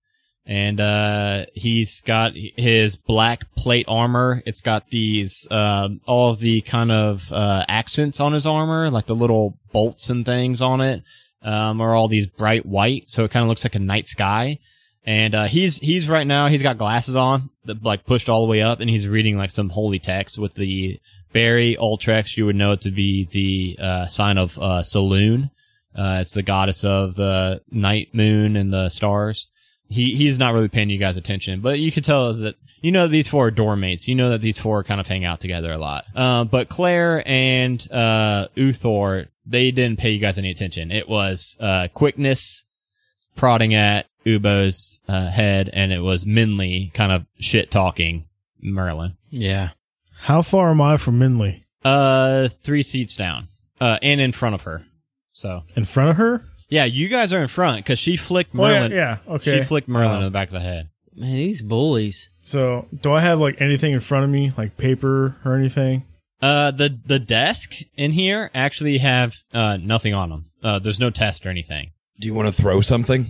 And 0.50 0.80
uh, 0.80 1.46
he's 1.54 2.00
got 2.00 2.32
his 2.36 2.96
black 2.96 3.54
plate 3.56 3.86
armor. 3.90 4.42
It's 4.46 4.62
got 4.62 4.90
these 4.90 5.46
um, 5.52 6.00
all 6.08 6.36
the 6.36 6.62
kind 6.62 6.90
of 6.90 7.30
uh, 7.34 7.66
accents 7.68 8.22
on 8.22 8.32
his 8.32 8.48
armor, 8.48 8.90
like 8.90 9.08
the 9.08 9.14
little 9.16 9.60
bolts 9.74 10.10
and 10.10 10.26
things 10.26 10.62
on 10.62 10.80
it, 10.80 11.04
um, 11.42 11.82
are 11.82 11.94
all 11.94 12.08
these 12.08 12.28
bright 12.28 12.66
white, 12.66 13.10
so 13.10 13.26
it 13.26 13.32
kind 13.32 13.44
of 13.44 13.50
looks 13.50 13.66
like 13.66 13.76
a 13.76 13.80
night 13.80 14.08
sky. 14.08 14.60
and 15.08 15.34
uh, 15.34 15.46
he's 15.48 15.78
he's 15.78 16.10
right 16.10 16.28
now 16.28 16.48
he's 16.50 16.62
got 16.62 16.78
glasses 16.78 17.16
on 17.16 17.50
that 17.66 17.82
like 17.82 18.06
pushed 18.06 18.30
all 18.30 18.42
the 18.42 18.50
way 18.52 18.62
up, 18.62 18.82
and 18.82 18.90
he's 18.90 19.08
reading 19.08 19.38
like 19.38 19.52
some 19.52 19.70
holy 19.70 20.00
text 20.00 20.38
with 20.38 20.54
the 20.56 21.00
Barry 21.34 21.78
Ultrex. 21.80 22.36
You 22.38 22.46
would 22.46 22.56
know 22.56 22.74
it 22.74 22.82
to 22.82 22.92
be 22.92 23.26
the 23.26 23.84
uh, 23.84 24.08
sign 24.08 24.38
of 24.38 24.58
uh, 24.60 24.82
Selûne. 24.82 25.50
Uh, 25.96 26.20
it's 26.22 26.34
the 26.34 26.44
goddess 26.44 26.84
of 26.84 27.16
the 27.16 27.62
night 27.72 28.10
moon 28.14 28.56
and 28.56 28.72
the 28.72 28.90
stars. 28.90 29.50
He 29.90 30.16
he's 30.16 30.38
not 30.38 30.54
really 30.54 30.68
paying 30.68 30.90
you 30.90 30.98
guys 30.98 31.18
attention, 31.18 31.62
but 31.62 31.80
you 31.80 31.92
can 31.92 32.04
tell 32.04 32.34
that 32.34 32.56
you 32.82 32.92
know 32.92 33.08
these 33.08 33.28
four 33.28 33.48
are 33.48 33.52
dorm 33.52 33.80
mates. 33.80 34.08
You 34.08 34.16
know 34.16 34.32
that 34.32 34.42
these 34.42 34.58
four 34.58 34.84
kind 34.84 35.00
of 35.00 35.08
hang 35.08 35.26
out 35.26 35.40
together 35.40 35.72
a 35.72 35.78
lot. 35.78 36.06
Uh, 36.16 36.44
but 36.44 36.70
Claire 36.70 37.24
and 37.28 37.86
uh, 37.92 38.48
Uthor, 38.56 39.28
they 39.46 39.72
didn't 39.72 40.00
pay 40.00 40.12
you 40.12 40.20
guys 40.20 40.38
any 40.38 40.52
attention. 40.52 40.92
It 40.92 41.08
was 41.08 41.56
uh, 41.60 41.88
quickness 41.94 42.66
prodding 43.36 43.74
at 43.76 44.08
Ubo's 44.26 45.00
uh, 45.08 45.30
head, 45.30 45.70
and 45.72 45.94
it 45.94 46.02
was 46.02 46.26
Minley 46.26 46.94
kind 46.94 47.12
of 47.12 47.26
shit 47.40 47.72
talking 47.72 48.26
Merlin. 48.62 49.16
Yeah. 49.30 49.70
How 50.20 50.42
far 50.42 50.72
am 50.72 50.82
I 50.82 50.98
from 50.98 51.20
Minley? 51.20 51.62
Uh, 51.86 52.50
three 52.50 52.84
seats 52.84 53.16
down, 53.16 53.48
uh, 53.80 54.00
and 54.02 54.20
in 54.20 54.32
front 54.34 54.56
of 54.56 54.64
her. 54.64 54.84
So 55.34 55.64
In 55.76 55.86
front 55.86 56.10
of 56.10 56.18
her? 56.18 56.44
Yeah, 56.70 56.86
you 56.86 57.08
guys 57.08 57.34
are 57.34 57.42
in 57.42 57.48
front 57.48 57.78
because 57.78 58.00
she 58.00 58.18
flicked 58.18 58.52
Oh, 58.56 58.68
yeah, 58.68 58.74
Merlin. 58.80 58.92
yeah, 58.92 59.18
okay. 59.28 59.60
She 59.60 59.64
flicked 59.64 59.88
Merlin 59.88 60.18
in 60.18 60.24
the 60.26 60.32
back 60.32 60.50
of 60.50 60.54
the 60.54 60.60
head. 60.60 60.90
Man, 61.16 61.36
these 61.36 61.62
bullies. 61.62 62.30
So, 62.44 62.88
do 63.02 63.14
I 63.14 63.22
have 63.22 63.40
like 63.40 63.62
anything 63.62 63.94
in 63.94 64.00
front 64.00 64.24
of 64.26 64.30
me, 64.30 64.52
like 64.58 64.78
paper 64.78 65.36
or 65.46 65.56
anything? 65.56 66.04
Uh, 66.42 66.72
the 66.72 66.98
the 67.06 67.20
desk 67.20 67.74
in 67.96 68.12
here 68.12 68.52
actually 68.54 69.00
have 69.00 69.36
uh 69.54 69.78
nothing 69.78 70.14
on 70.14 70.30
them. 70.30 70.46
Uh, 70.62 70.78
there's 70.80 71.00
no 71.00 71.10
test 71.10 71.46
or 71.46 71.50
anything. 71.50 71.92
Do 72.20 72.28
you 72.28 72.34
want 72.34 72.48
to 72.48 72.62
throw 72.62 72.82
something? 72.82 73.26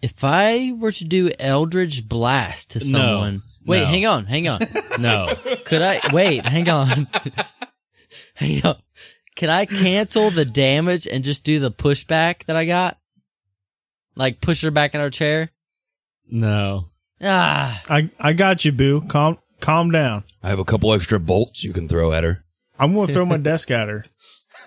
If 0.00 0.22
I 0.24 0.72
were 0.76 0.92
to 0.92 1.04
do 1.04 1.30
Eldritch 1.38 2.08
Blast 2.08 2.72
to 2.72 2.78
No. 2.80 2.98
someone. 2.98 3.42
Wait, 3.64 3.80
No. 3.80 3.86
hang 3.86 4.06
on, 4.06 4.26
hang 4.26 4.48
on. 4.48 4.60
No. 4.98 5.26
Could 5.64 5.80
I 5.82 6.00
wait, 6.12 6.44
hang 6.46 6.68
on. 6.68 7.08
hang 8.34 8.64
on. 8.64 8.76
Could 9.36 9.48
I 9.48 9.66
cancel 9.66 10.30
the 10.30 10.44
damage 10.44 11.06
and 11.06 11.24
just 11.24 11.44
do 11.44 11.58
the 11.58 11.70
pushback 11.70 12.44
that 12.44 12.56
I 12.56 12.64
got? 12.64 12.98
Like 14.14 14.40
push 14.40 14.62
her 14.62 14.70
back 14.70 14.94
in 14.94 15.00
her 15.00 15.10
chair? 15.10 15.50
no. 16.30 16.88
Ah. 17.24 17.80
I 17.88 18.10
I 18.18 18.32
got 18.32 18.64
you, 18.64 18.72
boo. 18.72 19.00
Calm 19.02 19.38
calm 19.60 19.92
down. 19.92 20.24
I 20.42 20.48
have 20.48 20.58
a 20.58 20.64
couple 20.64 20.92
extra 20.92 21.20
bolts 21.20 21.62
you 21.62 21.72
can 21.72 21.88
throw 21.88 22.12
at 22.12 22.24
her. 22.24 22.44
I'm 22.78 22.94
gonna 22.94 23.06
throw 23.06 23.24
my 23.24 23.36
desk 23.36 23.70
at 23.70 23.88
her. 23.88 24.04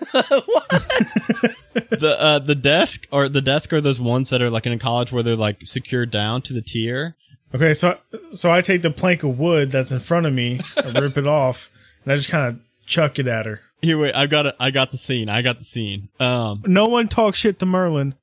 the 0.12 2.16
uh 2.18 2.38
the 2.38 2.54
desk 2.54 3.06
or 3.12 3.28
the 3.28 3.42
desk 3.42 3.72
are 3.72 3.80
those 3.80 4.00
ones 4.00 4.30
that 4.30 4.42
are 4.42 4.50
like 4.50 4.66
in 4.66 4.72
a 4.72 4.78
college 4.78 5.12
where 5.12 5.22
they're 5.22 5.36
like 5.36 5.66
secured 5.66 6.10
down 6.10 6.42
to 6.42 6.54
the 6.54 6.62
tier. 6.62 7.14
Okay, 7.54 7.74
so 7.74 7.98
so 8.32 8.50
I 8.50 8.62
take 8.62 8.82
the 8.82 8.90
plank 8.90 9.22
of 9.22 9.38
wood 9.38 9.70
that's 9.70 9.92
in 9.92 10.00
front 10.00 10.26
of 10.26 10.32
me, 10.32 10.60
and 10.76 10.98
rip 10.98 11.16
it 11.16 11.26
off, 11.26 11.70
and 12.04 12.12
I 12.12 12.16
just 12.16 12.28
kind 12.28 12.46
of 12.46 12.60
chuck 12.86 13.18
it 13.18 13.26
at 13.26 13.46
her. 13.46 13.60
Here, 13.82 13.98
wait, 13.98 14.14
I 14.14 14.26
got 14.26 14.46
it. 14.46 14.56
I 14.58 14.70
got 14.70 14.90
the 14.90 14.98
scene. 14.98 15.28
I 15.28 15.42
got 15.42 15.58
the 15.58 15.64
scene. 15.64 16.08
Um, 16.18 16.62
No 16.66 16.86
one 16.86 17.08
talks 17.08 17.38
shit 17.38 17.58
to 17.60 17.66
Merlin, 17.66 18.14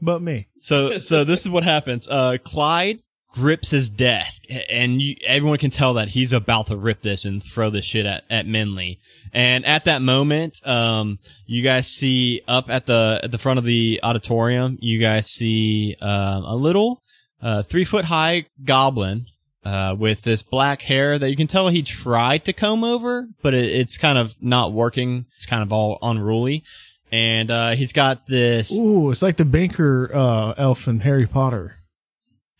but 0.00 0.20
me. 0.22 0.48
so 0.60 0.98
so 0.98 1.24
this 1.24 1.40
is 1.40 1.48
what 1.48 1.64
happens. 1.64 2.08
Uh, 2.08 2.36
Clyde 2.42 3.00
grips 3.32 3.70
his 3.70 3.88
desk, 3.88 4.42
and 4.68 5.00
you, 5.00 5.16
everyone 5.26 5.56
can 5.58 5.70
tell 5.70 5.94
that 5.94 6.08
he's 6.08 6.32
about 6.32 6.66
to 6.66 6.76
rip 6.76 7.00
this 7.00 7.24
and 7.24 7.42
throw 7.42 7.70
this 7.70 7.84
shit 7.84 8.04
at 8.06 8.24
at 8.28 8.46
Minley. 8.46 8.98
And 9.32 9.64
at 9.64 9.84
that 9.84 10.02
moment, 10.02 10.64
um, 10.66 11.18
you 11.46 11.62
guys 11.62 11.86
see 11.86 12.42
up 12.46 12.68
at 12.68 12.86
the 12.86 13.20
at 13.22 13.30
the 13.30 13.38
front 13.38 13.58
of 13.58 13.64
the 13.64 14.00
auditorium, 14.02 14.78
you 14.80 14.98
guys 14.98 15.26
see 15.30 15.96
um, 16.00 16.44
a 16.44 16.54
little 16.56 17.02
uh, 17.40 17.62
three 17.62 17.84
foot 17.84 18.04
high 18.04 18.46
goblin 18.64 19.26
uh, 19.64 19.94
with 19.98 20.22
this 20.22 20.42
black 20.42 20.82
hair 20.82 21.18
that 21.18 21.30
you 21.30 21.36
can 21.36 21.46
tell 21.46 21.68
he 21.68 21.82
tried 21.82 22.44
to 22.46 22.52
comb 22.52 22.82
over, 22.84 23.28
but 23.42 23.54
it, 23.54 23.66
it's 23.70 23.96
kind 23.96 24.18
of 24.18 24.34
not 24.40 24.72
working. 24.72 25.26
It's 25.34 25.46
kind 25.46 25.62
of 25.62 25.72
all 25.72 25.98
unruly. 26.02 26.64
And 27.12 27.50
uh, 27.50 27.70
he's 27.72 27.92
got 27.92 28.26
this. 28.26 28.72
Ooh, 28.76 29.10
it's 29.10 29.22
like 29.22 29.36
the 29.36 29.44
banker 29.44 30.10
uh, 30.14 30.54
elf 30.56 30.86
in 30.86 31.00
Harry 31.00 31.26
Potter. 31.26 31.76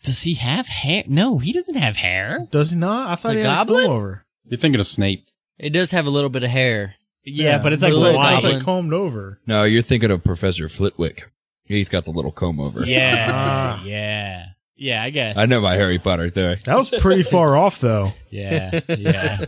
Does 0.03 0.21
he 0.23 0.33
have 0.35 0.67
hair? 0.67 1.03
No, 1.07 1.37
he 1.37 1.53
doesn't 1.53 1.75
have 1.75 1.95
hair. 1.95 2.47
Does 2.51 2.71
he 2.71 2.77
not? 2.77 3.11
I 3.11 3.15
thought 3.15 3.29
The 3.29 3.39
he 3.39 3.45
had 3.45 3.67
goblin? 3.67 3.83
a 3.83 3.87
comb 3.87 3.95
over. 3.95 4.25
You're 4.45 4.57
thinking 4.57 4.79
of 4.81 4.87
Snape. 4.87 5.25
It 5.57 5.69
does 5.69 5.91
have 5.91 6.05
a 6.07 6.09
little 6.09 6.29
bit 6.29 6.43
of 6.43 6.49
hair. 6.49 6.95
Yeah, 7.23 7.59
but 7.59 7.71
it's 7.71 7.83
like 7.83 7.91
it's 7.91 7.99
little 8.01 8.19
like, 8.19 8.43
it's 8.43 8.53
like 8.53 8.63
combed 8.63 8.93
over. 8.93 9.39
No, 9.45 9.63
you're 9.63 9.83
thinking 9.83 10.09
of 10.09 10.23
Professor 10.23 10.67
Flitwick. 10.67 11.29
He's 11.65 11.87
got 11.87 12.03
the 12.05 12.11
little 12.11 12.31
comb 12.31 12.59
over. 12.59 12.83
Yeah, 12.83 13.27
Ah. 13.31 13.83
yeah, 13.85 14.45
yeah. 14.81 15.03
I 15.03 15.09
guess. 15.09 15.37
I 15.37 15.45
know 15.45 15.61
my 15.61 15.75
Harry 15.75 15.99
Potter 15.99 16.29
theory. 16.29 16.59
That 16.65 16.77
was 16.77 16.89
pretty 16.89 17.23
far 17.23 17.55
off, 17.65 17.79
though. 17.79 18.11
Yeah, 18.29 18.79
yeah. 18.87 19.45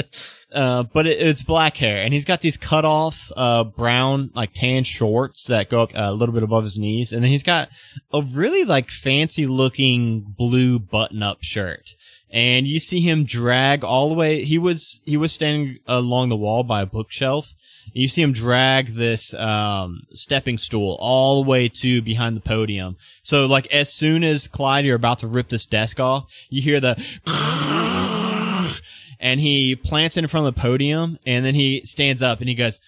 uh, 0.52 0.84
but 0.84 1.06
it, 1.06 1.20
it's 1.20 1.42
black 1.42 1.76
hair, 1.76 2.02
and 2.02 2.12
he's 2.12 2.24
got 2.24 2.40
these 2.40 2.56
cut 2.56 2.84
off, 2.84 3.30
uh, 3.36 3.64
brown, 3.64 4.30
like 4.34 4.52
tan 4.54 4.84
shorts 4.84 5.44
that 5.48 5.68
go 5.68 5.82
up 5.82 5.92
a 5.94 6.12
little 6.12 6.34
bit 6.34 6.42
above 6.42 6.64
his 6.64 6.78
knees, 6.78 7.12
and 7.12 7.22
then 7.22 7.30
he's 7.30 7.42
got 7.42 7.68
a 8.12 8.22
really 8.22 8.64
like 8.64 8.90
fancy 8.90 9.46
looking 9.46 10.20
blue 10.36 10.78
button 10.78 11.22
up 11.22 11.38
shirt. 11.42 11.90
And 12.32 12.66
you 12.66 12.80
see 12.80 13.00
him 13.00 13.24
drag 13.24 13.84
all 13.84 14.08
the 14.08 14.14
way. 14.14 14.42
He 14.42 14.56
was 14.56 15.02
he 15.04 15.18
was 15.18 15.32
standing 15.32 15.78
along 15.86 16.30
the 16.30 16.36
wall 16.36 16.62
by 16.64 16.82
a 16.82 16.86
bookshelf. 16.86 17.52
You 17.92 18.08
see 18.08 18.22
him 18.22 18.32
drag 18.32 18.94
this 18.94 19.34
um, 19.34 20.04
stepping 20.12 20.56
stool 20.56 20.96
all 20.98 21.42
the 21.42 21.50
way 21.50 21.68
to 21.68 22.00
behind 22.00 22.36
the 22.36 22.40
podium. 22.40 22.96
So 23.22 23.44
like 23.44 23.66
as 23.66 23.92
soon 23.92 24.24
as 24.24 24.48
Clyde, 24.48 24.86
you're 24.86 24.96
about 24.96 25.18
to 25.18 25.26
rip 25.26 25.50
this 25.50 25.66
desk 25.66 26.00
off, 26.00 26.32
you 26.48 26.62
hear 26.62 26.80
the 26.80 26.96
and 29.20 29.40
he 29.40 29.76
plants 29.76 30.16
it 30.16 30.24
in 30.24 30.28
front 30.28 30.46
of 30.46 30.54
the 30.54 30.60
podium 30.60 31.18
and 31.24 31.44
then 31.44 31.54
he 31.54 31.82
stands 31.84 32.22
up 32.22 32.40
and 32.40 32.48
he 32.48 32.54
goes 32.54 32.80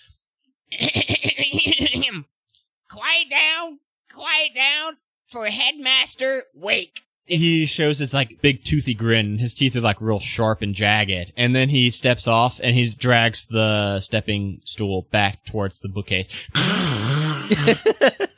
quiet 2.90 3.30
down 3.30 3.78
quiet 4.12 4.54
down 4.54 4.96
for 5.26 5.46
headmaster 5.46 6.42
wake 6.54 7.04
he 7.27 7.67
shows 7.67 7.99
his 7.99 8.13
like 8.13 8.41
big 8.43 8.63
toothy 8.63 8.95
grin 8.95 9.39
his 9.39 9.55
teeth 9.55 9.77
are 9.77 9.81
like 9.81 10.01
real 10.01 10.21
sharp 10.21 10.63
and 10.63 10.75
jagged 10.75 11.33
and 11.37 11.55
then 11.55 11.69
he 11.69 11.91
steps 11.91 12.29
off 12.29 12.61
and 12.63 12.75
he 12.75 12.91
drags 12.91 13.47
the 13.47 13.99
stepping 14.01 14.61
stool 14.65 15.03
back 15.11 15.45
towards 15.45 15.81
the 15.81 15.89
bookcase 15.89 16.27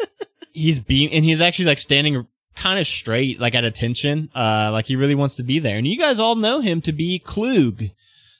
he's 0.52 0.80
being 0.80 1.12
and 1.12 1.24
he's 1.24 1.40
actually 1.40 1.64
like 1.64 1.78
standing 1.78 2.26
kind 2.56 2.80
of 2.80 2.86
straight, 2.86 3.38
like 3.38 3.54
at 3.54 3.64
attention, 3.64 4.30
uh, 4.34 4.70
like 4.72 4.86
he 4.86 4.96
really 4.96 5.14
wants 5.14 5.36
to 5.36 5.44
be 5.44 5.58
there. 5.58 5.76
And 5.76 5.86
you 5.86 5.98
guys 5.98 6.18
all 6.18 6.34
know 6.34 6.60
him 6.60 6.80
to 6.82 6.92
be 6.92 7.18
Klug. 7.18 7.84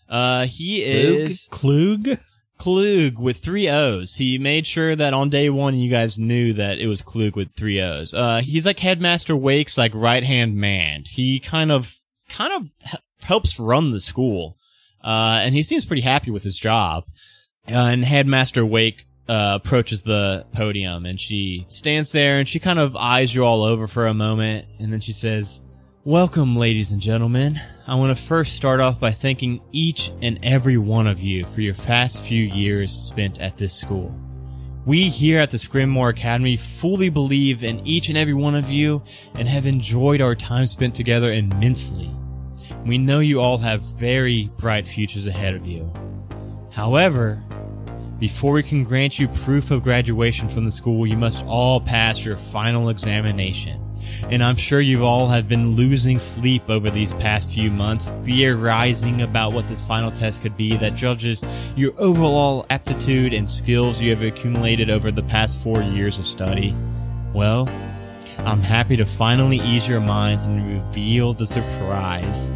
Uh, 0.09 0.47
he 0.47 0.83
is 0.83 1.49
Klug? 1.51 2.19
Klug 2.59 3.19
with 3.19 3.38
three 3.38 3.69
O's. 3.69 4.14
He 4.14 4.38
made 4.38 4.66
sure 4.66 4.97
that 4.97 5.14
on 5.14 5.31
day 5.31 5.51
one 5.51 5.75
you 5.75 5.90
guys 5.90 6.19
knew 6.19 6.53
that 6.55 6.79
it 6.79 6.87
was 6.87 7.03
Klug 7.03 7.37
with 7.37 7.55
three 7.55 7.81
O's. 7.81 8.14
Uh, 8.14 8.40
he's 8.42 8.66
like 8.66 8.79
Headmaster 8.79 9.37
Wake's 9.37 9.77
like 9.79 9.95
right 9.95 10.25
hand 10.25 10.57
man. 10.57 11.05
He 11.07 11.38
kind 11.40 11.71
of, 11.71 11.95
kind 12.29 12.53
of 12.53 12.71
helps 13.23 13.59
run 13.59 13.90
the 13.90 14.01
school. 14.01 14.57
Uh, 15.03 15.40
and 15.42 15.55
he 15.55 15.62
seems 15.62 15.85
pretty 15.85 16.03
happy 16.03 16.31
with 16.31 16.42
his 16.42 16.57
job. 16.57 17.05
Uh, 17.69 17.73
and 17.73 18.05
Headmaster 18.05 18.64
Wake 18.64 19.07
uh, 19.29 19.59
approaches 19.62 20.03
the 20.03 20.47
podium 20.53 21.05
and 21.05 21.21
she 21.21 21.66
stands 21.69 22.12
there 22.12 22.38
and 22.38 22.49
she 22.49 22.61
kind 22.61 22.79
of 22.79 22.97
eyes 22.97 23.35
you 23.35 23.45
all 23.45 23.64
over 23.64 23.87
for 23.87 24.07
a 24.07 24.14
moment 24.14 24.66
and 24.79 24.92
then 24.92 25.01
she 25.01 25.12
says, 25.12 25.62
Welcome, 26.07 26.55
ladies 26.55 26.92
and 26.92 27.03
gentlemen. 27.03 27.61
I 27.85 27.97
want 27.97 28.16
to 28.16 28.23
first 28.23 28.55
start 28.55 28.79
off 28.79 29.01
by 29.01 29.11
thanking 29.11 29.61
each 29.73 30.12
and 30.23 30.38
every 30.45 30.77
one 30.77 31.09
of 31.09 31.19
you 31.19 31.45
for 31.47 31.62
your 31.62 31.75
past 31.75 32.23
few 32.23 32.45
years 32.45 32.92
spent 32.92 33.40
at 33.40 33.57
this 33.57 33.75
school. 33.75 34.14
We 34.85 35.09
here 35.09 35.40
at 35.40 35.51
the 35.51 35.57
Scrimmore 35.57 36.11
Academy 36.11 36.57
fully 36.59 37.09
believe 37.09 37.64
in 37.64 37.85
each 37.85 38.09
and 38.09 38.16
every 38.16 38.35
one 38.35 38.55
of 38.55 38.71
you 38.71 39.03
and 39.35 39.49
have 39.49 39.66
enjoyed 39.66 40.21
our 40.21 40.37
time 40.37 40.66
spent 40.66 40.95
together 40.95 41.33
immensely. 41.33 42.14
We 42.85 42.99
know 42.99 43.19
you 43.19 43.40
all 43.40 43.59
have 43.59 43.83
very 43.83 44.49
bright 44.59 44.87
futures 44.87 45.27
ahead 45.27 45.55
of 45.55 45.66
you. 45.66 45.92
However, 46.71 47.42
before 48.21 48.53
we 48.53 48.62
can 48.62 48.85
grant 48.85 49.19
you 49.19 49.27
proof 49.27 49.73
of 49.73 49.83
graduation 49.83 50.49
from 50.49 50.66
the 50.66 50.71
school, 50.71 51.05
you 51.05 51.16
must 51.16 51.45
all 51.47 51.81
pass 51.81 52.25
your 52.25 52.37
final 52.37 52.90
examination. 52.90 53.83
And 54.31 54.42
I'm 54.42 54.57
sure 54.57 54.81
you 54.81 55.05
all 55.05 55.29
have 55.29 55.49
been 55.49 55.77
losing 55.77 56.19
sleep 56.19 56.69
over 56.69 56.90
these 56.90 57.14
past 57.14 57.51
few 57.51 57.71
months, 57.71 58.11
theorizing 58.23 59.23
about 59.23 59.53
what 59.53 59.69
this 59.69 59.83
final 59.83 60.11
test 60.11 60.42
could 60.42 60.57
be 60.57 60.77
that 60.77 60.95
judges 60.95 61.45
your 61.77 61.92
overall 61.99 62.66
aptitude 62.71 63.33
and 63.33 63.49
skills 63.49 64.01
you 64.01 64.11
have 64.11 64.23
accumulated 64.23 64.90
over 64.90 65.11
the 65.11 65.23
past 65.23 65.59
four 65.59 65.83
years 65.83 66.19
of 66.19 66.27
study. 66.27 66.75
Well, 67.33 67.69
I'm 68.38 68.62
happy 68.62 68.97
to 68.97 69.07
finally 69.07 69.59
ease 69.59 69.88
your 69.88 70.01
minds 70.01 70.45
and 70.45 70.66
reveal 70.66 71.35
the 71.35 71.47
surprise. 71.47 72.47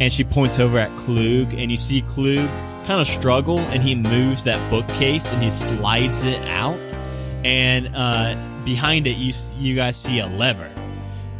And 0.00 0.12
she 0.12 0.24
points 0.24 0.58
over 0.58 0.78
at 0.78 0.96
Klug, 0.98 1.54
and 1.54 1.70
you 1.70 1.76
see 1.76 2.02
Klug 2.02 2.48
kind 2.86 3.00
of 3.00 3.06
struggle, 3.06 3.58
and 3.58 3.82
he 3.82 3.94
moves 3.94 4.44
that 4.44 4.70
bookcase 4.70 5.32
and 5.32 5.42
he 5.42 5.50
slides 5.50 6.24
it 6.24 6.40
out. 6.48 6.96
And 7.44 7.94
uh, 7.94 8.36
behind 8.64 9.06
it, 9.06 9.16
you 9.16 9.32
you 9.58 9.76
guys 9.76 9.96
see 9.96 10.18
a 10.20 10.26
lever. 10.26 10.70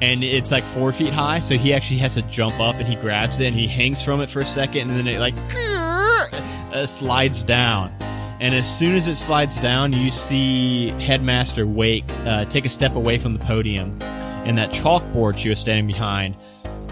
And 0.01 0.23
it's 0.23 0.51
like 0.51 0.65
four 0.65 0.93
feet 0.93 1.13
high. 1.13 1.41
So 1.41 1.57
he 1.57 1.75
actually 1.75 1.99
has 1.99 2.15
to 2.15 2.23
jump 2.23 2.61
up 2.61 2.77
and 2.77 2.87
he 2.87 2.95
grabs 2.95 3.41
it 3.41 3.47
and 3.47 3.57
he 3.57 3.67
hangs 3.67 4.03
from 4.03 4.21
it 4.21 4.31
for 4.31 4.41
a 4.41 4.47
second, 4.47 4.91
and 4.91 4.99
then 4.99 5.09
it 5.09 5.19
like 5.19 5.35
uh, 5.57 6.87
slides 6.87 7.43
down. 7.43 7.93
And 8.41 8.55
as 8.55 8.79
soon 8.79 8.95
as 8.95 9.09
it 9.09 9.17
slides 9.17 9.59
down, 9.59 9.93
you 9.93 10.13
see 10.13 10.91
Headmaster 10.91 11.67
Wake 11.67 12.05
uh, 12.25 12.45
take 12.45 12.65
a 12.65 12.69
step 12.69 12.95
away 12.95 13.19
from 13.19 13.33
the 13.33 13.45
podium, 13.45 14.01
and 14.03 14.57
that 14.59 14.71
chalkboard 14.71 15.37
she 15.37 15.49
was 15.49 15.59
standing 15.59 15.87
behind 15.87 16.37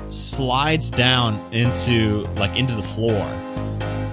slides 0.09 0.91
down 0.91 1.53
into 1.53 2.27
like 2.37 2.57
into 2.57 2.75
the 2.75 2.83
floor. 2.83 3.23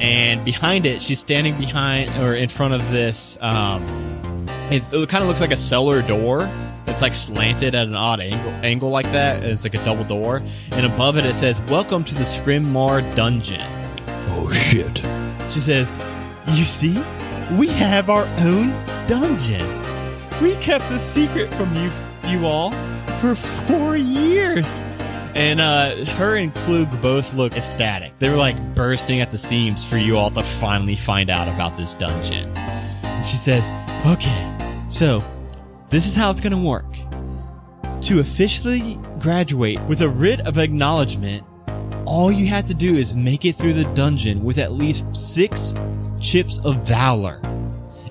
And 0.01 0.43
behind 0.43 0.85
it, 0.85 1.01
she's 1.01 1.19
standing 1.19 1.57
behind 1.57 2.09
or 2.21 2.35
in 2.35 2.49
front 2.49 2.73
of 2.73 2.91
this. 2.91 3.37
Um, 3.41 4.45
it, 4.69 4.83
it 4.91 5.09
kind 5.09 5.21
of 5.21 5.27
looks 5.27 5.39
like 5.39 5.51
a 5.51 5.57
cellar 5.57 6.01
door. 6.01 6.41
It's 6.87 7.01
like 7.01 7.15
slanted 7.15 7.75
at 7.75 7.87
an 7.87 7.95
odd 7.95 8.19
angle, 8.19 8.51
angle 8.63 8.89
like 8.89 9.11
that. 9.11 9.43
It's 9.43 9.63
like 9.63 9.73
a 9.73 9.83
double 9.83 10.03
door, 10.03 10.41
and 10.71 10.85
above 10.85 11.17
it 11.17 11.25
it 11.25 11.33
says 11.33 11.59
"Welcome 11.61 12.03
to 12.03 12.13
the 12.13 12.23
Scrimmar 12.23 13.01
Dungeon." 13.15 13.61
Oh 14.29 14.51
shit. 14.51 15.03
She 15.49 15.59
says, 15.59 15.99
You 16.55 16.65
see, 16.65 16.95
we 17.57 17.67
have 17.67 18.09
our 18.09 18.25
own 18.39 18.69
dungeon. 19.05 19.81
We 20.41 20.55
kept 20.55 20.89
the 20.89 20.97
secret 20.97 21.53
from 21.53 21.75
you, 21.75 21.91
you 22.27 22.47
all, 22.47 22.71
for 23.19 23.35
four 23.35 23.95
years. 23.95 24.79
And 25.35 25.61
uh, 25.61 26.05
her 26.05 26.35
and 26.35 26.53
Klug 26.53 27.01
both 27.01 27.33
look 27.33 27.55
ecstatic. 27.55 28.17
They 28.19 28.29
were 28.29 28.35
like 28.35 28.75
bursting 28.75 29.21
at 29.21 29.29
the 29.29 29.37
seams 29.37 29.85
for 29.85 29.97
you 29.97 30.17
all 30.17 30.31
to 30.31 30.43
finally 30.43 30.95
find 30.95 31.29
out 31.29 31.47
about 31.47 31.77
this 31.77 31.93
dungeon. 31.93 32.51
And 32.57 33.25
she 33.25 33.37
says, 33.37 33.71
Okay, 34.05 34.83
so 34.89 35.23
this 35.93 36.07
is 36.07 36.15
how 36.15 36.31
it's 36.31 36.41
going 36.41 36.51
to 36.51 36.57
work. 36.57 36.91
To 38.07 38.19
officially 38.19 38.99
graduate 39.19 39.79
with 39.81 40.01
a 40.01 40.09
writ 40.09 40.39
of 40.41 40.57
acknowledgement, 40.57 41.45
all 42.05 42.31
you 42.31 42.47
have 42.47 42.65
to 42.65 42.73
do 42.73 42.95
is 42.95 43.15
make 43.15 43.45
it 43.45 43.55
through 43.55 43.73
the 43.73 43.83
dungeon 43.93 44.43
with 44.43 44.57
at 44.57 44.71
least 44.71 45.05
six 45.15 45.75
chips 46.19 46.57
of 46.65 46.77
valor. 46.77 47.39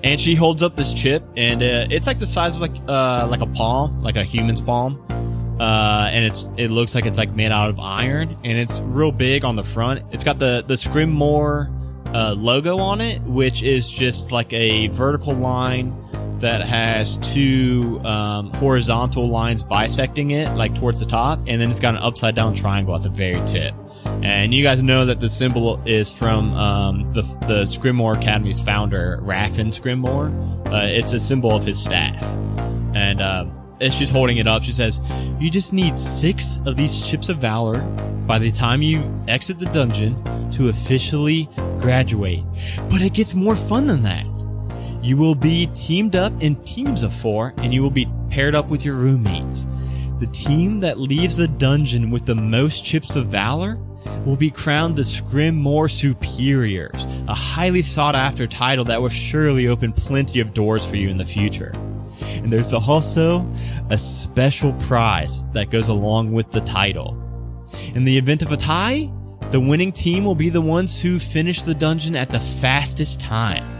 And 0.01 0.17
she 0.17 0.33
holds 0.33 0.63
up 0.63 0.77
this 0.77 0.93
chip, 0.93 1.25
and 1.35 1.61
uh, 1.61 1.87
it's 1.89 2.07
like 2.07 2.19
the 2.19 2.25
size 2.25 2.55
of 2.55 2.61
like 2.61 2.75
uh, 2.87 3.27
like 3.29 3.41
a 3.41 3.47
palm, 3.47 4.01
like 4.01 4.15
a 4.15 4.23
human's 4.23 4.61
palm. 4.61 5.05
Uh, 5.59 6.09
and 6.09 6.23
it's 6.23 6.49
it 6.57 6.69
looks 6.69 6.95
like 6.95 7.05
it's 7.05 7.17
like 7.17 7.35
made 7.35 7.51
out 7.51 7.69
of 7.69 7.79
iron, 7.79 8.37
and 8.45 8.57
it's 8.57 8.79
real 8.81 9.11
big 9.11 9.43
on 9.43 9.57
the 9.57 9.63
front. 9.63 10.03
It's 10.11 10.23
got 10.23 10.39
the 10.39 10.63
the 10.65 10.75
Scrimmore 10.75 11.69
uh, 12.13 12.33
logo 12.33 12.77
on 12.77 13.01
it, 13.01 13.21
which 13.23 13.61
is 13.61 13.89
just 13.89 14.31
like 14.31 14.51
a 14.53 14.87
vertical 14.87 15.33
line 15.33 16.02
that 16.43 16.61
has 16.61 17.15
two 17.33 18.01
um, 18.03 18.51
horizontal 18.51 19.29
lines 19.29 19.63
bisecting 19.63 20.31
it, 20.31 20.53
like 20.55 20.75
towards 20.75 20.99
the 20.99 21.05
top, 21.05 21.39
and 21.47 21.59
then 21.59 21.71
it's 21.71 21.79
got 21.79 21.95
an 21.95 22.01
upside 22.01 22.35
down 22.35 22.53
triangle 22.53 22.93
at 22.95 23.01
the 23.01 23.09
very 23.09 23.41
tip. 23.47 23.73
And 24.05 24.53
you 24.53 24.61
guys 24.61 24.83
know 24.83 25.05
that 25.05 25.21
the 25.21 25.29
symbol 25.29 25.81
is 25.85 26.11
from 26.11 26.53
um, 26.53 27.13
the 27.13 27.21
the 27.47 27.63
Scrimmore 27.63 28.17
Academy's 28.17 28.61
founder, 28.61 29.19
Raffin 29.21 29.69
Scrimmore. 29.69 30.31
Uh, 30.67 30.85
it's 30.85 31.13
a 31.13 31.19
symbol 31.19 31.55
of 31.55 31.65
his 31.65 31.81
staff, 31.81 32.21
and. 32.93 33.21
Uh, 33.21 33.45
as 33.81 33.93
she's 33.93 34.09
holding 34.09 34.37
it 34.37 34.47
up, 34.47 34.63
she 34.63 34.71
says, 34.71 35.01
You 35.39 35.49
just 35.49 35.73
need 35.73 35.99
six 35.99 36.61
of 36.65 36.77
these 36.77 37.05
chips 37.05 37.27
of 37.27 37.39
valor 37.39 37.81
by 38.27 38.39
the 38.39 38.49
time 38.51 38.81
you 38.81 39.03
exit 39.27 39.59
the 39.59 39.65
dungeon 39.65 40.15
to 40.51 40.69
officially 40.69 41.49
graduate. 41.79 42.43
But 42.89 43.01
it 43.01 43.13
gets 43.13 43.33
more 43.33 43.57
fun 43.57 43.87
than 43.87 44.03
that. 44.03 44.25
You 45.03 45.17
will 45.17 45.35
be 45.35 45.67
teamed 45.75 46.15
up 46.15 46.31
in 46.41 46.55
teams 46.63 47.03
of 47.03 47.13
four, 47.13 47.53
and 47.57 47.73
you 47.73 47.83
will 47.83 47.91
be 47.91 48.07
paired 48.29 48.55
up 48.55 48.69
with 48.69 48.85
your 48.85 48.95
roommates. 48.95 49.67
The 50.19 50.27
team 50.27 50.79
that 50.79 50.97
leaves 50.97 51.35
the 51.35 51.49
dungeon 51.49 52.09
with 52.09 52.25
the 52.25 52.35
most 52.35 52.85
chips 52.85 53.17
of 53.17 53.27
valor 53.27 53.77
will 54.25 54.37
be 54.37 54.49
crowned 54.49 54.95
the 54.95 55.01
Scrimmore 55.01 55.91
Superiors, 55.91 57.05
a 57.27 57.33
highly 57.33 57.81
sought 57.81 58.15
after 58.15 58.47
title 58.47 58.85
that 58.85 59.01
will 59.01 59.09
surely 59.09 59.67
open 59.67 59.91
plenty 59.91 60.39
of 60.39 60.53
doors 60.53 60.85
for 60.85 60.95
you 60.95 61.09
in 61.09 61.17
the 61.17 61.25
future. 61.25 61.73
And 62.21 62.49
there's 62.49 62.73
also 62.73 63.45
a 63.89 63.97
special 63.97 64.71
prize 64.73 65.43
that 65.51 65.69
goes 65.69 65.89
along 65.89 66.31
with 66.31 66.51
the 66.51 66.61
title. 66.61 67.19
In 67.93 68.05
the 68.05 68.17
event 68.17 68.41
of 68.41 68.53
a 68.53 68.57
tie, 68.57 69.11
the 69.51 69.59
winning 69.59 69.91
team 69.91 70.23
will 70.23 70.33
be 70.33 70.49
the 70.49 70.61
ones 70.61 71.01
who 71.01 71.19
finish 71.19 71.63
the 71.63 71.75
dungeon 71.75 72.15
at 72.15 72.29
the 72.29 72.39
fastest 72.39 73.19
time. 73.19 73.72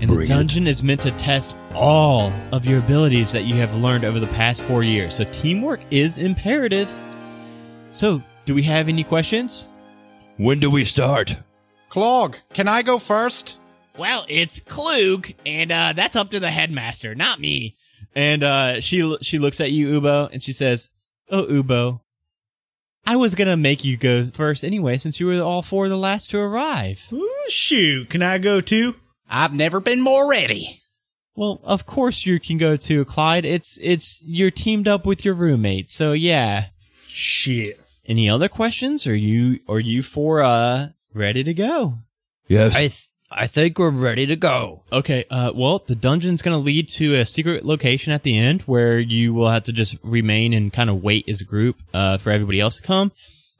And 0.00 0.08
Bring 0.08 0.20
the 0.20 0.26
dungeon 0.26 0.66
is 0.66 0.82
meant 0.82 1.02
to 1.02 1.10
test 1.12 1.54
all 1.74 2.32
of 2.52 2.64
your 2.64 2.78
abilities 2.78 3.32
that 3.32 3.44
you 3.44 3.54
have 3.56 3.74
learned 3.74 4.04
over 4.04 4.18
the 4.18 4.26
past 4.28 4.62
four 4.62 4.82
years. 4.82 5.14
So 5.14 5.24
teamwork 5.24 5.80
is 5.90 6.16
imperative. 6.16 6.90
So, 7.92 8.22
do 8.46 8.54
we 8.54 8.62
have 8.62 8.88
any 8.88 9.04
questions? 9.04 9.68
When 10.38 10.58
do 10.58 10.70
we 10.70 10.84
start? 10.84 11.36
Clog, 11.90 12.36
can 12.54 12.66
I 12.66 12.82
go 12.82 12.98
first? 12.98 13.58
Well, 13.98 14.24
it's 14.28 14.60
Klug, 14.60 15.32
and 15.44 15.70
uh, 15.70 15.92
that's 15.94 16.16
up 16.16 16.30
to 16.30 16.40
the 16.40 16.50
headmaster, 16.50 17.14
not 17.14 17.40
me. 17.40 17.76
And 18.14 18.42
uh, 18.42 18.80
she 18.80 19.18
she 19.20 19.38
looks 19.38 19.60
at 19.60 19.72
you, 19.72 20.00
Ubo, 20.00 20.30
and 20.32 20.42
she 20.42 20.52
says, 20.52 20.90
"Oh, 21.28 21.44
Ubo, 21.44 22.00
I 23.04 23.16
was 23.16 23.34
gonna 23.34 23.56
make 23.56 23.84
you 23.84 23.96
go 23.96 24.30
first 24.32 24.64
anyway, 24.64 24.96
since 24.96 25.20
you 25.20 25.26
were 25.26 25.42
all 25.42 25.62
four 25.62 25.88
the 25.88 25.98
last 25.98 26.30
to 26.30 26.38
arrive." 26.38 27.08
Ooh, 27.12 27.28
shoot, 27.48 28.08
can 28.08 28.22
I 28.22 28.38
go 28.38 28.60
too? 28.60 28.94
I've 29.30 29.54
never 29.54 29.80
been 29.80 30.00
more 30.00 30.28
ready. 30.28 30.82
Well, 31.36 31.60
of 31.64 31.86
course 31.86 32.26
you 32.26 32.40
can 32.40 32.58
go 32.58 32.76
to 32.76 33.04
Clyde. 33.04 33.44
It's 33.44 33.78
it's 33.80 34.22
you're 34.26 34.50
teamed 34.50 34.88
up 34.88 35.06
with 35.06 35.24
your 35.24 35.34
roommate, 35.34 35.88
so 35.88 36.12
yeah. 36.12 36.66
Shit. 37.06 37.80
Any 38.06 38.28
other 38.28 38.48
questions? 38.48 39.06
Are 39.06 39.14
you 39.14 39.60
are 39.68 39.80
you 39.80 40.02
four 40.02 40.42
uh 40.42 40.88
ready 41.14 41.44
to 41.44 41.54
go? 41.54 41.98
Yes. 42.48 42.74
I 42.74 42.80
th- 42.80 43.06
I 43.32 43.46
think 43.46 43.78
we're 43.78 43.90
ready 43.90 44.26
to 44.26 44.34
go. 44.34 44.82
Okay, 44.90 45.24
uh, 45.30 45.52
well, 45.54 45.84
the 45.86 45.94
dungeon's 45.94 46.42
gonna 46.42 46.58
lead 46.58 46.88
to 46.90 47.14
a 47.14 47.24
secret 47.24 47.64
location 47.64 48.12
at 48.12 48.24
the 48.24 48.36
end 48.36 48.62
where 48.62 48.98
you 48.98 49.32
will 49.32 49.48
have 49.48 49.62
to 49.64 49.72
just 49.72 49.96
remain 50.02 50.52
and 50.52 50.72
kind 50.72 50.90
of 50.90 51.00
wait 51.00 51.28
as 51.28 51.40
a 51.40 51.44
group, 51.44 51.76
uh, 51.94 52.18
for 52.18 52.30
everybody 52.32 52.58
else 52.58 52.76
to 52.76 52.82
come. 52.82 53.12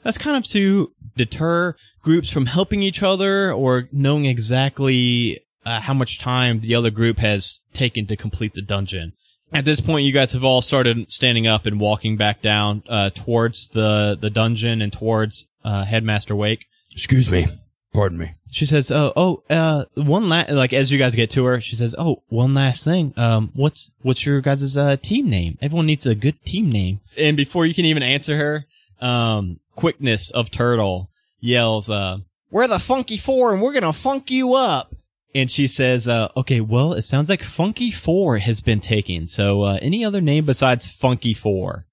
That's 0.03 0.19
kind 0.19 0.37
of 0.37 0.45
to 0.51 0.91
deter 1.17 1.77
groups 2.03 2.31
from 2.31 2.47
helping 2.47 2.83
each 2.83 3.03
other 3.05 3.53
or 3.53 3.89
knowing 3.93 4.25
exactly 4.25 5.39
uh, 5.65 5.81
how 5.81 5.95
much 5.95 6.19
time 6.19 6.61
the 6.61 6.75
other 6.75 6.91
group 6.91 7.19
has 7.19 7.63
taken 7.73 8.07
to 8.07 8.17
complete 8.17 8.55
the 8.55 8.63
dungeon. 8.63 9.13
At 9.53 9.65
this 9.65 9.81
point, 9.81 10.05
you 10.05 10.13
guys 10.13 10.33
have 10.33 10.45
all 10.45 10.63
started 10.63 11.11
standing 11.11 11.47
up 11.47 11.67
and 11.67 11.81
walking 11.81 12.17
back 12.17 12.41
down, 12.41 12.85
uh, 12.89 13.11
towards 13.11 13.69
the, 13.69 14.17
the 14.21 14.31
dungeon 14.31 14.81
and 14.81 14.93
towards, 14.93 15.49
uh, 15.65 15.85
Headmaster 15.85 16.37
Wake. 16.37 16.67
Excuse 16.93 17.31
me. 17.31 17.47
Pardon 17.93 18.19
me. 18.19 18.35
She 18.53 18.67
says, 18.67 18.93
"Oh, 18.93 19.13
oh, 19.17 19.43
uh, 19.51 19.85
one 19.95 20.29
last 20.29 20.51
like 20.51 20.73
as 20.73 20.93
you 20.93 20.99
guys 20.99 21.17
get 21.17 21.31
to 21.31 21.45
her, 21.47 21.61
she 21.61 21.75
says, 21.75 21.95
"Oh, 21.99 22.23
one 22.29 22.55
last 22.55 22.85
thing. 22.85 23.13
Um, 23.17 23.51
what's 23.55 23.91
what's 24.03 24.25
your 24.25 24.41
guys' 24.41 24.77
uh 24.77 24.97
team 24.97 25.29
name? 25.29 25.59
Everyone 25.61 25.87
needs 25.87 26.07
a 26.07 26.15
good 26.15 26.45
team 26.45 26.71
name." 26.71 27.01
And 27.17 27.37
before 27.37 27.67
you 27.67 27.75
can 27.75 27.85
even 27.85 28.05
answer 28.05 28.37
her, 28.37 28.67
um, 29.05 29.59
quickness 29.75 30.31
of 30.31 30.53
turtle 30.53 31.11
yells, 31.41 31.91
"Uh, 31.91 32.19
we're 32.51 32.69
the 32.69 32.79
Funky 32.79 33.17
Four, 33.17 33.53
and 33.53 33.61
we're 33.61 33.73
gonna 33.73 33.93
funk 33.93 34.31
you 34.31 34.55
up." 34.55 34.95
And 35.35 35.51
she 35.51 35.67
says, 35.67 36.09
uh, 36.09 36.29
"Okay, 36.37 36.61
well, 36.61 36.93
it 36.93 37.03
sounds 37.03 37.29
like 37.29 37.43
Funky 37.43 37.91
Four 37.91 38.39
has 38.39 38.61
been 38.61 38.81
taken. 38.81 39.29
So, 39.29 39.63
uh, 39.63 39.79
any 39.81 40.05
other 40.05 40.21
name 40.21 40.45
besides 40.45 40.91
Funky 40.91 41.35
Four? 41.35 41.87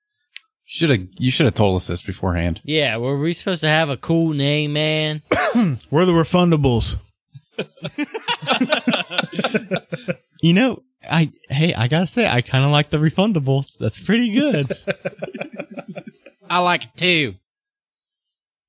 Should 0.66 0.90
have 0.90 1.08
you 1.18 1.32
should 1.32 1.46
have 1.46 1.54
told 1.54 1.78
us 1.78 1.88
this 1.88 2.02
beforehand. 2.02 2.62
Yeah, 2.64 2.98
were 2.98 3.18
we 3.18 3.34
supposed 3.34 3.62
to 3.62 3.70
have 3.70 3.90
a 3.90 3.98
cool 3.98 4.34
name, 4.34 4.74
man? 4.74 5.22
We're 5.92 6.06
the 6.06 6.14
refundables. 6.14 6.98
You 10.42 10.54
know, 10.54 10.84
I 11.10 11.32
hey, 11.50 11.74
I 11.74 11.88
gotta 11.88 12.06
say, 12.08 12.28
I 12.28 12.42
kind 12.42 12.64
of 12.64 12.72
like 12.72 12.92
the 12.92 12.98
refundables. 12.98 13.78
That's 13.80 14.00
pretty 14.00 14.34
good." 14.34 14.72
I 16.50 16.60
like 16.60 16.86
it 16.86 16.90
too. 16.96 17.36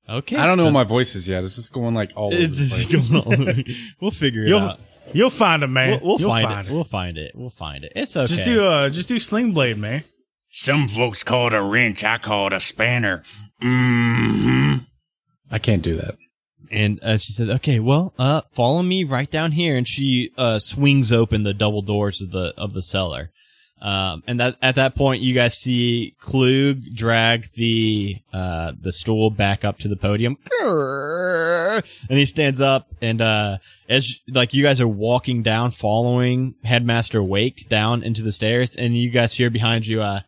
Okay. 0.09 0.35
I 0.37 0.45
don't 0.45 0.57
know 0.57 0.63
so- 0.63 0.67
what 0.67 0.73
my 0.73 0.83
voice 0.83 1.15
is 1.15 1.27
yet. 1.27 1.43
It's 1.43 1.55
just 1.55 1.71
going 1.71 1.93
like 1.95 2.13
all 2.15 2.33
over 2.33 2.41
It's 2.41 2.57
the 2.57 2.85
just 2.85 3.11
place. 3.11 3.25
going 3.27 3.47
on. 3.49 3.63
We'll 4.01 4.11
figure 4.11 4.43
it 4.43 4.47
You'll 4.49 4.59
out. 4.59 4.79
you'll 5.13 5.29
find 5.29 5.61
it, 5.63 5.67
man. 5.67 5.89
We'll, 5.89 5.99
we'll 6.17 6.19
You'll 6.21 6.29
find, 6.29 6.67
it. 6.67 6.71
We'll 6.71 6.83
find 6.83 7.17
it. 7.17 7.31
We'll 7.35 7.49
find 7.49 7.83
it. 7.83 7.93
It's 7.95 8.15
okay. 8.17 8.27
Just 8.27 8.43
do 8.43 8.65
uh, 8.65 8.89
just 8.89 9.07
do 9.07 9.19
sling 9.19 9.51
blade, 9.53 9.77
man. 9.77 10.03
Some 10.51 10.87
folks 10.87 11.23
call 11.23 11.47
it 11.47 11.53
a 11.53 11.61
wrench. 11.61 12.03
I 12.03 12.17
call 12.17 12.47
it 12.47 12.53
a 12.53 12.59
spanner. 12.59 13.21
hmm 13.61 14.75
I 15.51 15.59
can't 15.59 15.81
do 15.83 15.95
that. 15.97 16.15
and 16.71 16.99
uh, 17.03 17.17
she 17.17 17.33
says, 17.33 17.49
"Okay, 17.49 17.79
well, 17.79 18.13
uh, 18.19 18.41
follow 18.53 18.81
me 18.83 19.03
right 19.03 19.29
down 19.29 19.51
here." 19.51 19.77
And 19.77 19.87
she 19.87 20.31
uh, 20.37 20.59
swings 20.59 21.11
open 21.11 21.43
the 21.43 21.53
double 21.53 21.81
doors 21.81 22.21
of 22.21 22.31
the 22.31 22.53
of 22.57 22.73
the 22.73 22.81
cellar. 22.83 23.31
Um, 23.81 24.23
and 24.27 24.39
that 24.39 24.57
at 24.61 24.75
that 24.75 24.95
point, 24.95 25.21
you 25.21 25.33
guys 25.33 25.57
see 25.57 26.15
Klug 26.19 26.81
drag 26.93 27.51
the 27.53 28.17
uh, 28.33 28.73
the 28.79 28.91
stool 28.91 29.29
back 29.29 29.63
up 29.63 29.79
to 29.79 29.87
the 29.87 29.95
podium, 29.95 30.37
and 30.59 31.83
he 32.09 32.25
stands 32.25 32.59
up. 32.61 32.87
And 33.01 33.21
uh, 33.21 33.57
as 33.87 34.19
like 34.27 34.53
you 34.53 34.63
guys 34.63 34.81
are 34.81 34.87
walking 34.87 35.43
down, 35.43 35.71
following 35.71 36.55
Headmaster 36.63 37.23
Wake 37.23 37.69
down 37.69 38.03
into 38.03 38.21
the 38.21 38.31
stairs, 38.31 38.75
and 38.75 38.97
you 38.97 39.09
guys 39.09 39.33
hear 39.33 39.49
behind 39.49 39.87
you, 39.87 40.01
uh, 40.01 40.21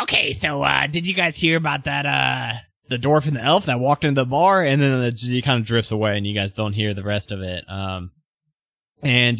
Okay, 0.00 0.32
so 0.32 0.62
uh, 0.62 0.86
did 0.86 1.06
you 1.06 1.12
guys 1.12 1.38
hear 1.38 1.56
about 1.58 1.84
that? 1.84 2.06
Uh, 2.06 2.54
the 2.88 2.96
dwarf 2.96 3.26
and 3.26 3.36
the 3.36 3.42
elf 3.42 3.66
that 3.66 3.78
walked 3.78 4.04
into 4.04 4.22
the 4.22 4.26
bar, 4.26 4.62
and 4.62 4.82
then 4.82 5.14
he 5.14 5.42
kind 5.42 5.60
of 5.60 5.66
drifts 5.66 5.92
away, 5.92 6.16
and 6.16 6.26
you 6.26 6.34
guys 6.34 6.52
don't 6.52 6.72
hear 6.72 6.94
the 6.94 7.04
rest 7.04 7.30
of 7.30 7.40
it. 7.42 7.64
Um, 7.68 8.10
and 9.02 9.38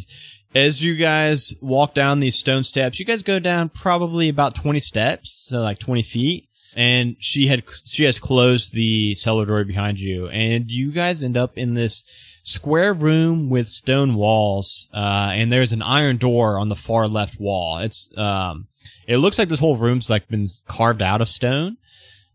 as 0.54 0.82
you 0.82 0.96
guys 0.96 1.54
walk 1.60 1.94
down 1.94 2.20
these 2.20 2.36
stone 2.36 2.64
steps, 2.64 2.98
you 2.98 3.06
guys 3.06 3.22
go 3.22 3.38
down 3.38 3.68
probably 3.68 4.28
about 4.28 4.54
twenty 4.54 4.80
steps, 4.80 5.32
so 5.32 5.60
like 5.60 5.78
twenty 5.78 6.02
feet. 6.02 6.46
And 6.76 7.16
she 7.18 7.48
had 7.48 7.64
she 7.84 8.04
has 8.04 8.18
closed 8.18 8.72
the 8.72 9.14
cellar 9.14 9.44
door 9.44 9.64
behind 9.64 9.98
you, 9.98 10.28
and 10.28 10.70
you 10.70 10.92
guys 10.92 11.22
end 11.24 11.36
up 11.36 11.58
in 11.58 11.74
this 11.74 12.04
square 12.42 12.94
room 12.94 13.48
with 13.50 13.68
stone 13.68 14.14
walls, 14.14 14.88
uh, 14.94 15.30
and 15.34 15.52
there's 15.52 15.72
an 15.72 15.82
iron 15.82 16.16
door 16.16 16.58
on 16.58 16.68
the 16.68 16.76
far 16.76 17.08
left 17.08 17.40
wall. 17.40 17.78
It's 17.78 18.10
um, 18.16 18.68
it 19.06 19.16
looks 19.18 19.38
like 19.38 19.48
this 19.48 19.58
whole 19.58 19.76
room's 19.76 20.08
like 20.08 20.28
been 20.28 20.46
carved 20.66 21.02
out 21.02 21.20
of 21.20 21.28
stone. 21.28 21.76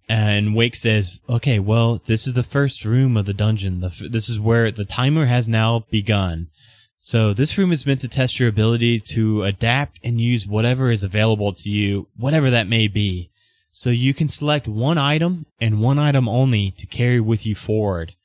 And 0.08 0.54
Wake 0.54 0.76
says, 0.76 1.20
"Okay, 1.28 1.58
well, 1.58 2.02
this 2.06 2.28
is 2.28 2.34
the 2.34 2.44
first 2.44 2.86
room 2.86 3.18
of 3.18 3.26
the 3.26 3.34
dungeon. 3.34 3.80
The, 3.80 4.08
this 4.12 4.30
is 4.30 4.40
where 4.40 4.70
the 4.70 4.86
timer 4.86 5.26
has 5.26 5.48
now 5.48 5.86
begun. 5.90 6.50
So 7.06 7.36
this 7.36 7.56
room 7.56 7.72
is 7.72 7.86
meant 7.86 8.02
to 8.02 8.08
test 8.08 8.40
your 8.40 8.50
ability 8.50 9.00
to 9.12 9.44
adapt 9.44 10.00
and 10.04 10.20
use 10.20 10.48
whatever 10.48 10.90
is 10.90 11.04
available 11.04 11.54
to 11.54 11.70
you, 11.70 12.08
whatever 12.18 12.50
that 12.50 12.68
may 12.68 12.88
be. 12.88 13.30
So 13.70 13.92
you 13.92 14.16
can 14.16 14.28
select 14.28 14.68
one 14.68 14.98
item 14.98 15.46
and 15.62 15.80
one 15.82 16.00
item 16.00 16.28
only 16.28 16.72
to 16.72 16.88
carry 16.88 17.20
with 17.20 17.46
you 17.46 17.54
forward. 17.54 18.16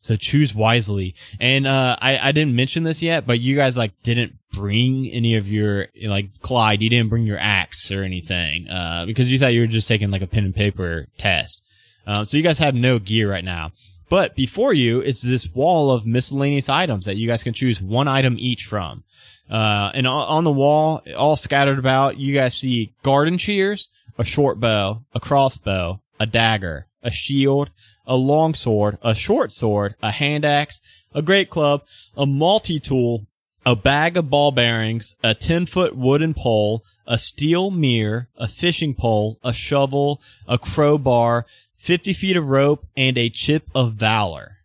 So 0.00 0.14
choose 0.14 0.54
wisely. 0.54 1.16
And 1.40 1.66
uh, 1.66 1.96
I 2.00 2.28
I 2.28 2.30
didn't 2.30 2.54
mention 2.54 2.84
this 2.84 3.02
yet, 3.02 3.26
but 3.26 3.40
you 3.40 3.56
guys 3.56 3.76
like 3.76 4.00
didn't 4.04 4.34
bring 4.52 5.08
any 5.08 5.34
of 5.34 5.50
your 5.50 5.88
like 6.00 6.40
Clyde. 6.40 6.82
You 6.82 6.88
didn't 6.88 7.10
bring 7.10 7.26
your 7.26 7.40
axe 7.40 7.90
or 7.90 8.04
anything 8.04 8.68
uh, 8.68 9.06
because 9.06 9.28
you 9.28 9.40
thought 9.40 9.54
you 9.54 9.62
were 9.62 9.66
just 9.66 9.88
taking 9.88 10.12
like 10.12 10.22
a 10.22 10.28
pen 10.28 10.44
and 10.44 10.54
paper 10.54 11.08
test. 11.18 11.62
Um, 12.06 12.24
so 12.24 12.36
you 12.36 12.44
guys 12.44 12.58
have 12.58 12.76
no 12.76 13.00
gear 13.00 13.28
right 13.28 13.44
now. 13.44 13.72
But 14.10 14.34
before 14.34 14.74
you 14.74 15.00
is 15.00 15.22
this 15.22 15.48
wall 15.54 15.92
of 15.92 16.04
miscellaneous 16.04 16.68
items 16.68 17.06
that 17.06 17.16
you 17.16 17.28
guys 17.28 17.44
can 17.44 17.54
choose 17.54 17.80
one 17.80 18.08
item 18.08 18.36
each 18.38 18.64
from. 18.64 19.04
Uh, 19.48 19.90
and 19.94 20.06
on- 20.06 20.44
the 20.44 20.52
wall, 20.52 21.02
all 21.16 21.36
scattered 21.36 21.78
about, 21.78 22.18
you 22.18 22.34
guys 22.34 22.54
see 22.54 22.92
garden 23.02 23.38
shears, 23.38 23.88
a 24.18 24.24
short 24.24 24.60
bow, 24.60 25.02
a 25.14 25.20
crossbow, 25.20 26.00
a 26.18 26.26
dagger, 26.26 26.86
a 27.02 27.10
shield, 27.10 27.70
a 28.06 28.16
long 28.16 28.52
sword, 28.52 28.98
a 29.02 29.14
short 29.14 29.52
sword, 29.52 29.94
a 30.02 30.10
hand 30.10 30.44
axe, 30.44 30.80
a 31.14 31.22
great 31.22 31.48
club, 31.48 31.82
a 32.16 32.26
multi-tool, 32.26 33.26
a 33.64 33.76
bag 33.76 34.16
of 34.16 34.28
ball 34.28 34.50
bearings, 34.50 35.14
a 35.22 35.34
10 35.34 35.66
foot 35.66 35.96
wooden 35.96 36.34
pole, 36.34 36.84
a 37.06 37.16
steel 37.16 37.70
mirror, 37.70 38.28
a 38.36 38.48
fishing 38.48 38.94
pole, 38.94 39.38
a 39.44 39.52
shovel, 39.52 40.20
a 40.48 40.58
crowbar, 40.58 41.46
50 41.80 42.12
feet 42.12 42.36
of 42.36 42.48
rope, 42.48 42.86
and 42.94 43.16
a 43.16 43.30
chip 43.30 43.68
of 43.74 43.94
valor. 43.94 44.56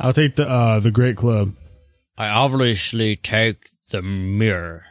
I'll 0.00 0.12
take 0.12 0.34
the 0.36 0.48
uh 0.48 0.80
the 0.80 0.90
great 0.90 1.16
club. 1.16 1.54
I 2.18 2.28
obviously 2.28 3.16
take 3.16 3.70
the 3.90 4.02
mirror. 4.02 4.84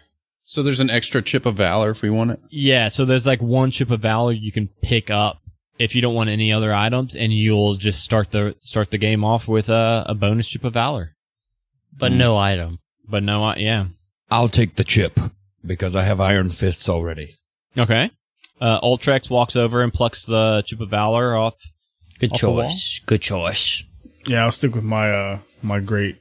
So 0.46 0.64
there's 0.64 0.80
an 0.80 0.90
extra 0.90 1.22
chip 1.22 1.46
of 1.46 1.56
valor 1.56 1.90
if 1.92 2.02
we 2.02 2.10
want 2.10 2.32
it. 2.32 2.40
Yeah, 2.50 2.88
so 2.88 3.06
there's 3.06 3.28
like 3.28 3.42
one 3.42 3.72
chip 3.72 3.92
of 3.92 4.00
valor 4.00 4.32
you 4.32 4.52
can 4.52 4.70
pick 4.82 5.12
up 5.12 5.42
if 5.78 5.96
you 5.96 6.02
don't 6.02 6.16
want 6.16 6.30
any 6.30 6.52
other 6.54 6.74
items, 6.74 7.16
and 7.16 7.34
you'll 7.34 7.76
just 7.76 8.04
start 8.04 8.32
the 8.32 8.56
start 8.64 8.90
the 8.92 8.98
game 8.98 9.24
off 9.24 9.48
with 9.48 9.70
a, 9.70 10.06
a 10.08 10.16
bonus 10.16 10.48
chip 10.48 10.64
of 10.64 10.74
valor. 10.74 11.16
But 11.98 12.14
no 12.14 12.38
item. 12.38 12.80
But 13.08 13.24
no, 13.24 13.44
I, 13.44 13.56
yeah, 13.58 13.88
I'll 14.32 14.50
take 14.50 14.76
the 14.76 14.84
chip 14.86 15.20
because 15.66 15.96
I 15.96 16.04
have 16.04 16.22
iron 16.22 16.50
fists 16.50 16.88
already. 16.88 17.36
okay. 17.78 18.12
Uh, 18.62 18.80
Ultrex 18.82 19.30
walks 19.30 19.56
over 19.56 19.82
and 19.82 19.94
plucks 19.94 20.26
the 20.26 20.64
chip 20.66 20.82
of 20.82 20.90
valor 20.90 21.36
off. 21.36 21.56
Good 22.20 22.34
Off 22.34 22.42
the 22.42 22.50
wall? 22.52 22.62
choice. 22.70 23.02
Good 23.06 23.22
choice. 23.22 23.84
Yeah, 24.28 24.44
I'll 24.44 24.52
stick 24.52 24.76
with 24.76 24.84
my 24.84 25.10
uh 25.12 25.40
my 25.64 25.80
great 25.80 26.18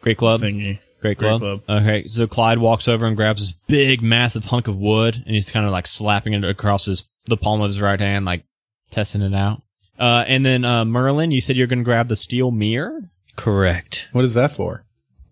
Great 0.00 0.18
club. 0.18 0.40
thingy. 0.40 0.80
Great 1.00 1.18
Great 1.18 1.38
club. 1.38 1.40
club. 1.40 1.82
Okay, 1.82 2.06
so 2.08 2.26
Clyde 2.26 2.58
walks 2.58 2.88
over 2.88 3.06
and 3.06 3.16
grabs 3.16 3.40
this 3.42 3.52
big, 3.68 4.02
massive 4.02 4.44
hunk 4.44 4.66
of 4.66 4.76
wood, 4.76 5.14
and 5.24 5.34
he's 5.34 5.50
kind 5.50 5.64
of 5.64 5.70
like 5.72 5.86
slapping 5.86 6.32
it 6.32 6.42
across 6.44 6.86
his 6.86 7.04
the 7.26 7.36
palm 7.36 7.60
of 7.60 7.68
his 7.68 7.80
right 7.80 8.00
hand, 8.00 8.24
like 8.24 8.44
testing 8.90 9.22
it 9.22 9.34
out. 9.34 9.62
Uh, 9.98 10.24
and 10.26 10.44
then 10.44 10.64
uh, 10.64 10.84
Merlin, 10.84 11.30
you 11.30 11.40
said 11.40 11.56
you're 11.56 11.66
going 11.68 11.78
to 11.78 11.84
grab 11.84 12.08
the 12.08 12.16
steel 12.16 12.50
mirror. 12.50 13.10
Correct. 13.36 14.08
What 14.12 14.24
is 14.24 14.34
that 14.34 14.52
for? 14.52 14.84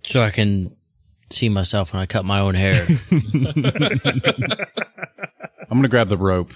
So 0.04 0.22
I 0.22 0.30
can 0.30 0.76
see 1.30 1.48
myself 1.48 1.92
when 1.92 2.02
I 2.02 2.06
cut 2.06 2.24
my 2.24 2.40
own 2.40 2.54
hair. 2.54 2.86
I'm 5.74 5.80
gonna 5.80 5.88
grab 5.88 6.08
the 6.08 6.16
rope. 6.16 6.52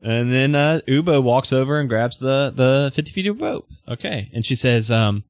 And 0.00 0.32
then 0.32 0.54
uh, 0.54 0.78
Ubo 0.86 1.20
walks 1.20 1.52
over 1.52 1.80
and 1.80 1.88
grabs 1.88 2.20
the 2.20 2.52
the 2.54 2.92
50 2.94 3.10
feet 3.10 3.26
of 3.26 3.40
rope. 3.40 3.68
Okay, 3.88 4.30
and 4.32 4.46
she 4.46 4.54
says, 4.54 4.88
um, 4.88 5.24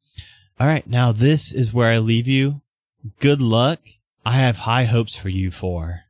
"All 0.60 0.66
right, 0.66 0.86
now 0.86 1.12
this 1.12 1.50
is 1.50 1.72
where 1.72 1.90
I 1.90 1.96
leave 1.96 2.28
you. 2.28 2.60
Good 3.18 3.40
luck. 3.40 3.80
I 4.26 4.32
have 4.32 4.58
high 4.58 4.84
hopes 4.84 5.14
for 5.14 5.30
you 5.30 5.50
four." 5.50 6.00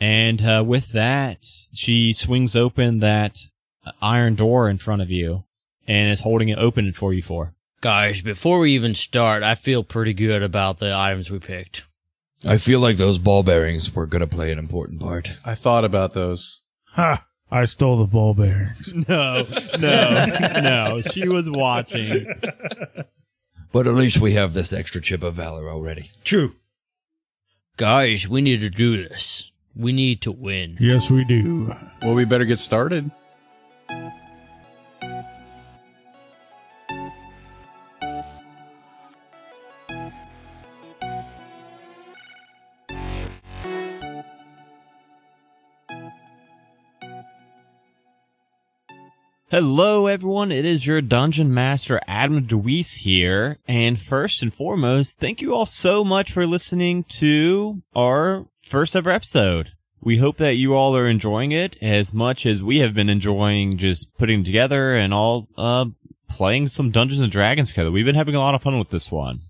And 0.00 0.42
uh, 0.44 0.64
with 0.66 0.90
that, 0.94 1.46
she 1.72 2.12
swings 2.12 2.56
open 2.56 2.98
that 2.98 3.38
iron 4.02 4.34
door 4.34 4.68
in 4.68 4.78
front 4.78 5.02
of 5.02 5.12
you 5.12 5.44
and 5.86 6.10
is 6.10 6.22
holding 6.22 6.48
it 6.48 6.58
open 6.58 6.92
for 6.92 7.14
you 7.14 7.22
four. 7.22 7.54
Guys, 7.82 8.20
before 8.20 8.58
we 8.58 8.74
even 8.74 8.96
start, 8.96 9.44
I 9.44 9.54
feel 9.54 9.84
pretty 9.84 10.14
good 10.14 10.42
about 10.42 10.80
the 10.80 10.92
items 10.92 11.30
we 11.30 11.38
picked. 11.38 11.84
I 12.44 12.56
feel 12.56 12.80
like 12.80 12.96
those 12.96 13.18
ball 13.18 13.42
bearings 13.42 13.94
were 13.94 14.06
going 14.06 14.20
to 14.20 14.26
play 14.26 14.50
an 14.52 14.58
important 14.58 15.00
part. 15.00 15.36
I 15.44 15.54
thought 15.54 15.84
about 15.84 16.14
those. 16.14 16.62
Ha! 16.92 17.24
I 17.50 17.64
stole 17.64 17.98
the 17.98 18.06
ball 18.06 18.34
bearings. 18.34 18.92
No, 19.08 19.44
no, 19.78 20.26
no. 20.60 21.00
She 21.02 21.28
was 21.28 21.50
watching. 21.50 22.26
But 23.72 23.86
at 23.86 23.94
least 23.94 24.20
we 24.20 24.32
have 24.34 24.52
this 24.52 24.72
extra 24.72 25.00
chip 25.00 25.22
of 25.22 25.34
valor 25.34 25.68
already. 25.68 26.10
True. 26.24 26.54
Guys, 27.76 28.28
we 28.28 28.40
need 28.40 28.60
to 28.60 28.70
do 28.70 29.02
this. 29.02 29.50
We 29.76 29.92
need 29.92 30.22
to 30.22 30.32
win. 30.32 30.76
Yes, 30.80 31.10
we 31.10 31.24
do. 31.24 31.74
Well, 32.02 32.14
we 32.14 32.24
better 32.24 32.44
get 32.44 32.58
started. 32.58 33.10
Hello, 49.50 50.06
everyone. 50.06 50.52
It 50.52 50.64
is 50.64 50.86
your 50.86 51.00
dungeon 51.00 51.52
master, 51.52 52.00
Adam 52.06 52.46
DeWeese 52.46 52.98
here. 52.98 53.58
And 53.66 53.98
first 53.98 54.42
and 54.42 54.54
foremost, 54.54 55.18
thank 55.18 55.42
you 55.42 55.52
all 55.52 55.66
so 55.66 56.04
much 56.04 56.30
for 56.30 56.46
listening 56.46 57.02
to 57.18 57.82
our 57.92 58.46
first 58.62 58.94
ever 58.94 59.10
episode. 59.10 59.72
We 60.00 60.18
hope 60.18 60.36
that 60.36 60.54
you 60.54 60.74
all 60.74 60.96
are 60.96 61.08
enjoying 61.08 61.50
it 61.50 61.76
as 61.82 62.14
much 62.14 62.46
as 62.46 62.62
we 62.62 62.78
have 62.78 62.94
been 62.94 63.08
enjoying 63.08 63.76
just 63.76 64.16
putting 64.16 64.44
together 64.44 64.94
and 64.94 65.12
all, 65.12 65.48
uh, 65.58 65.86
playing 66.28 66.68
some 66.68 66.92
Dungeons 66.92 67.20
and 67.20 67.32
Dragons 67.32 67.70
together. 67.70 67.90
We've 67.90 68.06
been 68.06 68.14
having 68.14 68.36
a 68.36 68.38
lot 68.38 68.54
of 68.54 68.62
fun 68.62 68.78
with 68.78 68.90
this 68.90 69.10
one. 69.10 69.40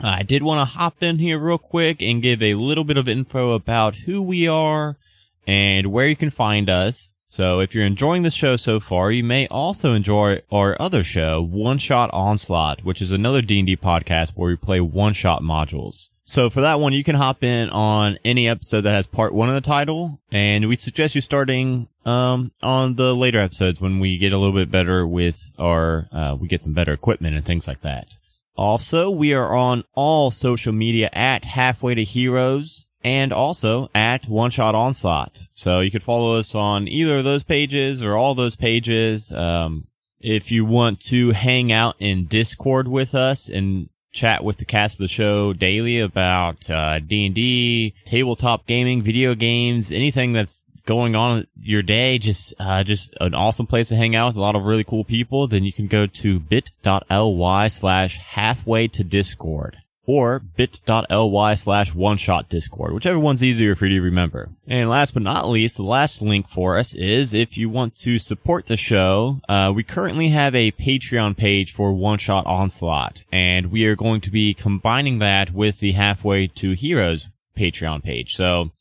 I 0.00 0.24
did 0.24 0.42
want 0.42 0.68
to 0.68 0.76
hop 0.76 1.00
in 1.00 1.20
here 1.20 1.38
real 1.38 1.58
quick 1.58 2.02
and 2.02 2.20
give 2.20 2.42
a 2.42 2.54
little 2.54 2.82
bit 2.82 2.96
of 2.96 3.06
info 3.06 3.52
about 3.52 3.94
who 3.94 4.20
we 4.20 4.48
are 4.48 4.96
and 5.46 5.92
where 5.92 6.08
you 6.08 6.16
can 6.16 6.30
find 6.30 6.68
us. 6.68 7.13
So 7.34 7.58
if 7.58 7.74
you're 7.74 7.84
enjoying 7.84 8.22
the 8.22 8.30
show 8.30 8.54
so 8.54 8.78
far, 8.78 9.10
you 9.10 9.24
may 9.24 9.48
also 9.48 9.92
enjoy 9.92 10.42
our 10.52 10.76
other 10.80 11.02
show, 11.02 11.42
One 11.42 11.78
Shot 11.78 12.08
Onslaught, 12.12 12.84
which 12.84 13.02
is 13.02 13.10
another 13.10 13.42
D&D 13.42 13.76
podcast 13.78 14.36
where 14.36 14.50
we 14.50 14.54
play 14.54 14.80
one-shot 14.80 15.42
modules. 15.42 16.10
So 16.24 16.48
for 16.48 16.60
that 16.60 16.78
one, 16.78 16.92
you 16.92 17.02
can 17.02 17.16
hop 17.16 17.42
in 17.42 17.70
on 17.70 18.20
any 18.24 18.48
episode 18.48 18.82
that 18.82 18.94
has 18.94 19.08
part 19.08 19.34
one 19.34 19.48
of 19.48 19.56
the 19.56 19.68
title, 19.68 20.20
and 20.30 20.68
we 20.68 20.76
suggest 20.76 21.16
you 21.16 21.20
starting 21.20 21.88
um, 22.06 22.52
on 22.62 22.94
the 22.94 23.12
later 23.16 23.40
episodes 23.40 23.80
when 23.80 23.98
we 23.98 24.16
get 24.16 24.32
a 24.32 24.38
little 24.38 24.54
bit 24.54 24.70
better 24.70 25.04
with 25.04 25.40
our, 25.58 26.06
uh, 26.12 26.36
we 26.38 26.46
get 26.46 26.62
some 26.62 26.72
better 26.72 26.92
equipment 26.92 27.34
and 27.34 27.44
things 27.44 27.66
like 27.66 27.80
that. 27.80 28.14
Also, 28.56 29.10
we 29.10 29.34
are 29.34 29.56
on 29.56 29.82
all 29.94 30.30
social 30.30 30.72
media 30.72 31.10
at 31.12 31.44
Halfway 31.44 31.96
to 31.96 32.04
Heroes 32.04 32.86
and 33.04 33.32
also 33.32 33.88
at 33.94 34.26
One 34.26 34.50
Shot 34.50 34.74
Onslaught. 34.74 35.42
So 35.52 35.80
you 35.80 35.90
could 35.90 36.02
follow 36.02 36.38
us 36.38 36.54
on 36.54 36.88
either 36.88 37.18
of 37.18 37.24
those 37.24 37.44
pages 37.44 38.02
or 38.02 38.16
all 38.16 38.34
those 38.34 38.56
pages. 38.56 39.30
Um, 39.30 39.86
if 40.20 40.50
you 40.50 40.64
want 40.64 41.00
to 41.00 41.32
hang 41.32 41.70
out 41.70 41.96
in 41.98 42.26
Discord 42.26 42.88
with 42.88 43.14
us 43.14 43.50
and 43.50 43.90
chat 44.10 44.42
with 44.42 44.56
the 44.56 44.64
cast 44.64 44.94
of 44.94 45.04
the 45.04 45.08
show 45.08 45.52
daily 45.52 46.00
about 46.00 46.70
uh, 46.70 46.98
D&D, 47.00 47.94
tabletop 48.06 48.66
gaming, 48.66 49.02
video 49.02 49.34
games, 49.34 49.92
anything 49.92 50.32
that's 50.32 50.62
going 50.86 51.14
on 51.14 51.46
your 51.60 51.82
day, 51.82 52.18
just 52.18 52.54
uh, 52.58 52.82
just 52.84 53.14
an 53.20 53.34
awesome 53.34 53.66
place 53.66 53.88
to 53.88 53.96
hang 53.96 54.16
out 54.16 54.28
with 54.28 54.36
a 54.36 54.40
lot 54.40 54.56
of 54.56 54.64
really 54.64 54.84
cool 54.84 55.04
people, 55.04 55.46
then 55.46 55.64
you 55.64 55.72
can 55.72 55.88
go 55.88 56.06
to 56.06 56.40
bit.ly 56.40 57.68
slash 57.68 58.18
halfway 58.18 58.88
to 58.88 59.04
Discord. 59.04 59.78
Or 60.06 60.40
bit.ly 60.40 61.54
slash 61.54 61.94
one 61.94 62.16
shot 62.16 62.48
discord, 62.48 62.92
whichever 62.92 63.18
one's 63.18 63.42
easier 63.42 63.74
for 63.74 63.86
you 63.86 63.98
to 63.98 64.04
remember. 64.04 64.50
And 64.66 64.90
last 64.90 65.14
but 65.14 65.22
not 65.22 65.48
least, 65.48 65.76
the 65.76 65.82
last 65.82 66.20
link 66.20 66.48
for 66.48 66.78
us 66.78 66.94
is 66.94 67.34
if 67.34 67.56
you 67.56 67.68
want 67.70 67.94
to 67.96 68.18
support 68.18 68.66
the 68.66 68.76
show, 68.76 69.40
uh, 69.48 69.72
we 69.74 69.82
currently 69.82 70.28
have 70.28 70.54
a 70.54 70.72
Patreon 70.72 71.36
page 71.36 71.72
for 71.72 71.92
one 71.92 72.18
shot 72.18 72.46
onslaught, 72.46 73.24
and 73.32 73.70
we 73.70 73.84
are 73.86 73.96
going 73.96 74.20
to 74.22 74.30
be 74.30 74.54
combining 74.54 75.18
that 75.20 75.52
with 75.52 75.80
the 75.80 75.92
halfway 75.92 76.46
to 76.48 76.72
heroes 76.72 77.28
Patreon 77.56 78.02
page. 78.02 78.34
So, 78.34 78.72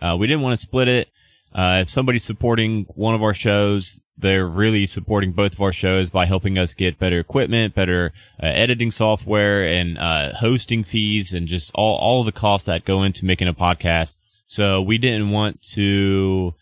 uh, 0.00 0.16
we 0.18 0.26
didn't 0.26 0.42
want 0.42 0.58
to 0.58 0.62
split 0.62 0.88
it. 0.88 1.08
Uh, 1.52 1.80
if 1.82 1.90
somebody's 1.90 2.24
supporting 2.24 2.84
one 2.94 3.14
of 3.14 3.22
our 3.22 3.34
shows, 3.34 4.00
they're 4.20 4.46
really 4.46 4.86
supporting 4.86 5.32
both 5.32 5.52
of 5.54 5.60
our 5.60 5.72
shows 5.72 6.10
by 6.10 6.26
helping 6.26 6.58
us 6.58 6.74
get 6.74 6.98
better 6.98 7.18
equipment, 7.18 7.74
better 7.74 8.12
uh, 8.42 8.46
editing 8.46 8.90
software 8.90 9.66
and, 9.66 9.98
uh, 9.98 10.32
hosting 10.34 10.84
fees 10.84 11.34
and 11.34 11.48
just 11.48 11.70
all, 11.74 11.96
all 11.98 12.24
the 12.24 12.32
costs 12.32 12.66
that 12.66 12.84
go 12.84 13.02
into 13.02 13.24
making 13.24 13.48
a 13.48 13.54
podcast. 13.54 14.20
So 14.46 14.82
we 14.82 14.98
didn't 14.98 15.30
want 15.30 15.62
to 15.74 16.54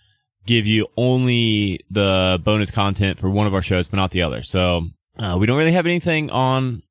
give 0.47 0.67
you 0.67 0.87
only 0.97 1.81
the 1.91 2.41
bonus 2.43 2.71
content 2.71 3.19
for 3.19 3.31
one 3.31 3.47
of 3.47 3.55
our 3.55 3.63
shows, 3.63 3.89
but 3.89 3.97
not 3.97 4.11
the 4.11 4.23
other. 4.23 4.43
So, 4.43 4.83
uh, 5.19 5.37
we 5.39 5.47
don't 5.47 5.59
really 5.59 5.73
have 5.73 5.87
anything 5.87 6.31
on 6.31 6.83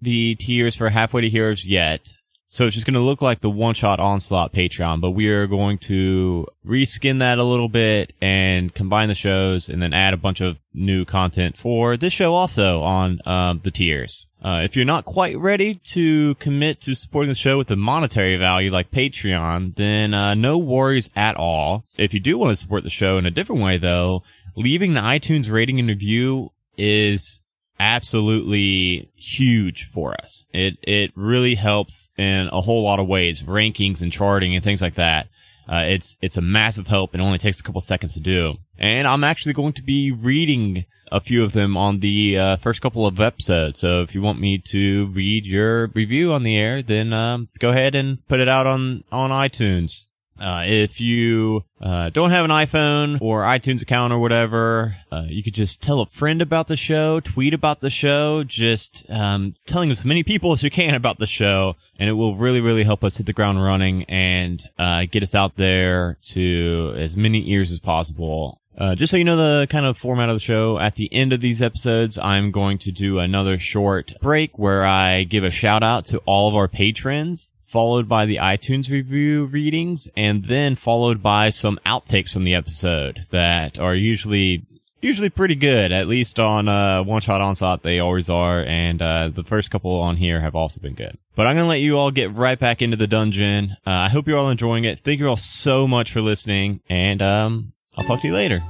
the 0.00 0.34
tiers 0.36 0.74
for 0.74 0.88
halfway 0.88 1.22
to 1.22 1.28
heroes 1.28 1.64
yet. 1.64 2.12
So 2.54 2.66
it's 2.66 2.74
just 2.74 2.86
going 2.86 2.94
to 2.94 3.00
look 3.00 3.20
like 3.20 3.40
the 3.40 3.50
one 3.50 3.74
shot 3.74 3.98
onslaught 3.98 4.52
Patreon, 4.52 5.00
but 5.00 5.10
we 5.10 5.26
are 5.26 5.48
going 5.48 5.76
to 5.78 6.46
reskin 6.64 7.18
that 7.18 7.38
a 7.38 7.42
little 7.42 7.68
bit 7.68 8.12
and 8.22 8.72
combine 8.72 9.08
the 9.08 9.14
shows 9.16 9.68
and 9.68 9.82
then 9.82 9.92
add 9.92 10.14
a 10.14 10.16
bunch 10.16 10.40
of 10.40 10.60
new 10.72 11.04
content 11.04 11.56
for 11.56 11.96
this 11.96 12.12
show 12.12 12.32
also 12.32 12.80
on 12.82 13.18
um, 13.26 13.60
the 13.64 13.72
tiers. 13.72 14.28
Uh, 14.40 14.60
if 14.62 14.76
you're 14.76 14.84
not 14.84 15.04
quite 15.04 15.36
ready 15.36 15.74
to 15.74 16.36
commit 16.36 16.80
to 16.82 16.94
supporting 16.94 17.28
the 17.28 17.34
show 17.34 17.58
with 17.58 17.72
a 17.72 17.76
monetary 17.76 18.36
value 18.36 18.70
like 18.70 18.92
Patreon, 18.92 19.74
then 19.74 20.14
uh, 20.14 20.34
no 20.34 20.56
worries 20.56 21.10
at 21.16 21.34
all. 21.34 21.84
If 21.96 22.14
you 22.14 22.20
do 22.20 22.38
want 22.38 22.52
to 22.52 22.56
support 22.56 22.84
the 22.84 22.88
show 22.88 23.18
in 23.18 23.26
a 23.26 23.32
different 23.32 23.62
way 23.62 23.78
though, 23.78 24.22
leaving 24.54 24.94
the 24.94 25.00
iTunes 25.00 25.50
rating 25.50 25.80
and 25.80 25.88
review 25.88 26.52
is 26.78 27.40
absolutely 27.84 29.10
huge 29.16 29.84
for 29.84 30.14
us. 30.14 30.46
It 30.52 30.78
it 30.82 31.10
really 31.14 31.54
helps 31.54 32.08
in 32.16 32.48
a 32.50 32.60
whole 32.62 32.82
lot 32.82 32.98
of 32.98 33.06
ways, 33.06 33.42
rankings 33.42 34.00
and 34.00 34.10
charting 34.10 34.54
and 34.54 34.64
things 34.64 34.80
like 34.80 34.94
that. 34.94 35.28
Uh, 35.68 35.84
it's 35.86 36.16
it's 36.22 36.38
a 36.38 36.42
massive 36.42 36.86
help. 36.86 37.14
It 37.14 37.20
only 37.20 37.38
takes 37.38 37.60
a 37.60 37.62
couple 37.62 37.80
seconds 37.80 38.14
to 38.14 38.20
do. 38.20 38.54
And 38.78 39.06
I'm 39.06 39.24
actually 39.24 39.52
going 39.52 39.74
to 39.74 39.82
be 39.82 40.10
reading 40.10 40.86
a 41.12 41.20
few 41.20 41.44
of 41.44 41.52
them 41.52 41.76
on 41.76 42.00
the 42.00 42.38
uh, 42.38 42.56
first 42.56 42.80
couple 42.80 43.06
of 43.06 43.20
episodes. 43.20 43.80
So 43.80 44.02
if 44.02 44.14
you 44.14 44.22
want 44.22 44.40
me 44.40 44.58
to 44.70 45.06
read 45.06 45.46
your 45.46 45.88
review 45.88 46.32
on 46.32 46.42
the 46.42 46.56
air, 46.56 46.82
then 46.82 47.12
um, 47.12 47.48
go 47.58 47.68
ahead 47.68 47.94
and 47.94 48.26
put 48.28 48.40
it 48.40 48.48
out 48.48 48.66
on 48.66 49.04
on 49.12 49.30
iTunes. 49.30 50.06
Uh, 50.38 50.64
if 50.66 51.00
you 51.00 51.64
uh, 51.80 52.10
don't 52.10 52.30
have 52.30 52.44
an 52.44 52.50
iPhone 52.50 53.20
or 53.20 53.42
iTunes 53.42 53.82
account 53.82 54.12
or 54.12 54.18
whatever, 54.18 54.96
uh, 55.12 55.24
you 55.28 55.42
could 55.42 55.54
just 55.54 55.80
tell 55.80 56.00
a 56.00 56.06
friend 56.06 56.42
about 56.42 56.66
the 56.66 56.76
show, 56.76 57.20
tweet 57.20 57.54
about 57.54 57.80
the 57.80 57.90
show, 57.90 58.42
just 58.42 59.06
um, 59.10 59.54
telling 59.66 59.90
as 59.90 60.04
many 60.04 60.24
people 60.24 60.52
as 60.52 60.62
you 60.62 60.70
can 60.70 60.94
about 60.94 61.18
the 61.18 61.26
show, 61.26 61.76
and 61.98 62.08
it 62.08 62.14
will 62.14 62.34
really, 62.34 62.60
really 62.60 62.82
help 62.82 63.04
us 63.04 63.16
hit 63.16 63.26
the 63.26 63.32
ground 63.32 63.62
running 63.62 64.04
and 64.04 64.62
uh, 64.78 65.04
get 65.10 65.22
us 65.22 65.34
out 65.34 65.56
there 65.56 66.18
to 66.22 66.94
as 66.96 67.16
many 67.16 67.52
ears 67.52 67.70
as 67.70 67.78
possible. 67.78 68.60
Uh, 68.76 68.96
just 68.96 69.12
so 69.12 69.16
you 69.16 69.24
know 69.24 69.36
the 69.36 69.68
kind 69.68 69.86
of 69.86 69.96
format 69.96 70.28
of 70.28 70.34
the 70.34 70.40
show, 70.40 70.80
at 70.80 70.96
the 70.96 71.12
end 71.14 71.32
of 71.32 71.40
these 71.40 71.62
episodes, 71.62 72.18
I'm 72.18 72.50
going 72.50 72.78
to 72.78 72.90
do 72.90 73.20
another 73.20 73.56
short 73.56 74.14
break 74.20 74.58
where 74.58 74.84
I 74.84 75.22
give 75.22 75.44
a 75.44 75.50
shout 75.50 75.84
out 75.84 76.06
to 76.06 76.18
all 76.26 76.48
of 76.48 76.56
our 76.56 76.66
patrons 76.66 77.48
followed 77.74 78.08
by 78.08 78.24
the 78.24 78.36
iTunes 78.36 78.88
review 78.88 79.46
readings, 79.46 80.08
and 80.16 80.44
then 80.44 80.76
followed 80.76 81.20
by 81.20 81.50
some 81.50 81.76
outtakes 81.84 82.30
from 82.32 82.44
the 82.44 82.54
episode 82.54 83.26
that 83.30 83.80
are 83.80 83.96
usually 83.96 84.64
usually 85.00 85.28
pretty 85.28 85.56
good. 85.56 85.90
At 85.90 86.06
least 86.06 86.38
on 86.38 86.68
uh, 86.68 87.02
One 87.02 87.20
Shot 87.20 87.40
Onslaught, 87.40 87.82
they 87.82 87.98
always 87.98 88.30
are, 88.30 88.62
and 88.62 89.02
uh, 89.02 89.30
the 89.34 89.42
first 89.42 89.72
couple 89.72 90.00
on 90.00 90.16
here 90.16 90.38
have 90.40 90.54
also 90.54 90.80
been 90.80 90.94
good. 90.94 91.18
But 91.34 91.48
I'm 91.48 91.56
gonna 91.56 91.66
let 91.66 91.80
you 91.80 91.98
all 91.98 92.12
get 92.12 92.32
right 92.32 92.60
back 92.60 92.80
into 92.80 92.96
the 92.96 93.08
dungeon. 93.08 93.76
Uh, 93.84 93.90
I 93.90 94.08
hope 94.08 94.28
you're 94.28 94.38
all 94.38 94.50
enjoying 94.50 94.84
it. 94.84 95.00
Thank 95.00 95.18
you 95.18 95.28
all 95.28 95.36
so 95.36 95.88
much 95.88 96.12
for 96.12 96.20
listening, 96.20 96.80
and 96.88 97.20
um, 97.20 97.72
I'll 97.96 98.04
talk 98.04 98.20
to 98.20 98.28
you 98.28 98.34
later. 98.34 98.62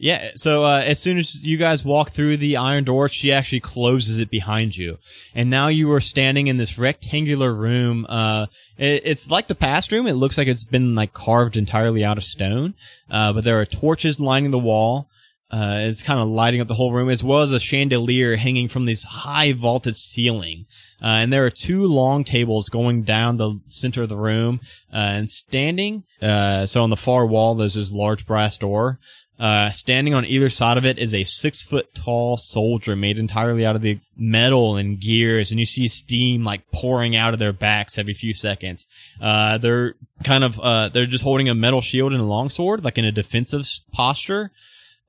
Yeah, 0.00 0.30
so 0.36 0.64
uh, 0.64 0.78
as 0.78 1.00
soon 1.00 1.18
as 1.18 1.42
you 1.42 1.56
guys 1.56 1.84
walk 1.84 2.10
through 2.10 2.36
the 2.36 2.56
iron 2.56 2.84
door, 2.84 3.08
she 3.08 3.32
actually 3.32 3.58
closes 3.58 4.20
it 4.20 4.30
behind 4.30 4.76
you, 4.76 4.98
and 5.34 5.50
now 5.50 5.66
you 5.66 5.90
are 5.90 6.00
standing 6.00 6.46
in 6.46 6.56
this 6.56 6.78
rectangular 6.78 7.52
room. 7.52 8.06
Uh, 8.08 8.46
it, 8.76 9.02
it's 9.04 9.28
like 9.28 9.48
the 9.48 9.56
past 9.56 9.90
room. 9.90 10.06
It 10.06 10.12
looks 10.12 10.38
like 10.38 10.46
it's 10.46 10.62
been 10.62 10.94
like 10.94 11.12
carved 11.12 11.56
entirely 11.56 12.04
out 12.04 12.16
of 12.16 12.22
stone, 12.22 12.74
uh, 13.10 13.32
but 13.32 13.42
there 13.42 13.60
are 13.60 13.66
torches 13.66 14.20
lining 14.20 14.52
the 14.52 14.58
wall. 14.58 15.08
Uh, 15.50 15.78
it's 15.80 16.04
kind 16.04 16.20
of 16.20 16.28
lighting 16.28 16.60
up 16.60 16.68
the 16.68 16.74
whole 16.74 16.92
room, 16.92 17.10
as 17.10 17.24
well 17.24 17.40
as 17.40 17.52
a 17.52 17.58
chandelier 17.58 18.36
hanging 18.36 18.68
from 18.68 18.84
this 18.84 19.02
high 19.02 19.52
vaulted 19.52 19.96
ceiling. 19.96 20.66
Uh, 21.00 21.06
and 21.06 21.32
there 21.32 21.46
are 21.46 21.50
two 21.50 21.86
long 21.86 22.24
tables 22.24 22.68
going 22.68 23.02
down 23.02 23.36
the 23.36 23.60
center 23.68 24.02
of 24.02 24.08
the 24.08 24.16
room, 24.16 24.60
uh, 24.92 24.96
and 24.96 25.30
standing, 25.30 26.02
uh, 26.20 26.66
so 26.66 26.82
on 26.82 26.90
the 26.90 26.96
far 26.96 27.24
wall, 27.26 27.54
there's 27.54 27.74
this 27.74 27.92
large 27.92 28.26
brass 28.26 28.58
door. 28.58 28.98
Uh, 29.38 29.70
standing 29.70 30.14
on 30.14 30.24
either 30.24 30.48
side 30.48 30.76
of 30.76 30.84
it 30.84 30.98
is 30.98 31.14
a 31.14 31.22
six 31.22 31.62
foot 31.62 31.94
tall 31.94 32.36
soldier 32.36 32.96
made 32.96 33.16
entirely 33.18 33.64
out 33.64 33.76
of 33.76 33.82
the 33.82 34.00
metal 34.16 34.76
and 34.76 34.98
gears, 35.00 35.52
and 35.52 35.60
you 35.60 35.66
see 35.66 35.86
steam 35.86 36.42
like 36.42 36.68
pouring 36.72 37.14
out 37.14 37.32
of 37.32 37.38
their 37.38 37.52
backs 37.52 37.98
every 37.98 38.14
few 38.14 38.34
seconds. 38.34 38.84
Uh, 39.20 39.56
they're 39.58 39.94
kind 40.24 40.42
of, 40.42 40.58
uh, 40.58 40.88
they're 40.88 41.06
just 41.06 41.22
holding 41.22 41.48
a 41.48 41.54
metal 41.54 41.80
shield 41.80 42.12
and 42.12 42.20
a 42.20 42.24
longsword, 42.24 42.84
like 42.84 42.98
in 42.98 43.04
a 43.04 43.12
defensive 43.12 43.64
posture, 43.92 44.50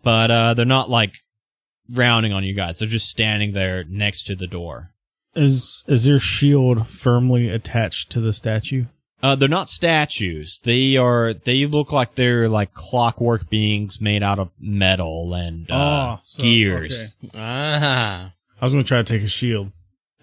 but, 0.03 0.29
uh, 0.29 0.53
they're 0.53 0.65
not 0.65 0.91
like 0.91 1.13
rounding 1.91 2.31
on 2.31 2.43
you 2.43 2.53
guys. 2.53 2.77
They're 2.77 2.87
just 2.87 3.09
standing 3.09 3.53
there 3.53 3.83
next 3.83 4.27
to 4.27 4.35
the 4.35 4.45
door. 4.45 4.91
Is 5.35 5.83
is 5.87 6.07
your 6.07 6.19
shield 6.19 6.87
firmly 6.87 7.49
attached 7.49 8.09
to 8.11 8.21
the 8.21 8.33
statue? 8.33 8.85
Uh, 9.21 9.35
they're 9.35 9.49
not 9.49 9.67
statues. 9.69 10.61
They 10.63 10.95
are, 10.95 11.33
they 11.33 11.65
look 11.65 11.91
like 11.91 12.15
they're 12.15 12.47
like 12.47 12.73
clockwork 12.73 13.49
beings 13.49 13.99
made 13.99 14.23
out 14.23 14.39
of 14.39 14.49
metal 14.57 15.33
and, 15.33 15.69
uh, 15.69 16.15
Oh, 16.17 16.19
so- 16.23 16.41
gears. 16.41 17.17
Ah. 17.35 18.31
I 18.61 18.65
was 18.65 18.71
gonna 18.71 18.85
try 18.85 18.99
to 18.99 19.03
take 19.03 19.23
a 19.23 19.27
shield. 19.27 19.71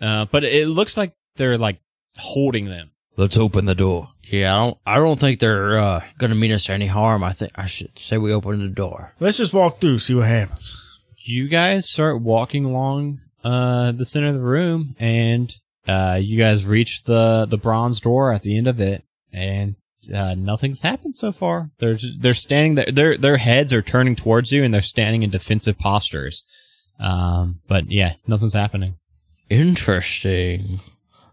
Uh, 0.00 0.24
but 0.30 0.44
it 0.44 0.66
looks 0.68 0.96
like 0.96 1.12
they're 1.36 1.58
like 1.58 1.78
holding 2.18 2.66
them. 2.66 2.90
Let's 3.18 3.36
open 3.36 3.64
the 3.66 3.74
door. 3.74 4.08
Yeah, 4.24 4.54
I 4.54 4.58
don't. 4.58 4.78
I 4.86 4.96
don't 4.96 5.20
think 5.20 5.40
they're 5.40 5.78
uh, 5.78 6.02
gonna 6.18 6.34
mean 6.34 6.52
us 6.52 6.68
any 6.68 6.86
harm. 6.86 7.22
I 7.22 7.32
think 7.32 7.52
I 7.54 7.66
should 7.66 7.98
say 7.98 8.18
we 8.18 8.32
open 8.32 8.60
the 8.60 8.68
door. 8.68 9.14
Let's 9.20 9.36
just 9.38 9.52
walk 9.54 9.80
through, 9.80 9.98
see 10.00 10.14
what 10.14 10.26
happens. 10.26 10.82
You 11.18 11.48
guys 11.48 11.88
start 11.88 12.20
walking 12.20 12.64
along, 12.64 13.20
uh, 13.44 13.92
the 13.92 14.04
center 14.04 14.28
of 14.28 14.34
the 14.34 14.40
room 14.40 14.96
and, 14.98 15.52
uh, 15.86 16.18
you 16.20 16.36
guys 16.36 16.66
reach 16.66 17.04
the, 17.04 17.46
the 17.48 17.56
bronze 17.58 18.00
door 18.00 18.32
at 18.32 18.42
the 18.42 18.56
end 18.56 18.66
of 18.66 18.80
it 18.80 19.04
and, 19.32 19.76
uh, 20.14 20.34
nothing's 20.34 20.82
happened 20.82 21.16
so 21.16 21.32
far. 21.32 21.70
They're, 21.78 21.98
they're 22.18 22.34
standing 22.34 22.76
there, 22.76 22.90
their, 22.92 23.16
their 23.16 23.36
heads 23.38 23.72
are 23.72 23.82
turning 23.82 24.16
towards 24.16 24.52
you 24.52 24.62
and 24.62 24.72
they're 24.72 24.80
standing 24.80 25.22
in 25.22 25.30
defensive 25.30 25.78
postures. 25.78 26.44
Um, 26.98 27.60
but 27.68 27.90
yeah, 27.90 28.14
nothing's 28.26 28.54
happening. 28.54 28.96
Interesting. 29.50 30.80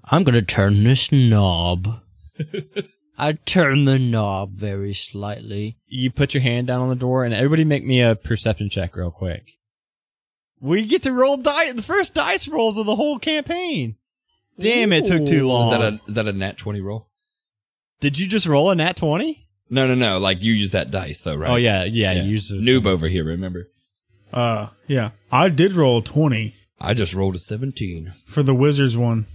I'm 0.04 0.24
gonna 0.24 0.42
turn 0.42 0.84
this 0.84 1.12
knob. 1.12 2.02
I 3.18 3.34
turn 3.34 3.86
the 3.86 4.00
knob 4.00 4.56
very 4.56 4.94
slightly. 4.94 5.78
you 5.88 6.12
put 6.12 6.34
your 6.34 6.42
hand 6.42 6.68
down 6.68 6.82
on 6.82 6.90
the 6.90 6.96
door 6.96 7.24
and 7.24 7.34
everybody 7.34 7.64
make 7.64 7.86
me 7.86 8.02
a 8.02 8.16
perception 8.16 8.70
check 8.70 8.96
real 8.96 9.12
quick. 9.12 9.54
We 10.64 10.86
get 10.86 11.04
to 11.04 11.12
roll 11.12 11.36
dice, 11.38 11.74
the 11.74 11.82
first 11.82 12.14
dice 12.14 12.48
rolls 12.48 12.78
of 12.78 12.86
the 12.86 12.96
whole 12.96 13.20
campaign. 13.20 13.98
Damn, 14.58 14.94
it 14.94 15.06
took 15.06 15.26
too 15.26 15.46
long. 15.48 15.66
Is 15.74 15.80
that 15.80 15.82
a 15.94 16.00
is 16.08 16.16
that 16.16 16.28
a 16.28 16.32
nat 16.34 16.58
twenty 16.58 16.80
roll? 16.80 17.10
Did 18.00 18.18
you 18.18 18.28
just 18.28 18.46
roll 18.48 18.70
a 18.72 18.76
nat 18.76 18.96
20? 18.98 19.48
No, 19.70 19.88
no, 19.88 19.96
no. 19.96 20.20
Like 20.20 20.42
you 20.42 20.54
use 20.54 20.72
that 20.72 20.90
dice 20.92 21.22
though, 21.22 21.36
right? 21.36 21.52
Oh 21.52 21.56
yeah, 21.56 21.84
yeah, 21.84 22.14
Yeah. 22.14 22.24
you 22.24 22.32
use 22.32 22.50
it. 22.52 22.62
Noob 22.62 22.86
over 22.88 23.08
here. 23.08 23.24
Remember? 23.26 23.68
Uh, 24.32 24.68
yeah, 24.88 25.12
I 25.32 25.50
did 25.50 25.74
roll 25.74 25.98
a 26.00 26.02
twenty 26.04 26.56
I 26.80 26.94
just 26.94 27.14
rolled 27.14 27.36
a 27.36 27.40
seventeen. 27.40 28.14
for 28.26 28.42
the 28.44 28.56
wizards 28.56 28.96
one. 28.98 29.26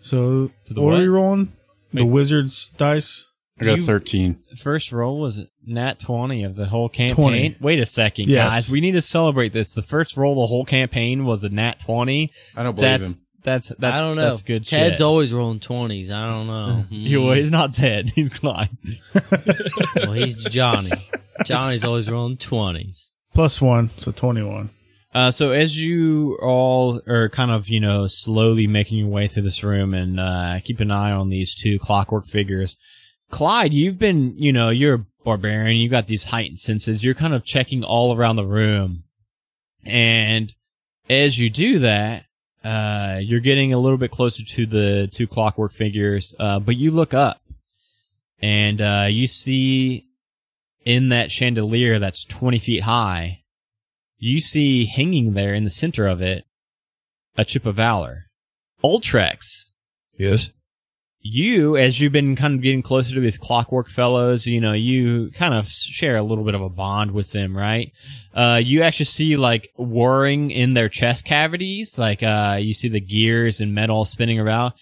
So 0.00 0.50
For 0.66 0.74
the 0.74 0.80
what, 0.80 0.92
what? 0.92 1.00
are 1.00 1.04
you 1.04 1.10
rolling? 1.12 1.52
The 1.92 2.04
wizards 2.06 2.70
dice. 2.78 3.26
I 3.60 3.64
got 3.64 3.74
a 3.74 3.80
You- 3.80 3.86
13. 3.86 4.38
First 4.56 4.92
roll 4.92 5.18
was 5.20 5.44
nat 5.68 5.98
20 5.98 6.44
of 6.44 6.56
the 6.56 6.66
whole 6.66 6.88
campaign. 6.88 7.14
20. 7.16 7.56
Wait 7.60 7.78
a 7.80 7.86
second, 7.86 8.28
Yes. 8.28 8.52
guys. 8.52 8.70
We 8.70 8.80
need 8.80 8.92
to 8.92 9.00
celebrate 9.00 9.52
this. 9.52 9.72
The 9.72 9.82
first 9.82 10.16
roll 10.16 10.32
of 10.32 10.38
the 10.38 10.46
whole 10.48 10.64
campaign 10.64 11.24
was 11.24 11.44
a 11.44 11.48
nat 11.48 11.78
20. 11.80 12.30
I 12.56 12.62
don't 12.62 12.74
believe 12.74 13.00
That's 13.00 13.12
him. 13.12 13.20
that's 13.42 13.68
that's 13.78 14.00
I 14.00 14.04
don't 14.04 14.16
know. 14.16 14.28
That's 14.28 14.42
good 14.42 14.66
Ted's 14.66 14.98
shit. 14.98 15.00
always 15.00 15.32
rolling 15.32 15.60
twenties. 15.60 16.10
I 16.10 16.26
don't 16.26 16.46
know. 16.48 16.84
He- 16.90 17.16
well, 17.16 17.34
he's 17.36 17.50
not 17.50 17.72
dead. 17.72 18.10
He's 18.14 18.28
Clyde. 18.30 18.70
well, 19.96 20.12
he's 20.12 20.42
Johnny. 20.44 20.90
Johnny's 21.44 21.84
always 21.84 22.10
rolling 22.10 22.36
twenties. 22.36 23.10
Plus 23.34 23.60
one, 23.60 23.88
so 23.88 24.10
21. 24.10 24.70
Uh, 25.14 25.30
so 25.30 25.50
as 25.52 25.78
you 25.80 26.36
all 26.42 27.00
are 27.06 27.28
kind 27.30 27.50
of, 27.50 27.68
you 27.68 27.80
know, 27.80 28.06
slowly 28.06 28.66
making 28.66 28.98
your 28.98 29.08
way 29.08 29.26
through 29.26 29.42
this 29.42 29.62
room 29.64 29.94
and, 29.94 30.18
uh, 30.20 30.58
keep 30.64 30.80
an 30.80 30.90
eye 30.90 31.12
on 31.12 31.28
these 31.30 31.54
two 31.54 31.78
clockwork 31.78 32.26
figures, 32.26 32.76
Clyde, 33.30 33.72
you've 33.72 33.98
been, 33.98 34.34
you 34.38 34.52
know, 34.52 34.68
you're 34.70 34.94
a 34.94 35.04
barbarian. 35.28 35.76
You 35.76 35.88
got 35.88 36.06
these 36.06 36.24
heightened 36.24 36.58
senses. 36.58 37.04
You're 37.04 37.14
kind 37.14 37.34
of 37.34 37.44
checking 37.44 37.84
all 37.84 38.16
around 38.16 38.36
the 38.36 38.46
room. 38.46 39.04
And 39.84 40.52
as 41.08 41.38
you 41.38 41.50
do 41.50 41.80
that, 41.80 42.24
uh, 42.64 43.20
you're 43.22 43.40
getting 43.40 43.72
a 43.72 43.78
little 43.78 43.98
bit 43.98 44.10
closer 44.10 44.44
to 44.44 44.66
the 44.66 45.08
two 45.12 45.26
clockwork 45.26 45.72
figures. 45.72 46.34
Uh, 46.38 46.58
but 46.58 46.76
you 46.76 46.90
look 46.90 47.14
up 47.14 47.40
and, 48.40 48.80
uh, 48.80 49.06
you 49.08 49.26
see 49.26 50.06
in 50.84 51.10
that 51.10 51.30
chandelier 51.30 51.98
that's 51.98 52.24
20 52.24 52.58
feet 52.58 52.82
high, 52.82 53.42
you 54.16 54.40
see 54.40 54.86
hanging 54.86 55.34
there 55.34 55.54
in 55.54 55.64
the 55.64 55.70
center 55.70 56.06
of 56.06 56.20
it 56.20 56.44
a 57.36 57.44
chip 57.44 57.66
of 57.66 57.76
valor. 57.76 58.24
Ultrex, 58.82 59.66
Yes. 60.18 60.50
You, 61.20 61.76
as 61.76 62.00
you've 62.00 62.12
been 62.12 62.36
kind 62.36 62.54
of 62.54 62.62
getting 62.62 62.82
closer 62.82 63.14
to 63.14 63.20
these 63.20 63.38
clockwork 63.38 63.88
fellows, 63.88 64.46
you 64.46 64.60
know, 64.60 64.72
you 64.72 65.30
kind 65.32 65.54
of 65.54 65.68
share 65.68 66.16
a 66.16 66.22
little 66.22 66.44
bit 66.44 66.54
of 66.54 66.62
a 66.62 66.68
bond 66.68 67.10
with 67.10 67.32
them, 67.32 67.56
right? 67.56 67.92
Uh, 68.32 68.60
you 68.62 68.82
actually 68.82 69.06
see 69.06 69.36
like 69.36 69.70
whirring 69.76 70.50
in 70.50 70.74
their 70.74 70.88
chest 70.88 71.24
cavities, 71.24 71.98
like, 71.98 72.22
uh, 72.22 72.58
you 72.60 72.72
see 72.72 72.88
the 72.88 73.00
gears 73.00 73.60
and 73.60 73.74
metal 73.74 74.04
spinning 74.04 74.38
around. 74.38 74.74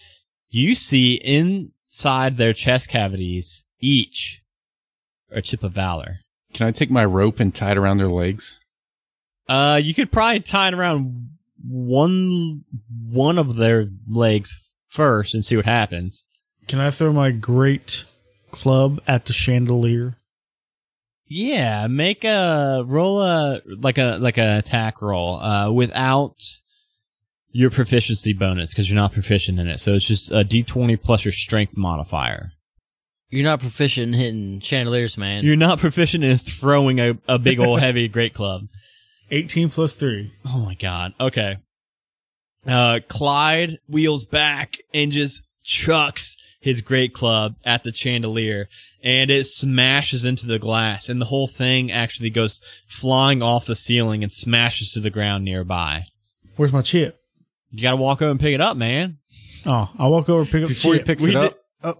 You 0.49 0.75
see 0.75 1.15
inside 1.15 2.37
their 2.37 2.53
chest 2.53 2.89
cavities, 2.89 3.65
each 3.81 4.43
a 5.31 5.43
chip 5.43 5.63
of 5.63 5.73
valor. 5.73 6.19
Can 6.55 6.67
I 6.67 6.71
take 6.71 6.91
my 6.91 7.05
rope 7.05 7.41
and 7.41 7.55
tie 7.55 7.73
it 7.73 7.79
around 7.79 7.99
their 7.99 8.09
legs? 8.09 8.61
Uh, 9.49 9.81
you 9.83 9.95
could 9.95 10.13
probably 10.13 10.41
tie 10.41 10.69
it 10.69 10.75
around 10.75 11.31
one 11.69 12.65
one 13.11 13.39
of 13.39 13.57
their 13.57 13.89
legs 14.09 14.66
first 14.97 15.35
and 15.35 15.45
see 15.45 15.57
what 15.57 15.67
happens. 15.67 16.25
Can 16.67 16.81
I 16.81 16.91
throw 16.91 17.13
my 17.13 17.31
great 17.31 18.05
club 18.51 19.01
at 19.07 19.27
the 19.27 19.33
chandelier? 19.33 20.17
Yeah, 21.29 21.87
make 21.89 22.25
a 22.25 22.83
roll 22.87 23.21
a 23.21 23.61
like 23.67 23.99
a 23.99 24.19
like 24.19 24.39
a 24.39 24.59
attack 24.59 25.03
roll 25.03 25.37
uh 25.41 25.71
without 25.71 26.37
your 27.51 27.71
proficiency 27.71 28.33
bonus 28.33 28.71
because 28.71 28.89
you're 28.89 29.01
not 29.01 29.13
proficient 29.13 29.59
in 29.59 29.69
it. 29.69 29.81
So 29.81 29.95
it's 29.95 30.07
just 30.07 30.31
a 30.31 30.45
d20 30.45 31.01
plus 31.03 31.25
your 31.25 31.33
strength 31.33 31.77
modifier. 31.77 32.53
You're 33.29 33.45
not 33.45 33.61
proficient 33.61 34.15
in 34.15 34.21
hitting 34.21 34.61
chandeliers, 34.61 35.19
man. 35.19 35.45
You're 35.45 35.57
not 35.57 35.81
proficient 35.81 36.23
in 36.23 36.39
throwing 36.39 37.01
a, 37.01 37.19
a 37.29 37.39
big 37.39 37.59
old 37.59 37.81
heavy 37.87 38.09
great 38.09 38.35
club. 38.35 38.69
18 39.31 39.71
plus 39.71 39.95
3. 39.95 40.33
Oh 40.47 40.59
my 40.59 40.75
god. 40.75 41.15
Okay. 41.19 41.57
Uh, 42.67 43.01
Clyde 43.09 43.79
wheels 43.89 44.25
back 44.27 44.79
and 44.93 45.13
just 45.13 45.43
chucks 45.63 46.37
his 46.61 46.81
great 46.81 47.13
club 47.15 47.55
at 47.65 47.85
the 47.85 47.93
chandelier 47.93 48.69
and 49.03 49.31
it 49.31 49.47
smashes 49.47 50.25
into 50.25 50.47
the 50.47 50.59
glass 50.59 51.09
and 51.09 51.21
the 51.21 51.27
whole 51.27 51.47
thing 51.47 51.93
actually 51.93 52.31
goes 52.31 52.61
flying 52.89 53.41
off 53.43 53.67
the 53.67 53.77
ceiling 53.77 54.23
and 54.25 54.33
smashes 54.33 54.93
to 54.93 55.01
the 55.01 55.11
ground 55.11 55.45
nearby. 55.45 56.05
Where's 56.57 56.73
my 56.73 56.83
chip? 56.83 57.21
You 57.71 57.83
gotta 57.83 57.97
walk 57.97 58.21
over 58.23 58.31
and 58.33 58.41
pick 58.41 58.55
it 58.55 58.61
up, 58.61 58.77
man. 58.77 59.19
Oh, 59.65 59.89
I'll 59.99 60.11
walk 60.11 60.29
over 60.29 60.41
and 60.41 60.51
pick 60.51 60.63
it 60.63 60.65
up 60.65 60.69
Before 60.71 60.93
the 60.95 60.99
he 60.99 61.05
picks 61.05 61.23
We 61.23 61.31
it 61.31 61.37
up. 61.37 61.59
Oh, 61.85 61.95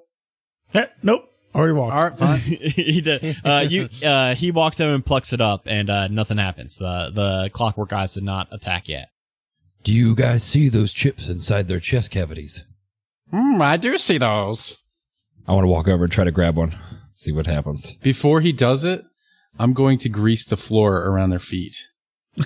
Eh, 0.75 0.87
nope. 1.03 1.29
Already 1.55 1.73
walked. 1.73 1.95
all 1.95 2.03
right, 2.05 2.19
fine. 2.19 2.39
he 2.41 3.01
did. 3.01 3.37
Uh, 3.45 3.65
you, 3.69 3.89
uh, 4.05 4.35
he 4.35 4.51
walks 4.51 4.81
over 4.81 4.95
and 4.95 5.07
plucks 5.07 5.33
it 5.33 5.41
up 5.41 5.63
and, 5.67 5.89
uh, 5.89 6.09
nothing 6.09 6.39
happens. 6.39 6.77
The, 6.77 7.11
the 7.15 7.51
clockwork 7.53 7.89
guys 7.91 8.15
did 8.15 8.25
not 8.25 8.49
attack 8.53 8.89
yet. 8.89 9.09
Do 9.87 9.93
you 9.93 10.17
guys 10.17 10.43
see 10.43 10.69
those 10.69 10.93
chips 10.93 11.29
inside 11.29 11.69
their 11.69 11.79
chest 11.79 12.11
cavities? 12.11 12.65
mm, 13.33 13.63
I 13.63 13.77
do 13.77 13.97
see 13.99 14.19
those. 14.19 14.79
I 15.47 15.53
want 15.53 15.63
to 15.63 15.69
walk 15.69 15.87
over 15.87 16.03
and 16.03 16.13
try 16.13 16.25
to 16.25 16.33
grab 16.33 16.57
one. 16.57 16.75
See 17.11 17.31
what 17.31 17.47
happens. 17.47 17.95
Before 18.03 18.41
he 18.41 18.51
does 18.51 18.83
it, 18.83 19.05
I'm 19.61 19.75
going 19.75 19.99
to 19.99 20.09
grease 20.09 20.45
the 20.45 20.57
floor 20.57 20.97
around 21.05 21.31
their 21.31 21.39
feet. 21.39 21.77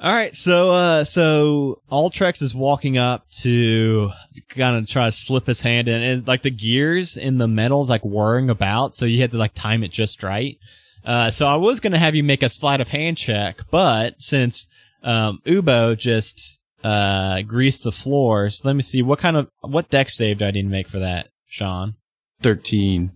All 0.00 0.12
right, 0.12 0.34
so 0.34 0.72
uh 0.72 1.04
so 1.04 1.76
Ultrex 1.92 2.42
is 2.42 2.52
walking 2.52 2.98
up 2.98 3.28
to 3.42 4.10
kind 4.48 4.76
of 4.76 4.88
try 4.88 5.04
to 5.04 5.12
slip 5.12 5.46
his 5.46 5.60
hand 5.60 5.86
in 5.86 6.02
and 6.02 6.26
like 6.26 6.42
the 6.42 6.50
gears 6.50 7.16
in 7.16 7.38
the 7.38 7.46
metal's 7.46 7.88
like 7.88 8.04
whirring 8.04 8.50
about, 8.50 8.94
so 8.96 9.06
you 9.06 9.20
had 9.20 9.30
to 9.30 9.38
like 9.38 9.54
time 9.54 9.84
it 9.84 9.92
just 9.92 10.24
right. 10.24 10.58
Uh 11.04 11.30
so 11.30 11.46
I 11.46 11.54
was 11.54 11.78
gonna 11.78 12.00
have 12.00 12.16
you 12.16 12.24
make 12.24 12.42
a 12.42 12.48
sleight 12.48 12.80
of 12.80 12.88
hand 12.88 13.16
check, 13.16 13.60
but 13.70 14.20
since 14.20 14.66
um 15.04 15.40
Ubo 15.46 15.96
just 15.96 16.60
uh 16.82 17.42
greased 17.42 17.84
the 17.84 17.92
floor, 17.92 18.50
so 18.50 18.66
let 18.66 18.74
me 18.74 18.82
see 18.82 19.02
what 19.02 19.20
kind 19.20 19.36
of 19.36 19.48
what 19.60 19.90
deck 19.90 20.10
save 20.10 20.38
do 20.38 20.46
I 20.46 20.50
need 20.50 20.62
to 20.62 20.68
make 20.68 20.88
for 20.88 20.98
that, 20.98 21.28
Sean? 21.46 21.94
13. 22.42 23.12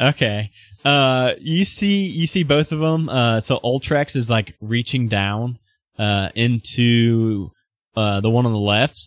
Okay. 0.00 0.50
Uh, 0.84 1.32
you 1.40 1.64
see, 1.64 2.06
you 2.06 2.26
see 2.26 2.44
both 2.44 2.72
of 2.72 2.78
them. 2.78 3.08
Uh, 3.08 3.40
so 3.40 3.58
Ultrex 3.58 4.14
is 4.14 4.30
like 4.30 4.54
reaching 4.60 5.08
down, 5.08 5.58
uh, 5.98 6.30
into, 6.34 7.50
uh, 7.96 8.20
the 8.20 8.30
one 8.30 8.46
on 8.46 8.52
the 8.52 8.58
left, 8.58 9.00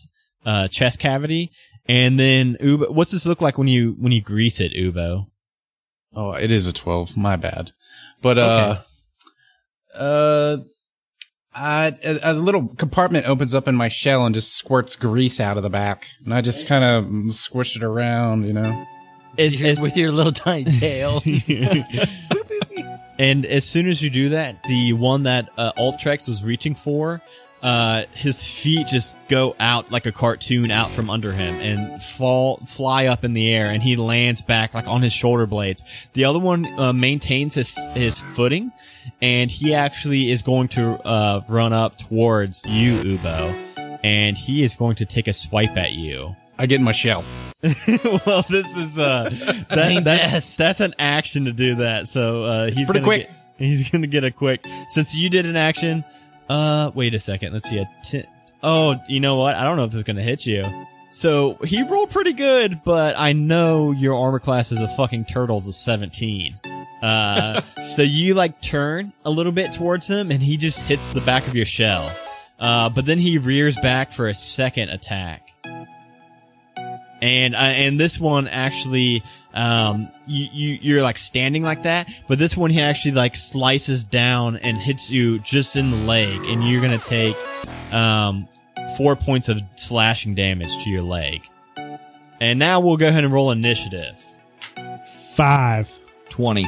uh, 0.44 0.68
chest 0.68 0.98
cavity. 0.98 1.50
And 1.86 2.18
then 2.18 2.56
Ubo, 2.60 2.90
what's 2.90 3.10
this 3.10 3.24
look 3.24 3.40
like 3.40 3.56
when 3.56 3.68
you, 3.68 3.96
when 3.98 4.12
you 4.12 4.20
grease 4.20 4.60
it, 4.60 4.72
Ubo? 4.74 5.26
Oh, 6.14 6.32
it 6.32 6.50
is 6.50 6.66
a 6.66 6.72
12. 6.72 7.16
My 7.16 7.36
bad. 7.36 7.72
But, 8.20 8.38
uh, 8.38 8.78
uh, 9.94 10.58
I, 11.54 11.96
a, 12.02 12.18
a 12.22 12.32
little 12.32 12.68
compartment 12.68 13.26
opens 13.28 13.54
up 13.54 13.68
in 13.68 13.74
my 13.74 13.88
shell 13.88 14.24
and 14.24 14.34
just 14.34 14.54
squirts 14.54 14.96
grease 14.96 15.38
out 15.40 15.56
of 15.56 15.62
the 15.62 15.70
back. 15.70 16.06
And 16.24 16.32
I 16.32 16.40
just 16.40 16.66
kind 16.66 16.82
of 16.82 17.34
squish 17.34 17.76
it 17.76 17.82
around, 17.82 18.44
you 18.46 18.52
know? 18.54 18.86
It's, 19.36 19.54
it's- 19.56 19.80
with 19.82 19.96
your 19.96 20.12
little 20.12 20.32
tiny 20.32 20.64
tail. 20.80 21.22
and 23.18 23.44
as 23.46 23.64
soon 23.64 23.88
as 23.88 24.02
you 24.02 24.10
do 24.10 24.30
that, 24.30 24.62
the 24.64 24.92
one 24.94 25.24
that 25.24 25.50
uh, 25.56 25.72
Ultrex 25.78 26.28
was 26.28 26.42
reaching 26.42 26.74
for, 26.74 27.20
uh, 27.62 28.04
his 28.14 28.42
feet 28.42 28.86
just 28.86 29.16
go 29.28 29.54
out 29.60 29.90
like 29.90 30.06
a 30.06 30.12
cartoon 30.12 30.70
out 30.70 30.90
from 30.90 31.08
under 31.10 31.32
him 31.32 31.54
and 31.54 32.02
fall, 32.02 32.58
fly 32.66 33.06
up 33.06 33.24
in 33.24 33.34
the 33.34 33.52
air, 33.52 33.66
and 33.66 33.82
he 33.82 33.96
lands 33.96 34.42
back 34.42 34.74
like 34.74 34.86
on 34.86 35.02
his 35.02 35.12
shoulder 35.12 35.46
blades. 35.46 35.84
The 36.12 36.24
other 36.24 36.38
one 36.38 36.66
uh, 36.78 36.92
maintains 36.92 37.54
his 37.54 37.78
his 37.94 38.18
footing, 38.18 38.72
and 39.20 39.50
he 39.50 39.74
actually 39.74 40.30
is 40.30 40.42
going 40.42 40.68
to 40.68 40.94
uh, 41.06 41.42
run 41.48 41.72
up 41.72 41.96
towards 41.96 42.64
you, 42.66 42.96
Ubo, 43.02 43.98
and 44.02 44.36
he 44.36 44.62
is 44.62 44.74
going 44.76 44.96
to 44.96 45.06
take 45.06 45.28
a 45.28 45.32
swipe 45.32 45.76
at 45.76 45.92
you. 45.92 46.34
I 46.58 46.66
get 46.66 46.78
in 46.78 46.84
my 46.84 46.92
shell. 46.92 47.24
well, 47.62 48.42
this 48.48 48.76
is 48.76 48.98
uh, 48.98 49.30
that, 49.68 50.02
that's 50.04 50.56
that's 50.56 50.80
an 50.80 50.94
action 50.98 51.46
to 51.46 51.52
do 51.52 51.76
that. 51.76 52.08
So 52.08 52.44
uh, 52.44 52.70
he's 52.70 52.88
pretty 52.88 53.04
quick. 53.04 53.28
Get, 53.28 53.36
he's 53.58 53.90
gonna 53.90 54.06
get 54.06 54.24
a 54.24 54.30
quick. 54.30 54.64
Since 54.88 55.14
you 55.14 55.30
did 55.30 55.46
an 55.46 55.56
action, 55.56 56.04
uh, 56.48 56.90
wait 56.94 57.14
a 57.14 57.18
second. 57.18 57.52
Let's 57.52 57.68
see 57.68 57.78
a 57.78 57.90
ten. 58.02 58.26
Oh, 58.62 58.96
you 59.08 59.20
know 59.20 59.36
what? 59.36 59.56
I 59.56 59.64
don't 59.64 59.76
know 59.76 59.84
if 59.84 59.90
this 59.90 59.98
is 59.98 60.04
gonna 60.04 60.22
hit 60.22 60.46
you. 60.46 60.64
So 61.10 61.54
he 61.64 61.82
rolled 61.82 62.10
pretty 62.10 62.32
good, 62.32 62.82
but 62.84 63.18
I 63.18 63.32
know 63.32 63.90
your 63.90 64.14
armor 64.14 64.38
class 64.38 64.72
is 64.72 64.80
a 64.80 64.88
fucking 64.88 65.26
turtle's 65.26 65.66
a 65.66 65.72
seventeen. 65.72 66.58
Uh, 67.02 67.60
so 67.94 68.02
you 68.02 68.34
like 68.34 68.60
turn 68.60 69.12
a 69.24 69.30
little 69.30 69.52
bit 69.52 69.72
towards 69.72 70.06
him, 70.06 70.30
and 70.30 70.42
he 70.42 70.56
just 70.56 70.80
hits 70.82 71.12
the 71.12 71.20
back 71.20 71.46
of 71.46 71.54
your 71.54 71.66
shell. 71.66 72.10
Uh, 72.58 72.88
but 72.88 73.04
then 73.04 73.18
he 73.18 73.38
rears 73.38 73.76
back 73.76 74.12
for 74.12 74.28
a 74.28 74.34
second 74.34 74.90
attack 74.90 75.51
and 77.22 77.54
uh, 77.54 77.58
and 77.58 77.98
this 77.98 78.18
one 78.18 78.48
actually 78.48 79.22
um 79.54 80.08
you, 80.26 80.48
you 80.52 80.78
you're 80.82 81.02
like 81.02 81.16
standing 81.16 81.62
like 81.62 81.82
that 81.84 82.08
but 82.28 82.38
this 82.38 82.56
one 82.56 82.70
he 82.70 82.80
actually 82.80 83.12
like 83.12 83.36
slices 83.36 84.04
down 84.04 84.56
and 84.56 84.76
hits 84.76 85.10
you 85.10 85.38
just 85.38 85.76
in 85.76 85.90
the 85.90 85.96
leg 85.98 86.38
and 86.44 86.68
you're 86.68 86.82
gonna 86.82 86.98
take 86.98 87.36
um 87.92 88.46
four 88.96 89.16
points 89.16 89.48
of 89.48 89.60
slashing 89.76 90.34
damage 90.34 90.84
to 90.84 90.90
your 90.90 91.02
leg 91.02 91.42
and 92.40 92.58
now 92.58 92.80
we'll 92.80 92.96
go 92.96 93.08
ahead 93.08 93.24
and 93.24 93.32
roll 93.32 93.50
initiative 93.50 94.16
Five. 95.34 95.90
20. 96.28 96.66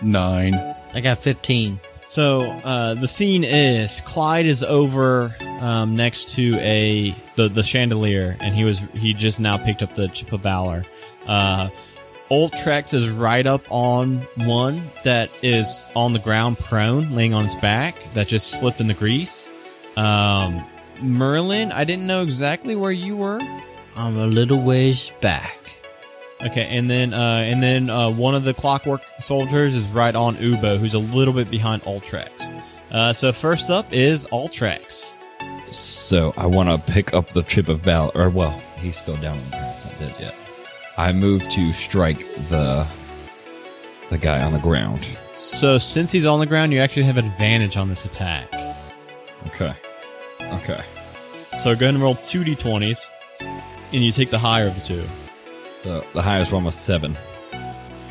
Nine. 0.00 0.54
I 0.94 1.00
got 1.00 1.18
15. 1.18 1.78
So 2.08 2.40
uh, 2.40 2.94
the 2.94 3.06
scene 3.06 3.44
is 3.44 4.00
Clyde 4.00 4.46
is 4.46 4.62
over 4.62 5.34
um, 5.60 5.94
next 5.94 6.30
to 6.36 6.56
a 6.56 7.14
the, 7.36 7.48
the 7.48 7.62
chandelier, 7.62 8.36
and 8.40 8.54
he 8.54 8.64
was 8.64 8.80
he 8.94 9.12
just 9.12 9.38
now 9.38 9.58
picked 9.58 9.82
up 9.82 9.94
the 9.94 10.08
chip 10.08 10.32
of 10.32 10.40
valor. 10.40 10.84
Uh, 11.26 11.68
Ultrex 12.30 12.94
is 12.94 13.08
right 13.08 13.46
up 13.46 13.62
on 13.70 14.26
one 14.36 14.90
that 15.04 15.30
is 15.42 15.86
on 15.94 16.12
the 16.14 16.18
ground 16.18 16.58
prone, 16.58 17.14
laying 17.14 17.34
on 17.34 17.44
his 17.44 17.54
back, 17.56 17.94
that 18.14 18.26
just 18.28 18.50
slipped 18.50 18.80
in 18.80 18.86
the 18.86 18.94
grease. 18.94 19.48
Um, 19.96 20.64
Merlin, 21.00 21.72
I 21.72 21.84
didn't 21.84 22.06
know 22.06 22.22
exactly 22.22 22.74
where 22.76 22.92
you 22.92 23.16
were. 23.16 23.40
I'm 23.96 24.16
a 24.18 24.26
little 24.26 24.60
ways 24.60 25.10
back. 25.20 25.57
Okay, 26.40 26.66
and 26.66 26.88
then 26.88 27.12
uh, 27.12 27.38
and 27.44 27.62
then 27.62 27.90
uh, 27.90 28.10
one 28.10 28.34
of 28.34 28.44
the 28.44 28.54
clockwork 28.54 29.02
soldiers 29.20 29.74
is 29.74 29.88
right 29.88 30.14
on 30.14 30.36
Ubo, 30.36 30.78
who's 30.78 30.94
a 30.94 30.98
little 31.00 31.34
bit 31.34 31.50
behind 31.50 31.82
Ultrex. 31.82 32.30
Uh, 32.92 33.12
so 33.12 33.32
first 33.32 33.70
up 33.70 33.92
is 33.92 34.26
Ultrex. 34.28 35.14
So 35.72 36.32
I 36.36 36.46
want 36.46 36.68
to 36.68 36.92
pick 36.92 37.12
up 37.12 37.30
the 37.30 37.42
chip 37.42 37.68
of 37.68 37.80
Val, 37.80 38.12
Or 38.14 38.30
well, 38.30 38.58
he's 38.80 38.96
still 38.96 39.16
down 39.16 39.36
on 39.36 39.44
the 39.44 39.50
ground. 39.50 39.74
He's 39.74 39.84
not 39.84 39.98
dead 39.98 40.20
yet. 40.20 40.34
I 40.96 41.12
move 41.12 41.46
to 41.48 41.72
strike 41.72 42.18
the 42.48 42.86
the 44.10 44.18
guy 44.18 44.42
on 44.42 44.52
the 44.52 44.58
ground. 44.60 45.06
So 45.34 45.78
since 45.78 46.12
he's 46.12 46.24
on 46.24 46.40
the 46.40 46.46
ground, 46.46 46.72
you 46.72 46.78
actually 46.80 47.02
have 47.04 47.18
advantage 47.18 47.76
on 47.76 47.88
this 47.88 48.04
attack. 48.04 48.48
Okay. 49.48 49.74
Okay. 50.40 50.82
So 51.58 51.74
go 51.74 51.86
ahead 51.86 51.94
and 51.94 52.00
roll 52.00 52.14
two 52.14 52.42
d20s, 52.42 53.00
and 53.40 54.02
you 54.04 54.12
take 54.12 54.30
the 54.30 54.38
higher 54.38 54.68
of 54.68 54.74
the 54.76 54.80
two. 54.80 55.04
The 55.88 56.04
the 56.12 56.20
highest 56.20 56.52
one 56.52 56.64
was 56.64 56.74
seven. 56.74 57.16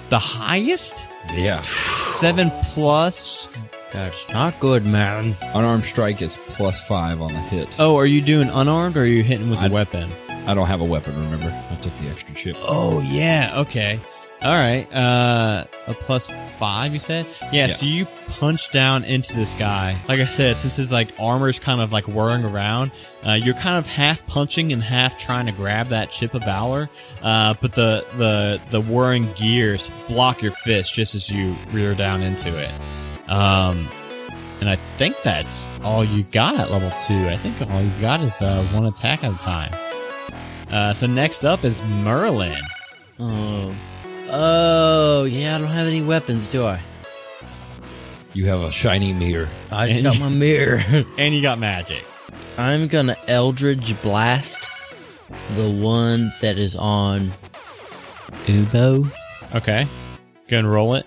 The 0.10 0.18
highest? 0.18 1.08
Yeah. 1.36 1.62
Seven 1.62 2.50
plus. 2.64 3.50
That's 3.94 4.28
not 4.30 4.60
good, 4.60 4.84
man. 4.84 5.36
Unarmed 5.54 5.86
strike 5.86 6.20
is 6.24 6.36
plus 6.36 6.82
five 6.88 7.22
on 7.22 7.34
the 7.34 7.40
hit. 7.40 7.76
Oh, 7.80 7.96
are 7.98 8.08
you 8.08 8.22
doing 8.22 8.50
unarmed 8.50 8.98
or 8.98 9.02
are 9.02 9.06
you 9.06 9.22
hitting 9.22 9.52
with 9.52 9.60
a 9.62 9.66
I- 9.66 9.68
weapon? 9.70 10.10
I 10.48 10.56
don't 10.56 10.66
have 10.68 10.82
a 10.82 10.86
weapon. 10.86 11.14
Remember, 11.26 11.50
I 11.72 11.76
took 11.76 11.96
the 12.00 12.10
extra 12.10 12.34
chip. 12.34 12.56
Oh 12.62 13.00
yeah, 13.02 13.54
okay. 13.60 14.00
All 14.44 14.54
right. 14.54 14.86
Uh 14.94 15.66
a 15.88 15.94
plus 15.94 16.30
5 16.60 16.94
you 16.94 17.00
said? 17.00 17.26
Yeah, 17.52 17.68
Yeah. 17.68 17.74
so 17.74 17.86
you 17.86 18.06
punch 18.40 18.72
down 18.72 19.04
into 19.04 19.36
this 19.36 19.54
guy. 19.56 19.96
Like 20.08 20.20
I 20.20 20.26
said, 20.26 20.58
since 20.58 20.76
his 20.76 20.92
like 20.92 21.10
armor's 21.20 21.60
kind 21.60 21.82
of 21.82 21.92
like 21.92 22.08
whirring 22.08 22.44
around, 22.46 22.92
uh, 23.26 23.34
you're 23.34 23.56
kind 23.56 23.78
of 23.78 23.88
half 23.88 24.26
punching 24.28 24.72
and 24.74 24.84
half 24.84 25.18
trying 25.20 25.48
to 25.48 25.52
grab 25.54 25.88
that 25.88 26.12
chip 26.12 26.34
of 26.36 26.44
valor. 26.44 26.90
Uh, 27.22 27.56
but 27.62 27.74
the 27.74 28.06
the 28.18 28.62
the 28.70 28.82
whirring 28.82 29.28
gears 29.34 29.90
block 30.08 30.42
your 30.42 30.52
fist 30.52 30.94
just 30.94 31.16
as 31.16 31.30
you 31.32 31.56
rear 31.72 31.96
down 31.96 32.22
into 32.22 32.50
it. 32.50 32.72
Um 33.30 33.88
and 34.60 34.70
I 34.70 34.76
think 34.76 35.16
that's 35.24 35.68
all 35.84 36.04
you 36.04 36.24
got 36.24 36.60
at 36.60 36.72
level 36.72 36.90
2. 37.08 37.28
I 37.28 37.38
think 37.38 37.72
all 37.72 37.82
you 37.82 37.92
got 38.02 38.22
is 38.22 38.42
uh, 38.42 38.62
one 38.74 38.86
attack 38.88 39.24
at 39.24 39.32
a 39.32 39.38
time. 39.38 39.72
Uh, 40.72 40.94
so 40.94 41.06
next 41.06 41.46
up 41.46 41.64
is 41.64 41.84
Merlin. 42.04 42.58
Oh. 43.20 43.72
Oh, 44.30 45.24
yeah, 45.24 45.56
I 45.56 45.60
don't 45.60 45.70
have 45.70 45.88
any 45.88 46.02
weapons, 46.02 46.48
do 46.48 46.66
I? 46.66 46.80
You 48.34 48.46
have 48.48 48.62
a 48.62 48.72
shiny 48.72 49.14
mirror. 49.14 49.48
I 49.72 49.88
just 49.88 50.00
And 50.00 50.06
got 50.06 50.20
my 50.20 50.30
mirror. 50.30 50.84
And 51.18 51.34
you 51.34 51.42
got 51.42 51.60
magic. 51.60 52.04
I'm 52.58 52.88
gonna 52.88 53.16
Eldritch 53.28 54.00
Blast 54.02 54.70
the 55.56 55.70
one 55.70 56.32
that 56.42 56.58
is 56.58 56.76
on 56.76 57.32
Ubo. 58.46 59.12
Okay. 59.56 59.86
Go 60.48 60.58
and 60.58 60.72
roll 60.72 60.96
it. 60.96 61.06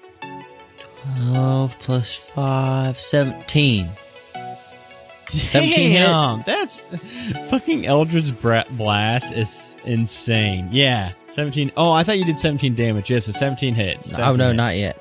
12 1.30 1.78
plus 1.78 2.14
5, 2.14 2.98
17. 2.98 3.90
17 5.28 5.90
hit. 5.90 5.98
Damn, 5.98 6.42
That's 6.42 6.80
fucking 7.48 7.86
Eldritch 7.86 8.34
Blast 8.40 9.32
is 9.32 9.76
insane. 9.84 10.68
Yeah. 10.72 11.12
17. 11.30 11.72
Oh, 11.76 11.92
I 11.92 12.02
thought 12.02 12.18
you 12.18 12.24
did 12.24 12.38
17 12.38 12.74
damage. 12.74 13.10
Yes, 13.10 13.26
so 13.26 13.32
17 13.32 13.74
hits. 13.74 14.14
Oh, 14.18 14.34
no, 14.34 14.48
hits. 14.48 14.56
not 14.56 14.76
yet. 14.76 14.98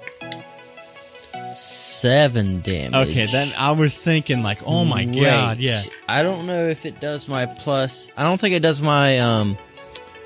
7 1.56 2.62
damage. 2.62 3.10
Okay, 3.10 3.26
then 3.26 3.52
I 3.58 3.72
was 3.72 3.98
thinking 4.02 4.42
like, 4.44 4.60
oh 4.66 4.86
my 4.86 5.06
Wait, 5.06 5.22
god, 5.22 5.58
yeah. 5.60 5.84
I 6.08 6.24
don't 6.24 6.46
know 6.48 6.70
if 6.70 6.86
it 6.86 7.00
does 7.02 7.28
my 7.28 7.46
plus. 7.46 8.12
I 8.16 8.24
don't 8.24 8.40
think 8.40 8.54
it 8.56 8.62
does 8.62 8.82
my 8.82 9.20
um 9.20 9.58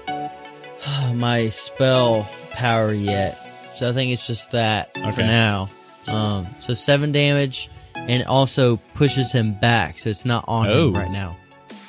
my 1.14 1.50
spell 1.50 2.30
power 2.52 2.94
yet. 2.94 3.36
So 3.78 3.90
I 3.90 3.94
think 3.94 4.12
it's 4.12 4.28
just 4.28 4.52
that 4.52 4.94
for 5.16 5.22
now. 5.22 5.70
Um, 6.08 6.48
so 6.60 6.74
seven 6.76 7.12
damage, 7.12 7.70
and 7.96 8.24
also 8.26 8.76
pushes 8.94 9.32
him 9.32 9.54
back, 9.54 9.98
so 9.98 10.10
it's 10.10 10.26
not 10.26 10.46
on 10.48 10.68
Oh. 10.68 10.88
him 10.90 10.94
right 10.94 11.10
now. 11.12 11.38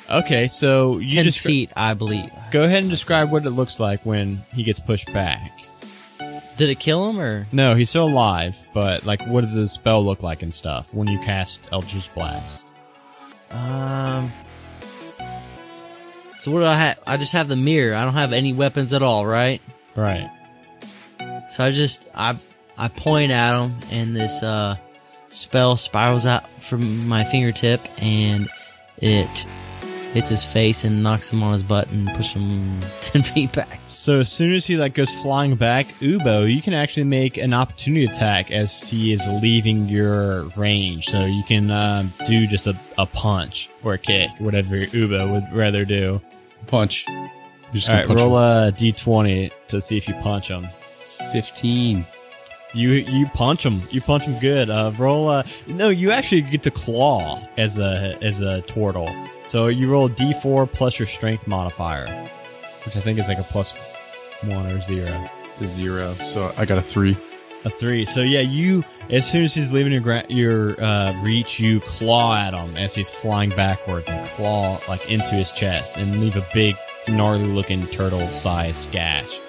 Okay, 0.09 0.47
so 0.47 0.99
you 0.99 1.11
Ten 1.11 1.23
just 1.25 1.39
feet, 1.39 1.71
I 1.75 1.93
believe. 1.95 2.29
go 2.51 2.63
ahead 2.63 2.83
and 2.83 2.89
describe 2.89 3.31
what 3.31 3.45
it 3.45 3.49
looks 3.51 3.79
like 3.79 4.05
when 4.05 4.37
he 4.53 4.63
gets 4.63 4.79
pushed 4.79 5.11
back. 5.13 5.51
Did 6.57 6.69
it 6.69 6.79
kill 6.79 7.09
him 7.09 7.19
or? 7.19 7.47
No, 7.51 7.75
he's 7.75 7.89
still 7.89 8.05
alive, 8.05 8.57
but 8.73 9.05
like, 9.05 9.21
what 9.27 9.41
does 9.41 9.53
the 9.55 9.67
spell 9.67 10.03
look 10.05 10.23
like 10.23 10.41
and 10.41 10.53
stuff 10.53 10.93
when 10.93 11.07
you 11.07 11.19
cast 11.19 11.67
Eldritch 11.71 12.13
Blast? 12.13 12.65
Um. 13.51 14.31
So 16.39 16.51
what 16.51 16.59
do 16.59 16.65
I 16.65 16.75
have? 16.75 16.99
I 17.07 17.17
just 17.17 17.33
have 17.33 17.47
the 17.47 17.55
mirror. 17.55 17.95
I 17.95 18.05
don't 18.05 18.13
have 18.13 18.31
any 18.31 18.53
weapons 18.53 18.93
at 18.93 19.01
all, 19.01 19.25
right? 19.25 19.61
Right. 19.95 20.29
So 21.49 21.63
I 21.65 21.71
just 21.71 22.05
I 22.13 22.37
I 22.77 22.87
point 22.89 23.31
at 23.31 23.59
him, 23.63 23.75
and 23.91 24.15
this 24.15 24.43
uh, 24.43 24.77
spell 25.29 25.75
spirals 25.75 26.25
out 26.25 26.47
from 26.61 27.07
my 27.07 27.23
fingertip, 27.23 27.81
and 28.01 28.47
it 29.01 29.45
hits 30.15 30.29
his 30.29 30.43
face 30.45 30.83
and 30.85 31.03
knocks 31.03 31.31
him 31.31 31.43
on 31.43 31.53
his 31.53 31.61
butt 31.61 31.91
and 31.91 32.07
pushes 32.15 32.33
him 32.41 32.79
ten 33.01 33.21
feet 33.21 33.51
back. 33.51 33.79
So 33.87 34.21
as 34.21 34.31
soon 34.31 34.53
as 34.53 34.65
he 34.65 34.77
like 34.77 34.93
goes 34.93 35.11
flying 35.21 35.55
back, 35.55 35.85
Ubo, 35.99 36.51
you 36.51 36.61
can 36.61 36.73
actually 36.73 37.03
make 37.03 37.37
an 37.37 37.53
opportunity 37.53 38.05
attack 38.05 38.49
as 38.49 38.81
he 38.89 39.11
is 39.13 39.21
leaving 39.41 39.87
your 39.89 40.45
range. 40.57 41.05
So 41.07 41.25
you 41.25 41.43
can 41.43 41.69
um, 41.69 42.13
do 42.25 42.47
just 42.47 42.65
a, 42.65 42.75
a 42.97 43.05
punch 43.05 43.69
or 43.83 43.93
a 43.93 43.97
kick, 43.97 44.29
whatever 44.39 44.77
Ubo 44.77 45.31
would 45.31 45.53
rather 45.55 45.83
do. 45.85 46.21
Punch. 46.67 47.05
You're 47.07 47.29
just 47.73 47.89
All 47.89 47.95
gonna 47.95 47.99
right, 47.99 48.07
punch 48.07 48.19
roll 48.19 48.37
him. 48.37 48.69
a 48.69 48.71
d20 48.71 49.51
to 49.67 49.81
see 49.81 49.97
if 49.97 50.07
you 50.07 50.13
punch 50.15 50.47
him. 50.47 50.67
15. 51.33 52.05
You 52.75 52.91
you 52.91 53.25
punch 53.27 53.65
him. 53.65 53.81
You 53.89 54.01
punch 54.01 54.23
him 54.25 54.37
good. 54.39 54.69
Uh, 54.69 54.91
roll 54.97 55.31
a 55.31 55.45
no. 55.65 55.89
You 55.89 56.11
actually 56.11 56.41
get 56.41 56.63
to 56.63 56.71
claw 56.71 57.41
as 57.57 57.79
a 57.79 58.17
as 58.21 58.41
a 58.41 58.61
turtle. 58.63 59.09
So 59.45 59.67
you 59.67 59.89
roll 59.89 60.09
d4 60.09 60.71
plus 60.71 60.99
your 60.99 61.07
strength 61.07 61.47
modifier, 61.47 62.07
which 62.85 62.95
I 62.97 62.99
think 62.99 63.17
is 63.17 63.27
like 63.27 63.39
a 63.39 63.43
plus 63.43 64.43
one 64.43 64.65
or 64.67 64.79
zero. 64.81 65.29
To 65.59 65.67
zero. 65.67 66.13
So 66.15 66.51
I 66.57 66.65
got 66.65 66.77
a 66.77 66.81
three. 66.81 67.15
A 67.63 67.69
three. 67.69 68.05
So 68.05 68.21
yeah, 68.21 68.41
you 68.41 68.83
as 69.09 69.29
soon 69.29 69.43
as 69.43 69.53
he's 69.53 69.71
leaving 69.71 69.91
your 69.93 70.01
gra- 70.01 70.25
your 70.29 70.79
uh, 70.83 71.19
reach, 71.23 71.59
you 71.59 71.79
claw 71.79 72.35
at 72.35 72.53
him 72.53 72.75
as 72.75 72.93
he's 72.93 73.09
flying 73.09 73.51
backwards 73.51 74.09
and 74.09 74.25
claw 74.27 74.79
like 74.89 75.09
into 75.09 75.33
his 75.35 75.51
chest 75.53 75.97
and 75.97 76.19
leave 76.19 76.35
a 76.35 76.43
big 76.53 76.75
gnarly 77.07 77.47
looking 77.47 77.85
turtle 77.87 78.27
sized 78.29 78.91
gash. 78.91 79.39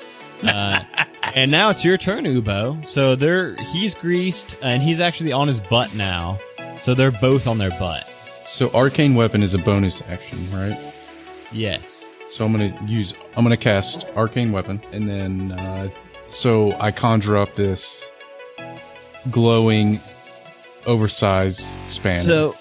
Uh, 0.42 0.80
and 1.34 1.50
now 1.50 1.70
it's 1.70 1.84
your 1.84 1.96
turn, 1.96 2.24
Ubo. 2.24 2.86
So 2.86 3.16
they're 3.16 3.54
he's 3.56 3.94
greased 3.94 4.56
and 4.62 4.82
he's 4.82 5.00
actually 5.00 5.32
on 5.32 5.48
his 5.48 5.60
butt 5.60 5.94
now. 5.94 6.38
So 6.78 6.94
they're 6.94 7.10
both 7.10 7.46
on 7.46 7.58
their 7.58 7.70
butt. 7.70 8.04
So 8.04 8.70
arcane 8.74 9.14
weapon 9.14 9.42
is 9.42 9.54
a 9.54 9.58
bonus 9.58 10.08
action, 10.10 10.38
right? 10.52 10.78
Yes. 11.52 12.08
So 12.28 12.44
I'm 12.44 12.52
gonna 12.52 12.78
use 12.86 13.14
I'm 13.36 13.44
gonna 13.44 13.56
cast 13.56 14.06
arcane 14.16 14.52
weapon, 14.52 14.80
and 14.92 15.08
then 15.08 15.52
uh, 15.52 15.88
so 16.28 16.72
I 16.80 16.90
conjure 16.90 17.36
up 17.36 17.54
this 17.54 18.10
glowing, 19.30 20.00
oversized 20.86 21.64
spanner. 21.86 22.18
So 22.18 22.52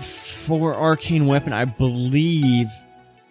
for 0.00 0.74
arcane 0.74 1.26
weapon, 1.26 1.52
I 1.52 1.64
believe 1.64 2.68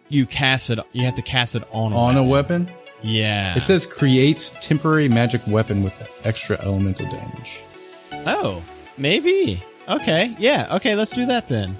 you 0.09 0.25
cast 0.25 0.69
it. 0.69 0.79
You 0.93 1.05
have 1.05 1.15
to 1.15 1.21
cast 1.21 1.55
it 1.55 1.63
on 1.71 1.93
a 1.93 1.97
on 1.97 2.17
a 2.17 2.23
weapon. 2.23 2.69
Yeah. 3.03 3.55
it 3.55 3.63
says 3.63 3.85
creates 3.85 4.49
temporary 4.61 5.07
magic 5.07 5.41
weapon 5.47 5.83
with 5.83 6.21
extra 6.25 6.59
elemental 6.61 7.09
damage. 7.09 7.59
Oh, 8.25 8.63
maybe. 8.97 9.63
Okay, 9.87 10.35
yeah. 10.39 10.75
Okay, 10.77 10.95
let's 10.95 11.11
do 11.11 11.25
that 11.27 11.47
then. 11.47 11.77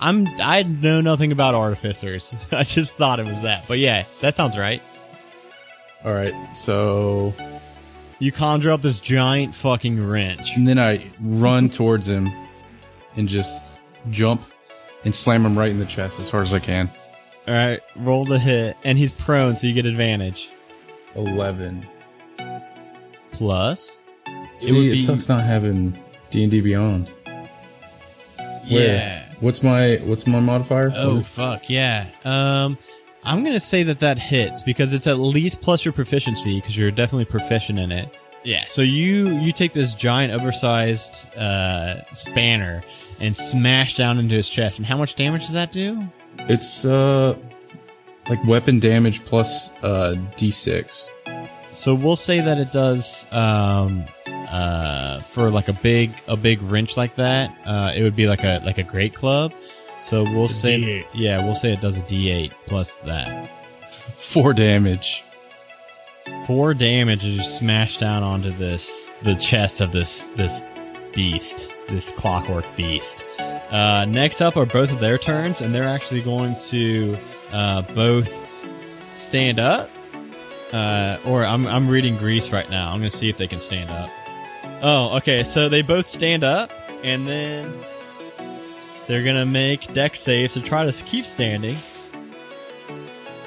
I'm 0.00 0.26
I 0.40 0.62
know 0.64 1.00
nothing 1.00 1.30
about 1.32 1.54
artificers. 1.54 2.46
I 2.52 2.64
just 2.64 2.96
thought 2.96 3.20
it 3.20 3.26
was 3.26 3.42
that. 3.42 3.66
But 3.68 3.78
yeah, 3.78 4.04
that 4.20 4.34
sounds 4.34 4.58
right. 4.58 4.82
All 6.04 6.12
right, 6.12 6.34
so 6.56 7.32
You 8.18 8.30
conjure 8.32 8.72
up 8.72 8.82
this 8.82 8.98
giant 8.98 9.54
fucking 9.54 10.06
wrench. 10.06 10.56
and 10.56 10.66
then 10.68 10.78
I 10.78 11.06
run 11.20 11.70
towards 11.70 12.06
him 12.08 12.28
and 13.16 13.26
just 13.28 13.72
jump 14.10 14.42
and 15.04 15.14
slam 15.14 15.46
him 15.46 15.58
right 15.58 15.70
in 15.70 15.78
the 15.78 15.86
chest 15.86 16.18
as 16.20 16.28
hard 16.28 16.46
as 16.46 16.52
I 16.54 16.58
can. 16.58 16.90
All 17.46 17.54
right, 17.54 17.80
roll 17.96 18.24
the 18.24 18.38
hit, 18.38 18.76
and 18.84 18.96
he's 18.96 19.12
prone, 19.12 19.54
so 19.56 19.66
you 19.66 19.74
get 19.74 19.84
advantage. 19.86 20.50
Eleven. 21.14 21.86
Plus, 23.32 23.98
See, 24.60 24.72
would 24.72 24.84
it 24.86 24.90
be- 24.92 25.02
sucks 25.02 25.28
not 25.28 25.42
having 25.44 25.98
D 26.30 26.42
and 26.42 26.50
D 26.50 26.60
Beyond. 26.60 27.10
Where? 28.68 28.86
yeah. 28.86 29.22
What's 29.40 29.62
my 29.62 29.96
what's 30.04 30.26
my 30.26 30.40
modifier? 30.40 30.92
Oh 30.94 31.20
fuck 31.20 31.68
yeah. 31.68 32.06
Um, 32.24 32.78
I'm 33.24 33.44
gonna 33.44 33.60
say 33.60 33.82
that 33.84 33.98
that 34.00 34.18
hits 34.18 34.62
because 34.62 34.92
it's 34.92 35.06
at 35.06 35.18
least 35.18 35.60
plus 35.60 35.84
your 35.84 35.92
proficiency 35.92 36.60
because 36.60 36.76
you're 36.76 36.90
definitely 36.90 37.24
proficient 37.26 37.78
in 37.78 37.92
it. 37.92 38.08
Yeah. 38.44 38.64
So 38.66 38.80
you 38.82 39.38
you 39.40 39.52
take 39.52 39.72
this 39.74 39.92
giant, 39.94 40.32
oversized 40.32 41.36
uh, 41.36 42.02
spanner 42.12 42.82
and 43.20 43.36
smash 43.36 43.96
down 43.96 44.18
into 44.18 44.36
his 44.36 44.48
chest. 44.48 44.78
And 44.78 44.86
how 44.86 44.96
much 44.96 45.14
damage 45.14 45.42
does 45.42 45.52
that 45.54 45.72
do? 45.72 46.06
It's 46.40 46.84
uh 46.84 47.36
like 48.28 48.44
weapon 48.46 48.80
damage 48.80 49.24
plus 49.24 49.70
uh 49.82 50.14
d6. 50.36 51.10
So 51.74 51.94
we'll 51.94 52.16
say 52.16 52.40
that 52.40 52.58
it 52.58 52.72
does 52.72 53.30
um, 53.32 54.04
uh, 54.26 55.20
for 55.22 55.50
like 55.50 55.66
a 55.66 55.72
big 55.72 56.12
a 56.28 56.36
big 56.36 56.62
wrench 56.62 56.96
like 56.96 57.16
that. 57.16 57.52
Uh, 57.66 57.92
it 57.94 58.02
would 58.02 58.14
be 58.14 58.28
like 58.28 58.44
a 58.44 58.62
like 58.64 58.78
a 58.78 58.84
great 58.84 59.12
club. 59.12 59.52
So 60.00 60.22
we'll 60.22 60.48
say 60.48 60.80
D8. 60.80 61.06
yeah, 61.14 61.44
we'll 61.44 61.56
say 61.56 61.72
it 61.72 61.80
does 61.80 61.98
a 61.98 62.02
D8 62.02 62.52
plus 62.66 62.98
that. 62.98 63.50
Four 64.16 64.52
damage. 64.52 65.22
Four 66.46 66.74
damage 66.74 67.24
is 67.24 67.38
just 67.38 67.58
smashed 67.58 68.00
down 68.00 68.22
onto 68.22 68.50
this 68.52 69.12
the 69.22 69.34
chest 69.34 69.80
of 69.80 69.90
this 69.90 70.26
this 70.36 70.62
beast, 71.12 71.72
this 71.88 72.10
clockwork 72.10 72.64
beast. 72.76 73.24
Uh, 73.70 74.04
next 74.04 74.40
up 74.40 74.56
are 74.56 74.66
both 74.66 74.92
of 74.92 75.00
their 75.00 75.18
turns, 75.18 75.60
and 75.60 75.74
they're 75.74 75.88
actually 75.88 76.22
going 76.22 76.56
to 76.68 77.16
uh, 77.52 77.82
both 77.94 78.32
stand 79.16 79.58
up. 79.58 79.90
Uh, 80.72 81.18
or 81.26 81.44
I'm 81.44 81.66
I'm 81.66 81.88
reading 81.88 82.16
Grease 82.16 82.52
right 82.52 82.68
now. 82.68 82.90
I'm 82.90 82.98
gonna 82.98 83.10
see 83.10 83.28
if 83.28 83.38
they 83.38 83.46
can 83.46 83.60
stand 83.60 83.90
up. 83.90 84.10
Oh, 84.82 85.16
okay. 85.18 85.44
So 85.44 85.68
they 85.68 85.82
both 85.82 86.08
stand 86.08 86.42
up, 86.42 86.72
and 87.04 87.26
then 87.26 87.72
they're 89.06 89.24
gonna 89.24 89.46
make 89.46 89.92
deck 89.94 90.16
saves 90.16 90.54
to 90.54 90.60
try 90.60 90.84
to 90.90 91.04
keep 91.04 91.24
standing. 91.24 91.78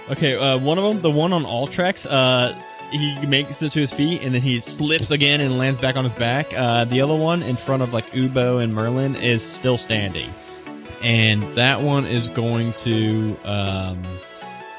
Okay, 0.09 0.37
uh, 0.37 0.57
one 0.57 0.77
of 0.77 0.85
them, 0.85 1.01
the 1.01 1.11
one 1.11 1.33
on 1.33 1.43
Ultrex, 1.43 2.07
uh, 2.09 2.53
he 2.91 3.25
makes 3.25 3.61
it 3.61 3.71
to 3.73 3.79
his 3.79 3.91
feet 3.91 4.21
and 4.21 4.33
then 4.33 4.41
he 4.41 4.59
slips 4.59 5.11
again 5.11 5.41
and 5.41 5.57
lands 5.57 5.79
back 5.79 5.95
on 5.95 6.03
his 6.03 6.15
back. 6.15 6.47
Uh, 6.55 6.85
the 6.85 7.01
other 7.01 7.15
one 7.15 7.43
in 7.43 7.55
front 7.55 7.81
of 7.81 7.93
like 7.93 8.05
Ubo 8.11 8.63
and 8.63 8.73
Merlin 8.73 9.15
is 9.15 9.43
still 9.43 9.77
standing, 9.77 10.29
and 11.03 11.43
that 11.55 11.81
one 11.81 12.05
is 12.05 12.27
going 12.29 12.73
to 12.73 13.37
um, 13.43 14.01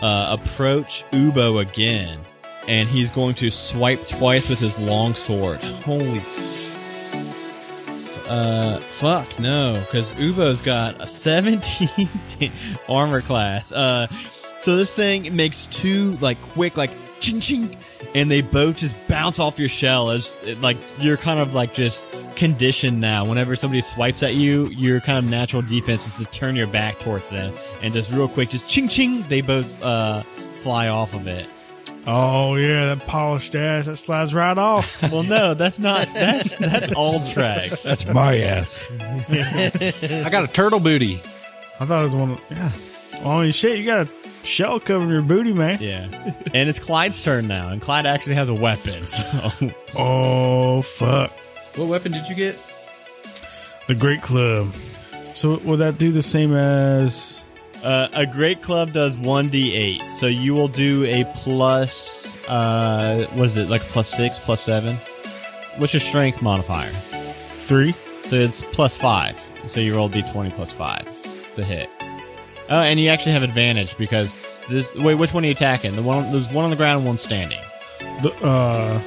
uh, 0.00 0.36
approach 0.40 1.04
Ubo 1.12 1.60
again, 1.60 2.18
and 2.66 2.88
he's 2.88 3.10
going 3.10 3.34
to 3.36 3.50
swipe 3.50 4.06
twice 4.06 4.48
with 4.48 4.58
his 4.58 4.78
long 4.78 5.14
sword. 5.14 5.58
Holy. 5.58 6.22
Uh, 8.28 8.78
fuck 8.78 9.26
no, 9.40 9.82
because 9.86 10.14
Ubo's 10.16 10.60
got 10.60 11.00
a 11.00 11.06
17 11.06 11.88
armor 12.88 13.22
class. 13.22 13.72
Uh, 13.72 14.06
so 14.60 14.76
this 14.76 14.94
thing 14.94 15.34
makes 15.34 15.64
two 15.66 16.16
like 16.18 16.40
quick 16.42 16.76
like 16.76 16.90
ching 17.20 17.40
ching, 17.40 17.76
and 18.14 18.30
they 18.30 18.40
both 18.40 18.76
just 18.76 18.96
bounce 19.08 19.38
off 19.38 19.58
your 19.58 19.68
shell 19.68 20.10
as 20.10 20.42
like 20.60 20.76
you're 20.98 21.16
kind 21.16 21.40
of 21.40 21.54
like 21.54 21.74
just 21.74 22.06
conditioned 22.36 23.00
now. 23.00 23.24
Whenever 23.24 23.56
somebody 23.56 23.80
swipes 23.80 24.22
at 24.22 24.34
you, 24.34 24.66
your 24.68 25.00
kind 25.00 25.18
of 25.18 25.30
natural 25.30 25.62
defense 25.62 26.06
is 26.06 26.24
to 26.24 26.30
turn 26.32 26.56
your 26.56 26.66
back 26.66 26.98
towards 27.00 27.30
them 27.30 27.52
and 27.82 27.92
just 27.92 28.10
real 28.10 28.28
quick, 28.28 28.50
just 28.50 28.68
ching 28.68 28.88
ching, 28.88 29.22
they 29.22 29.40
both 29.40 29.82
uh 29.82 30.22
fly 30.62 30.88
off 30.88 31.14
of 31.14 31.26
it. 31.26 31.46
Oh 32.06 32.54
yeah, 32.54 32.94
that 32.94 33.06
polished 33.06 33.54
ass 33.54 33.84
that 33.86 33.96
slides 33.96 34.32
right 34.32 34.56
off. 34.56 35.02
Well, 35.12 35.22
no, 35.22 35.54
that's 35.54 35.78
not. 35.78 36.12
That's 36.14 36.56
that's 36.56 36.92
all 36.92 37.24
tracks. 37.26 37.82
That's 37.82 38.06
my 38.06 38.38
ass. 38.38 38.86
I 39.00 40.28
got 40.30 40.44
a 40.44 40.52
turtle 40.52 40.80
booty. 40.80 41.14
I 41.80 41.84
thought 41.84 42.00
it 42.00 42.04
was 42.04 42.14
one. 42.14 42.30
Of, 42.32 42.44
yeah. 42.50 42.70
Oh 43.24 43.40
you 43.40 43.52
shit, 43.52 43.78
you 43.78 43.84
got 43.84 44.06
a 44.06 44.08
shell 44.48 44.80
covering 44.80 45.10
your 45.10 45.22
booty, 45.22 45.52
man. 45.52 45.78
Yeah, 45.80 46.08
and 46.54 46.68
it's 46.68 46.78
Clyde's 46.78 47.22
turn 47.22 47.46
now, 47.46 47.68
and 47.68 47.80
Clyde 47.80 48.06
actually 48.06 48.34
has 48.36 48.48
a 48.48 48.54
weapon. 48.54 49.06
So 49.08 49.72
Oh 49.94 50.82
fuck, 50.82 51.30
What 51.76 51.88
weapon 51.88 52.12
did 52.12 52.28
you 52.28 52.34
get? 52.34 52.56
the 53.86 53.94
Great 53.94 54.20
Club. 54.22 54.72
So 55.34 55.58
will 55.58 55.76
that 55.78 55.98
do 55.98 56.12
the 56.12 56.22
same 56.22 56.54
as? 56.54 57.42
Uh, 57.82 58.08
a 58.12 58.26
great 58.26 58.60
club 58.60 58.92
does 58.92 59.16
1d8. 59.18 60.10
So 60.10 60.26
you 60.26 60.52
will 60.52 60.66
do 60.66 61.04
a 61.04 61.24
plus, 61.36 62.36
uh, 62.48 63.26
what 63.34 63.44
is 63.44 63.56
it, 63.56 63.70
like 63.70 63.82
plus 63.82 64.08
6, 64.16 64.40
plus 64.40 64.60
7? 64.64 64.94
What's 65.78 65.92
your 65.94 66.00
strength 66.00 66.42
modifier? 66.42 66.90
Three. 66.90 67.94
So 68.24 68.34
it's 68.34 68.64
plus 68.64 68.96
5. 68.96 69.38
So 69.66 69.78
you 69.78 69.94
roll 69.94 70.10
d20 70.10 70.56
plus 70.56 70.72
5 70.72 71.54
to 71.54 71.64
hit. 71.64 71.88
Oh, 72.70 72.80
and 72.80 73.00
you 73.00 73.08
actually 73.08 73.32
have 73.32 73.42
advantage 73.42 73.96
because 73.96 74.60
this. 74.68 74.94
Wait, 74.94 75.14
which 75.14 75.32
one 75.32 75.42
are 75.42 75.46
you 75.46 75.52
attacking? 75.52 75.96
The 75.96 76.02
one, 76.02 76.30
there's 76.30 76.52
one 76.52 76.64
on 76.64 76.70
the 76.70 76.76
ground 76.76 76.98
and 76.98 77.06
one 77.06 77.16
standing. 77.16 77.58
The 78.22 78.30
uh, 78.42 78.98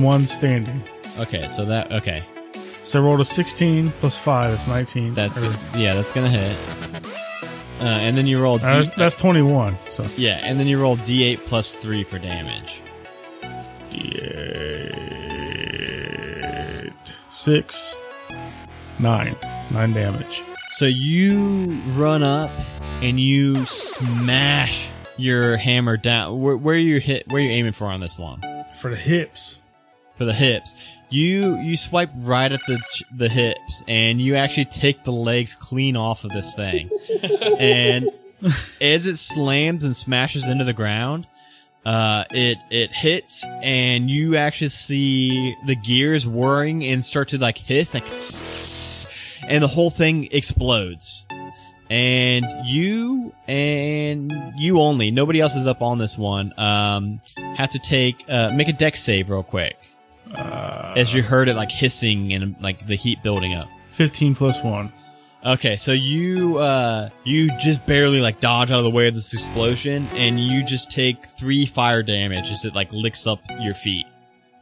one 0.00 0.24
standing. 0.26 0.82
Okay, 1.18 1.48
so 1.48 1.64
that, 1.64 1.90
okay. 1.90 2.22
So 2.84 3.00
I 3.00 3.04
rolled 3.04 3.20
a 3.20 3.24
sixteen 3.24 3.90
plus 3.90 4.16
five. 4.16 4.52
That's 4.52 4.68
nineteen. 4.68 5.12
That's 5.14 5.36
Or- 5.38 5.40
good. 5.42 5.56
Yeah, 5.76 5.94
that's 5.94 6.12
gonna 6.12 6.30
hit. 6.30 6.56
Uh, 7.80 7.84
and 7.84 8.16
then 8.16 8.26
you 8.28 8.40
roll. 8.40 8.58
D- 8.58 8.64
Uh, 8.64 8.76
that's, 8.76 8.94
that's 8.94 9.16
twenty-one. 9.16 9.74
So 9.74 10.06
yeah, 10.16 10.40
and 10.44 10.58
then 10.60 10.66
you 10.68 10.80
roll 10.80 10.96
d8 10.98 11.38
plus 11.46 11.74
3 11.74 12.04
for 12.04 12.18
damage. 12.18 12.80
eight, 15.78 16.92
six, 17.30 17.96
nine, 18.98 19.34
nine 19.72 19.92
damage. 19.92 20.42
So 20.78 20.86
you 20.86 21.72
run 21.96 22.22
up 22.22 22.52
and 23.02 23.18
you 23.18 23.66
smash 23.66 24.88
your 25.16 25.56
hammer 25.56 25.96
down. 25.96 26.40
Where, 26.40 26.56
where 26.56 26.76
are 26.76 26.78
you 26.78 27.00
hit? 27.00 27.26
Where 27.26 27.42
are 27.42 27.44
you 27.44 27.50
aiming 27.50 27.72
for 27.72 27.86
on 27.86 27.98
this 27.98 28.16
one? 28.16 28.42
For 28.76 28.90
the 28.90 28.96
hips. 28.96 29.58
For 30.18 30.24
the 30.24 30.32
hips. 30.32 30.76
You 31.10 31.56
you 31.56 31.76
swipe 31.76 32.10
right 32.20 32.52
at 32.52 32.60
the 32.68 32.80
the 33.12 33.28
hips, 33.28 33.82
and 33.88 34.20
you 34.20 34.36
actually 34.36 34.66
take 34.66 35.02
the 35.02 35.10
legs 35.10 35.56
clean 35.56 35.96
off 35.96 36.22
of 36.22 36.30
this 36.30 36.54
thing. 36.54 36.90
and 37.58 38.08
as 38.80 39.06
it 39.06 39.16
slams 39.16 39.82
and 39.82 39.96
smashes 39.96 40.48
into 40.48 40.62
the 40.62 40.74
ground, 40.74 41.26
uh, 41.84 42.22
it 42.30 42.58
it 42.70 42.92
hits, 42.92 43.44
and 43.64 44.08
you 44.08 44.36
actually 44.36 44.68
see 44.68 45.56
the 45.66 45.74
gears 45.74 46.24
whirring 46.24 46.84
and 46.84 47.02
start 47.02 47.30
to 47.30 47.38
like 47.38 47.58
hiss, 47.58 47.94
like, 47.94 48.06
and 49.48 49.62
the 49.62 49.68
whole 49.68 49.90
thing 49.90 50.28
explodes. 50.30 51.26
And 51.90 52.46
you 52.66 53.32
and 53.46 54.52
you 54.58 54.80
only, 54.80 55.10
nobody 55.10 55.40
else 55.40 55.56
is 55.56 55.66
up 55.66 55.80
on 55.80 55.96
this 55.96 56.18
one. 56.18 56.52
Um, 56.58 57.20
have 57.56 57.70
to 57.70 57.78
take 57.78 58.24
uh, 58.28 58.50
make 58.54 58.68
a 58.68 58.74
deck 58.74 58.94
save 58.94 59.30
real 59.30 59.42
quick 59.42 59.78
as 60.36 61.14
you 61.14 61.22
heard 61.22 61.48
it 61.48 61.54
like 61.54 61.70
hissing 61.70 62.32
and 62.32 62.60
like 62.60 62.86
the 62.86 62.94
heat 62.94 63.22
building 63.22 63.54
up. 63.54 63.68
Fifteen 63.88 64.34
plus 64.34 64.62
one. 64.62 64.92
Okay, 65.44 65.76
so 65.76 65.92
you 65.92 66.58
uh 66.58 67.10
you 67.24 67.48
just 67.58 67.86
barely 67.86 68.20
like 68.20 68.40
dodge 68.40 68.70
out 68.70 68.78
of 68.78 68.84
the 68.84 68.90
way 68.90 69.08
of 69.08 69.14
this 69.14 69.32
explosion 69.32 70.06
and 70.14 70.38
you 70.38 70.64
just 70.64 70.90
take 70.90 71.24
3 71.24 71.64
fire 71.66 72.02
damage 72.02 72.50
as 72.50 72.64
it 72.64 72.74
like 72.74 72.92
licks 72.92 73.26
up 73.26 73.40
your 73.60 73.74
feet. 73.74 74.06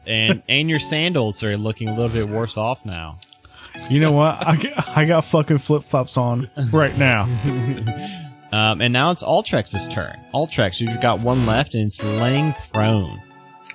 And 0.07 0.43
and 0.49 0.69
your 0.69 0.79
sandals 0.79 1.43
are 1.43 1.57
looking 1.57 1.89
a 1.89 1.97
little 1.97 2.11
bit 2.11 2.29
worse 2.29 2.57
off 2.57 2.85
now. 2.85 3.19
You 3.91 4.01
know 4.01 4.13
what? 4.13 4.47
I 4.47 4.57
got, 4.57 4.97
I 4.97 5.05
got 5.05 5.25
fucking 5.25 5.59
flip 5.59 5.85
flops 5.85 6.17
on 6.17 6.51
right 6.73 6.97
now. 6.99 7.27
Um 8.53 8.81
and 8.81 8.93
now 8.93 9.11
it's 9.11 9.25
Ultrex's 9.25 9.89
turn. 9.89 10.17
Ultrex, 10.33 10.81
you've 10.81 11.01
got 11.01 11.19
one 11.19 11.47
left 11.47 11.75
and 11.75 11.87
it's 11.87 12.03
laying 12.03 12.55
prone. 12.73 13.21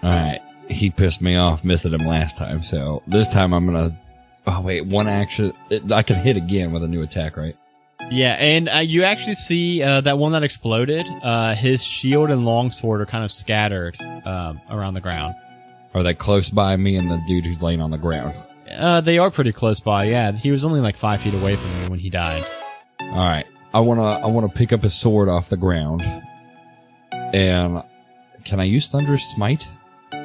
All 0.01 0.09
right. 0.09 0.39
He 0.69 0.89
pissed 0.89 1.21
me 1.21 1.35
off 1.35 1.65
missing 1.65 1.93
him 1.93 2.07
last 2.07 2.37
time, 2.37 2.63
so 2.63 3.03
this 3.05 3.27
time 3.27 3.53
I'm 3.53 3.65
gonna. 3.65 3.89
Oh 4.47 4.61
wait, 4.61 4.85
one 4.85 5.09
action. 5.09 5.51
I 5.91 6.01
can 6.03 6.15
hit 6.15 6.37
again 6.37 6.71
with 6.71 6.83
a 6.83 6.87
new 6.87 7.01
attack, 7.01 7.35
right? 7.35 7.55
Yeah, 8.09 8.31
and 8.33 8.69
uh, 8.69 8.77
you 8.77 9.03
actually 9.03 9.35
see 9.35 9.83
uh, 9.83 10.01
that 10.01 10.17
one 10.17 10.31
that 10.31 10.43
exploded. 10.43 11.05
Uh, 11.21 11.53
his 11.53 11.83
shield 11.83 12.31
and 12.31 12.45
longsword 12.45 13.01
are 13.01 13.05
kind 13.05 13.25
of 13.25 13.31
scattered 13.31 14.01
um, 14.25 14.61
around 14.69 14.93
the 14.93 15.01
ground. 15.01 15.35
Are 15.93 16.01
they 16.01 16.13
close 16.13 16.49
by 16.49 16.77
me 16.77 16.95
and 16.95 17.11
the 17.11 17.21
dude 17.27 17.45
who's 17.45 17.61
laying 17.61 17.81
on 17.81 17.91
the 17.91 17.97
ground? 17.97 18.35
Uh, 18.77 19.01
they 19.01 19.17
are 19.17 19.31
pretty 19.31 19.51
close 19.51 19.79
by. 19.79 20.05
Yeah, 20.05 20.31
he 20.31 20.51
was 20.51 20.63
only 20.65 20.79
like 20.79 20.97
five 20.97 21.21
feet 21.21 21.33
away 21.33 21.55
from 21.55 21.71
me 21.81 21.89
when 21.89 21.99
he 21.99 22.09
died. 22.09 22.43
All 23.01 23.27
right. 23.27 23.45
I 23.73 23.79
wanna. 23.79 24.03
I 24.03 24.25
wanna 24.27 24.49
pick 24.49 24.73
up 24.73 24.83
his 24.83 24.93
sword 24.93 25.29
off 25.29 25.49
the 25.49 25.57
ground, 25.57 26.01
and 27.11 27.83
can 28.43 28.59
I 28.59 28.63
use 28.65 28.89
thunderous 28.89 29.23
smite? 29.31 29.67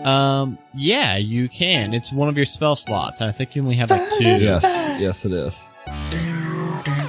Um, 0.05 0.59
yeah, 0.75 1.17
you 1.17 1.49
can. 1.49 1.95
It's 1.95 2.13
one 2.13 2.29
of 2.29 2.37
your 2.37 2.45
spell 2.47 2.75
slots. 2.77 3.21
and 3.21 3.29
I 3.29 3.33
think 3.33 3.55
you 3.55 3.63
only 3.63 3.77
have 3.77 3.91
like 3.91 4.09
two. 4.19 4.25
Yes. 4.25 4.63
yes, 5.01 5.25
it 5.25 5.33
is. 5.33 5.65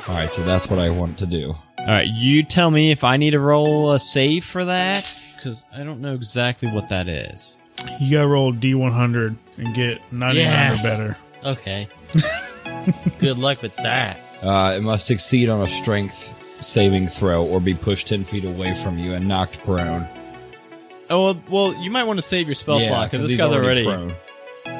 All 0.08 0.16
right. 0.16 0.30
So 0.30 0.44
that's 0.44 0.70
what 0.70 0.80
I 0.80 0.90
want 0.90 1.18
to 1.20 1.26
do. 1.26 1.56
All 1.80 1.86
right, 1.94 2.08
you 2.08 2.44
tell 2.44 2.70
me 2.70 2.92
if 2.92 3.04
I 3.06 3.16
need 3.18 3.32
to 3.32 3.40
roll 3.40 3.94
a 3.94 4.00
save 4.00 4.44
for 4.44 4.66
that 4.66 5.06
because 5.36 5.66
I 5.74 5.84
don't 5.84 6.02
know 6.02 6.14
exactly 6.16 6.70
what 6.70 6.90
that 6.90 7.08
is. 7.08 7.58
You 8.02 8.18
gotta 8.18 8.28
roll 8.28 8.52
D 8.52 8.74
one 8.76 8.92
hundred 8.92 9.38
and 9.58 9.74
get 9.74 10.02
ninety 10.12 10.44
nine 10.44 10.52
Yes. 10.54 10.86
or 10.86 10.90
better. 10.90 11.18
Okay. 11.48 11.88
Good 13.20 13.38
luck 13.38 13.62
with 13.62 13.76
that. 13.78 14.20
Uh, 14.44 14.76
it 14.78 14.82
must 14.82 15.08
succeed 15.08 15.50
on 15.50 15.62
a 15.62 15.68
strength 15.68 16.34
saving 16.62 17.08
throw 17.08 17.46
or 17.46 17.60
be 17.60 17.74
pushed 17.74 18.08
10 18.08 18.24
feet 18.24 18.46
away 18.46 18.74
from 18.74 18.98
you 19.00 19.14
and 19.14 19.28
knocked 19.28 19.60
prone. 19.64 20.08
Oh 21.10 21.24
well, 21.24 21.42
well, 21.50 21.84
you 21.84 21.90
might 21.90 22.04
want 22.04 22.18
to 22.18 22.22
save 22.22 22.48
your 22.48 22.56
spell 22.56 22.80
slot 22.82 23.10
because 23.10 23.22
this 23.22 23.32
he's 23.32 23.40
guy's 23.40 23.54
already. 23.54 23.86
prone. 23.86 24.14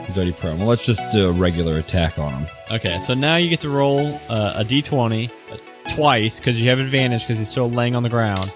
He's 0.06 0.18
already 0.18 0.34
prone. 0.34 0.60
Well, 0.60 0.68
let's 0.68 0.86
just 0.86 1.12
do 1.14 1.30
a 1.30 1.32
regular 1.32 1.78
attack 1.78 2.20
on 2.20 2.34
him. 2.34 2.48
Okay, 2.72 3.00
so 3.00 3.14
now 3.14 3.38
you 3.38 3.50
get 3.50 3.62
to 3.62 3.70
roll 3.70 4.20
uh, 4.30 4.56
a 4.58 4.66
d20 4.66 5.30
uh, 5.30 5.58
twice 5.90 6.38
because 6.38 6.60
you 6.60 6.70
have 6.70 6.80
advantage 6.80 7.22
because 7.24 7.38
he's 7.38 7.50
still 7.50 7.70
laying 7.70 7.96
on 7.96 8.04
the 8.04 8.10
ground. 8.10 8.52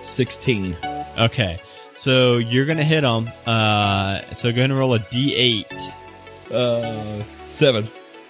16. 0.00 0.74
Okay, 1.18 1.60
so 1.94 2.38
you're 2.38 2.64
gonna 2.64 2.82
hit 2.82 3.04
him. 3.04 3.28
Uh, 3.46 4.20
so 4.32 4.50
go 4.50 4.58
ahead 4.60 4.70
and 4.70 4.78
roll 4.78 4.94
a 4.94 4.98
d8, 4.98 5.92
Uh, 6.52 7.22
7. 7.46 7.88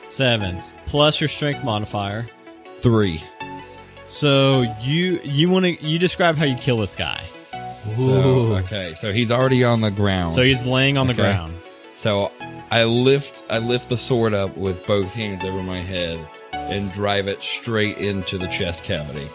seven 0.09 0.63
plus 0.87 1.21
your 1.21 1.29
strength 1.29 1.65
modifier. 1.65 2.27
3. 2.79 3.21
So 4.09 4.63
you 4.81 5.21
you 5.25 5.49
want 5.49 5.65
to 5.65 5.83
you 5.85 5.99
describe 5.99 6.37
how 6.37 6.45
you 6.45 6.57
kill 6.57 6.79
this 6.79 6.95
guy. 6.97 7.21
So, 7.89 8.57
okay, 8.65 8.93
so 8.95 9.13
he's 9.13 9.31
already 9.33 9.65
on 9.65 9.81
the 9.81 9.91
ground. 9.91 10.35
So 10.35 10.43
he's 10.43 10.65
laying 10.65 10.97
on 10.99 11.07
the 11.09 11.15
Okay. 11.15 11.23
ground. 11.23 11.55
So 11.97 12.31
I 12.71 12.85
lift 12.85 13.43
I 13.51 13.59
lift 13.59 13.89
the 13.89 13.97
sword 13.97 14.35
up 14.35 14.57
with 14.57 14.87
both 14.87 15.13
hands 15.15 15.45
over 15.45 15.63
my 15.63 15.81
head 15.81 16.21
and 16.53 16.93
drive 16.93 17.27
it 17.29 17.43
straight 17.43 17.97
into 17.99 18.39
the 18.39 18.47
chest 18.49 18.85
cavity, 18.85 19.29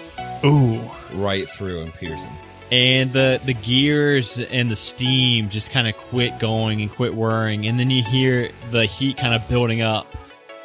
Ooh. 0.46 0.80
right 1.16 1.48
through 1.50 1.82
and 1.82 1.94
pierce 1.94 2.24
him. 2.24 2.34
And 2.72 3.11
the 3.13 3.39
the 3.45 3.53
gears 3.53 4.39
and 4.39 4.70
the 4.70 4.76
steam 4.76 5.49
just 5.49 5.72
kind 5.72 5.88
of 5.88 5.95
quit 5.95 6.38
going 6.39 6.82
and 6.82 6.91
quit 6.91 7.15
whirring, 7.15 7.68
and 7.68 7.80
then 7.80 7.89
you 7.89 8.03
hear 8.03 8.49
the 8.72 8.86
heat 8.86 9.18
kind 9.18 9.34
of 9.34 9.47
building 9.47 9.82
up. 9.82 10.07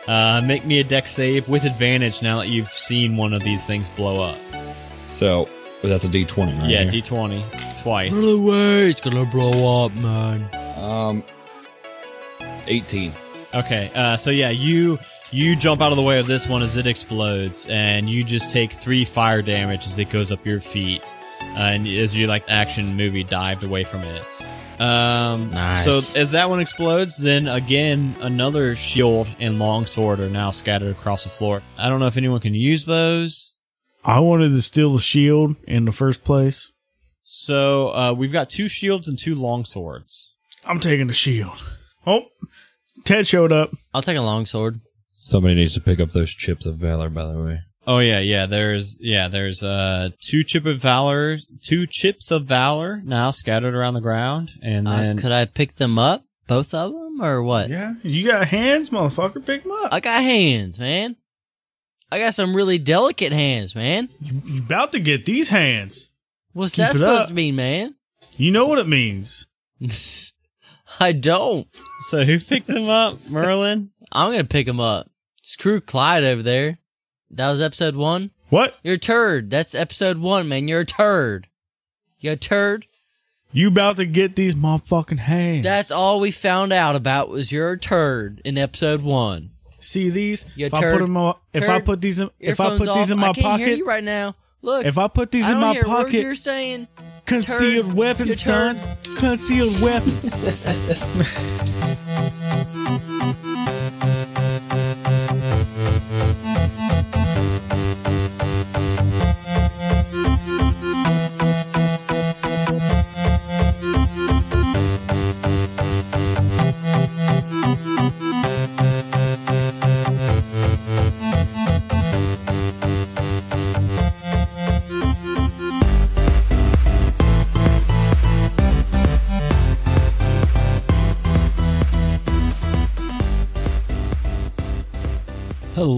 Uh, 0.06 0.40
make 0.44 0.64
me 0.64 0.80
a 0.80 0.84
deck 0.84 1.06
save 1.06 1.48
with 1.48 1.64
advantage 1.64 2.22
now 2.22 2.38
that 2.38 2.48
you've 2.48 2.68
seen 2.68 3.16
one 3.16 3.32
of 3.32 3.42
these 3.44 3.64
things 3.64 3.88
blow 3.90 4.20
up. 4.20 4.36
So 5.10 5.48
that's 5.82 6.02
a 6.04 6.08
D 6.08 6.24
twenty, 6.24 6.52
right? 6.58 6.68
yeah, 6.68 6.82
here. 6.82 6.90
D 6.90 7.02
twenty 7.02 7.44
twice. 7.80 8.12
the 8.12 8.40
way 8.40 8.90
it's 8.90 9.00
gonna 9.00 9.24
blow 9.26 9.84
up, 9.86 9.94
man. 9.94 10.48
um, 10.78 11.22
eighteen. 12.66 13.12
Okay, 13.54 13.90
uh, 13.94 14.16
so 14.16 14.30
yeah, 14.30 14.50
you 14.50 14.98
you 15.30 15.54
jump 15.56 15.80
out 15.80 15.92
of 15.92 15.96
the 15.96 16.02
way 16.02 16.18
of 16.18 16.26
this 16.26 16.48
one 16.48 16.62
as 16.62 16.76
it 16.76 16.86
explodes, 16.86 17.66
and 17.68 18.08
you 18.10 18.24
just 18.24 18.50
take 18.50 18.72
three 18.72 19.04
fire 19.04 19.40
damage 19.42 19.86
as 19.86 19.98
it 19.98 20.10
goes 20.10 20.32
up 20.32 20.44
your 20.44 20.60
feet, 20.60 21.02
uh, 21.56 21.58
and 21.58 21.86
as 21.86 22.16
you 22.16 22.26
like 22.26 22.44
action 22.48 22.96
movie 22.96 23.24
dived 23.24 23.62
away 23.62 23.84
from 23.84 24.00
it. 24.02 24.22
Um, 24.80 25.50
Nice. 25.52 25.84
So 25.84 26.18
as 26.18 26.30
that 26.32 26.48
one 26.48 26.60
explodes, 26.60 27.16
then 27.16 27.46
again 27.46 28.14
another 28.20 28.74
shield 28.74 29.28
and 29.38 29.58
long 29.58 29.86
sword 29.86 30.18
are 30.20 30.28
now 30.28 30.50
scattered 30.50 30.90
across 30.90 31.24
the 31.24 31.30
floor. 31.30 31.62
I 31.78 31.88
don't 31.88 32.00
know 32.00 32.06
if 32.06 32.16
anyone 32.16 32.40
can 32.40 32.54
use 32.54 32.86
those. 32.86 33.54
I 34.04 34.18
wanted 34.20 34.48
to 34.50 34.62
steal 34.62 34.92
the 34.92 34.98
shield 34.98 35.56
in 35.68 35.84
the 35.84 35.92
first 35.92 36.24
place. 36.24 36.72
So 37.22 37.88
uh, 37.94 38.12
we've 38.14 38.32
got 38.32 38.48
two 38.50 38.66
shields 38.66 39.06
and 39.08 39.16
two 39.18 39.34
long 39.36 39.64
swords. 39.64 40.34
I'm 40.64 40.80
taking 40.80 41.06
the 41.06 41.14
shield. 41.14 41.56
Oh, 42.06 42.22
Ted 43.04 43.26
showed 43.26 43.52
up. 43.52 43.70
I'll 43.94 44.02
take 44.02 44.16
a 44.16 44.22
long 44.22 44.46
sword. 44.46 44.80
Somebody 45.12 45.54
needs 45.54 45.74
to 45.74 45.80
pick 45.80 46.00
up 46.00 46.10
those 46.10 46.30
chips 46.32 46.66
of 46.66 46.76
valor. 46.76 47.08
By 47.08 47.30
the 47.30 47.40
way, 47.40 47.60
Oh 47.86 47.98
yeah, 47.98 48.20
yeah. 48.20 48.46
There's 48.46 48.96
yeah, 49.00 49.28
there's 49.28 49.62
uh 49.62 50.10
two 50.20 50.44
chip 50.44 50.66
of 50.66 50.80
valor, 50.80 51.38
two 51.62 51.86
chips 51.86 52.30
of 52.30 52.46
valor 52.46 53.00
now 53.04 53.30
scattered 53.30 53.74
around 53.74 53.94
the 53.94 54.00
ground, 54.00 54.52
and 54.62 54.86
Uh, 54.86 54.96
then 54.96 55.18
could 55.18 55.32
I 55.32 55.44
pick 55.46 55.76
them 55.76 55.98
up, 55.98 56.24
both 56.46 56.74
of 56.74 56.92
them, 56.92 57.20
or 57.20 57.42
what? 57.42 57.68
Yeah, 57.70 57.94
you 58.02 58.26
got 58.26 58.46
hands, 58.48 58.90
motherfucker. 58.90 59.44
Pick 59.44 59.64
them 59.64 59.72
up. 59.72 59.92
I 59.92 60.00
got 60.00 60.22
hands, 60.22 60.78
man. 60.78 61.16
I 62.10 62.18
got 62.18 62.34
some 62.34 62.54
really 62.54 62.78
delicate 62.78 63.32
hands, 63.32 63.74
man. 63.74 64.08
You 64.20 64.60
about 64.60 64.92
to 64.92 65.00
get 65.00 65.24
these 65.26 65.48
hands. 65.48 66.08
What's 66.52 66.74
Keep 66.76 66.84
that 66.84 66.92
supposed 66.96 67.22
up. 67.22 67.28
to 67.28 67.34
mean, 67.34 67.56
man? 67.56 67.94
You 68.36 68.50
know 68.50 68.66
what 68.66 68.78
it 68.78 68.86
means. 68.86 69.46
I 71.00 71.12
don't. 71.12 71.66
so 72.08 72.24
who 72.24 72.38
picked 72.38 72.66
them 72.68 72.88
up, 72.88 73.28
Merlin? 73.28 73.90
I'm 74.12 74.30
gonna 74.30 74.44
pick 74.44 74.66
them 74.66 74.78
up. 74.80 75.10
Screw 75.42 75.80
Clyde 75.80 76.22
over 76.24 76.42
there. 76.42 76.78
That 77.32 77.50
was 77.50 77.62
episode 77.62 77.96
one. 77.96 78.30
What? 78.50 78.78
You're 78.82 78.94
a 78.94 78.98
turd. 78.98 79.48
That's 79.48 79.74
episode 79.74 80.18
one, 80.18 80.48
man. 80.48 80.68
You're 80.68 80.80
a 80.80 80.84
turd. 80.86 81.48
You 82.20 82.32
a 82.32 82.36
turd. 82.36 82.86
You 83.52 83.68
about 83.68 83.96
to 83.96 84.06
get 84.06 84.36
these 84.36 84.54
motherfucking 84.54 85.18
hands. 85.18 85.64
That's 85.64 85.90
all 85.90 86.20
we 86.20 86.30
found 86.30 86.72
out 86.72 86.94
about 86.94 87.30
was 87.30 87.50
you're 87.50 87.72
a 87.72 87.78
turd 87.78 88.42
in 88.44 88.58
episode 88.58 89.02
one. 89.02 89.50
See 89.78 90.10
these? 90.10 90.46
You 90.54 90.66
if 90.66 90.74
I 90.74 90.80
put 90.92 90.98
them, 91.00 91.34
if 91.52 91.68
I 91.68 91.80
put 91.80 92.00
these 92.00 92.20
in, 92.20 92.30
if 92.38 92.60
I 92.60 92.76
put 92.76 92.80
these 92.80 92.88
off. 92.88 93.10
in 93.10 93.18
my 93.18 93.30
I 93.30 93.32
can't 93.32 93.44
pocket, 93.46 93.66
hear 93.66 93.76
you 93.76 93.86
right 93.86 94.04
now. 94.04 94.36
Look, 94.60 94.86
if 94.86 94.96
I 94.96 95.08
put 95.08 95.32
these 95.32 95.44
I 95.44 95.52
in 95.52 95.58
my 95.58 95.82
pocket, 95.82 96.20
you're 96.20 96.34
saying. 96.34 96.86
concealed 97.26 97.86
turd. 97.86 97.94
weapons, 97.94 98.40
son. 98.40 98.78
Concealed 99.18 99.80
weapons. 99.80 100.30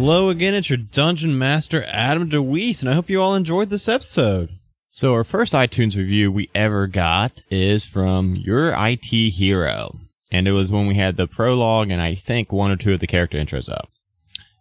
Hello 0.06 0.28
again, 0.28 0.52
it's 0.52 0.68
your 0.68 0.76
Dungeon 0.76 1.38
Master 1.38 1.82
Adam 1.86 2.28
DeWeese, 2.28 2.82
and 2.82 2.90
I 2.90 2.94
hope 2.94 3.08
you 3.08 3.22
all 3.22 3.34
enjoyed 3.34 3.70
this 3.70 3.88
episode. 3.88 4.50
So 4.90 5.14
our 5.14 5.24
first 5.24 5.54
iTunes 5.54 5.96
review 5.96 6.30
we 6.30 6.50
ever 6.54 6.86
got 6.86 7.40
is 7.50 7.86
from 7.86 8.36
Your 8.36 8.74
IT 8.76 9.06
Hero. 9.06 9.98
And 10.30 10.46
it 10.46 10.52
was 10.52 10.70
when 10.70 10.86
we 10.86 10.96
had 10.96 11.16
the 11.16 11.26
prologue 11.26 11.90
and 11.90 12.02
I 12.02 12.16
think 12.16 12.52
one 12.52 12.70
or 12.70 12.76
two 12.76 12.92
of 12.92 13.00
the 13.00 13.06
character 13.06 13.38
intros 13.38 13.72
up. 13.72 13.88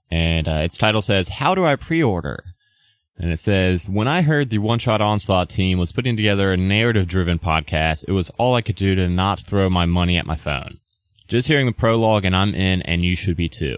And 0.09 0.47
uh, 0.47 0.61
its 0.63 0.77
title 0.77 1.01
says, 1.01 1.27
How 1.27 1.55
do 1.55 1.65
I 1.65 1.75
pre-order? 1.75 2.41
And 3.17 3.29
it 3.29 3.39
says, 3.39 3.89
When 3.89 4.07
I 4.07 4.21
heard 4.21 4.49
the 4.49 4.59
One 4.59 4.79
Shot 4.79 5.01
Onslaught 5.01 5.49
team 5.49 5.77
was 5.77 5.91
putting 5.91 6.15
together 6.15 6.53
a 6.53 6.57
narrative 6.57 7.05
driven 7.05 7.37
podcast, 7.37 8.05
it 8.07 8.13
was 8.13 8.29
all 8.37 8.55
I 8.55 8.61
could 8.61 8.77
do 8.77 8.95
to 8.95 9.09
not 9.09 9.41
throw 9.41 9.69
my 9.69 9.85
money 9.85 10.15
at 10.15 10.25
my 10.25 10.37
phone. 10.37 10.79
Just 11.27 11.49
hearing 11.49 11.65
the 11.65 11.73
prologue 11.73 12.23
and 12.23 12.33
I'm 12.33 12.55
in 12.55 12.81
and 12.83 13.03
you 13.03 13.17
should 13.17 13.35
be 13.35 13.49
too. 13.49 13.77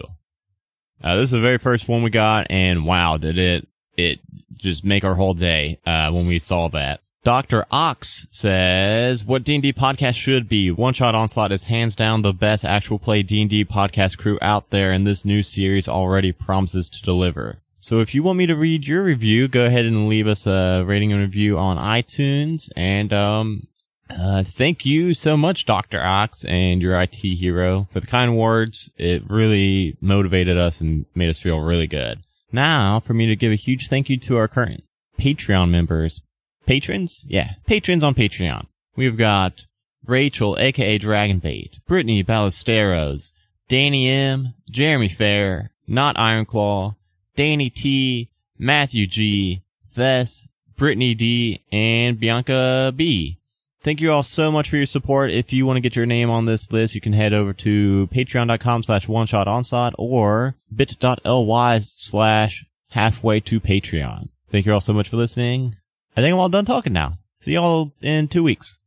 Uh, 1.02 1.16
this 1.16 1.24
is 1.24 1.30
the 1.32 1.40
very 1.40 1.58
first 1.58 1.88
one 1.88 2.02
we 2.02 2.10
got, 2.10 2.46
and 2.50 2.86
wow, 2.86 3.16
did 3.16 3.38
it 3.38 3.68
it 3.96 4.20
just 4.54 4.84
make 4.84 5.04
our 5.04 5.14
whole 5.14 5.34
day 5.34 5.78
uh, 5.86 6.10
when 6.10 6.26
we 6.26 6.38
saw 6.38 6.68
that. 6.68 7.00
Doctor 7.24 7.64
Ox 7.70 8.26
says, 8.30 9.24
"What 9.24 9.42
D 9.42 9.54
and 9.54 9.62
D 9.62 9.72
podcast 9.72 10.14
should 10.14 10.48
be? 10.48 10.70
One 10.70 10.94
Shot 10.94 11.14
Onslaught 11.14 11.52
is 11.52 11.66
hands 11.66 11.96
down 11.96 12.22
the 12.22 12.32
best 12.32 12.64
actual 12.64 12.98
play 12.98 13.22
D 13.22 13.40
and 13.40 13.50
D 13.50 13.64
podcast 13.64 14.18
crew 14.18 14.38
out 14.40 14.70
there, 14.70 14.92
and 14.92 15.06
this 15.06 15.24
new 15.24 15.42
series 15.42 15.88
already 15.88 16.32
promises 16.32 16.88
to 16.88 17.02
deliver." 17.02 17.58
So 17.80 18.00
if 18.00 18.14
you 18.14 18.22
want 18.24 18.38
me 18.38 18.46
to 18.46 18.56
read 18.56 18.88
your 18.88 19.04
review, 19.04 19.46
go 19.46 19.64
ahead 19.64 19.84
and 19.84 20.08
leave 20.08 20.26
us 20.26 20.46
a 20.46 20.82
rating 20.84 21.12
and 21.12 21.20
review 21.20 21.56
on 21.56 21.76
iTunes. 21.76 22.68
And 22.74 23.12
um, 23.12 23.68
uh, 24.10 24.42
thank 24.44 24.84
you 24.84 25.14
so 25.14 25.36
much, 25.36 25.66
Dr. 25.66 26.02
Ox 26.02 26.44
and 26.44 26.80
your 26.80 27.00
IT 27.00 27.16
hero 27.16 27.88
for 27.90 28.00
the 28.00 28.06
kind 28.06 28.36
words. 28.36 28.90
It 28.96 29.28
really 29.28 29.96
motivated 30.00 30.56
us 30.56 30.80
and 30.80 31.06
made 31.14 31.28
us 31.28 31.38
feel 31.38 31.60
really 31.60 31.86
good. 31.86 32.20
Now 32.52 33.00
for 33.00 33.14
me 33.14 33.26
to 33.26 33.36
give 33.36 33.52
a 33.52 33.56
huge 33.56 33.88
thank 33.88 34.08
you 34.08 34.18
to 34.20 34.36
our 34.36 34.48
current 34.48 34.84
Patreon 35.18 35.70
members. 35.70 36.20
Patrons? 36.66 37.26
Yeah, 37.28 37.50
patrons 37.66 38.04
on 38.04 38.14
Patreon. 38.14 38.66
We've 38.96 39.16
got 39.16 39.66
Rachel, 40.06 40.56
aka 40.58 40.98
Dragonbait, 40.98 41.84
Brittany 41.86 42.22
Ballesteros, 42.22 43.32
Danny 43.68 44.08
M, 44.08 44.54
Jeremy 44.70 45.08
Fair, 45.08 45.70
Not 45.86 46.16
Ironclaw, 46.16 46.96
Danny 47.36 47.70
T, 47.70 48.30
Matthew 48.58 49.06
G, 49.06 49.62
Thess, 49.90 50.46
Brittany 50.76 51.14
D, 51.14 51.62
and 51.72 52.18
Bianca 52.18 52.92
B. 52.94 53.38
Thank 53.86 54.00
you 54.00 54.10
all 54.10 54.24
so 54.24 54.50
much 54.50 54.68
for 54.68 54.78
your 54.78 54.84
support. 54.84 55.30
If 55.30 55.52
you 55.52 55.64
want 55.64 55.76
to 55.76 55.80
get 55.80 55.94
your 55.94 56.06
name 56.06 56.28
on 56.28 56.44
this 56.44 56.72
list, 56.72 56.96
you 56.96 57.00
can 57.00 57.12
head 57.12 57.32
over 57.32 57.52
to 57.52 58.08
patreon.com 58.08 58.82
slash 58.82 59.06
one 59.06 59.28
shot 59.28 59.46
onslaught 59.46 59.94
or 59.96 60.56
bit.ly 60.74 61.78
slash 61.78 62.66
halfway 62.88 63.38
to 63.38 63.60
Patreon. 63.60 64.30
Thank 64.50 64.66
you 64.66 64.72
all 64.72 64.80
so 64.80 64.92
much 64.92 65.08
for 65.08 65.16
listening. 65.16 65.76
I 66.16 66.20
think 66.20 66.32
I'm 66.32 66.40
all 66.40 66.48
done 66.48 66.64
talking 66.64 66.92
now. 66.92 67.18
See 67.38 67.52
y'all 67.52 67.92
in 68.02 68.26
two 68.26 68.42
weeks. 68.42 68.80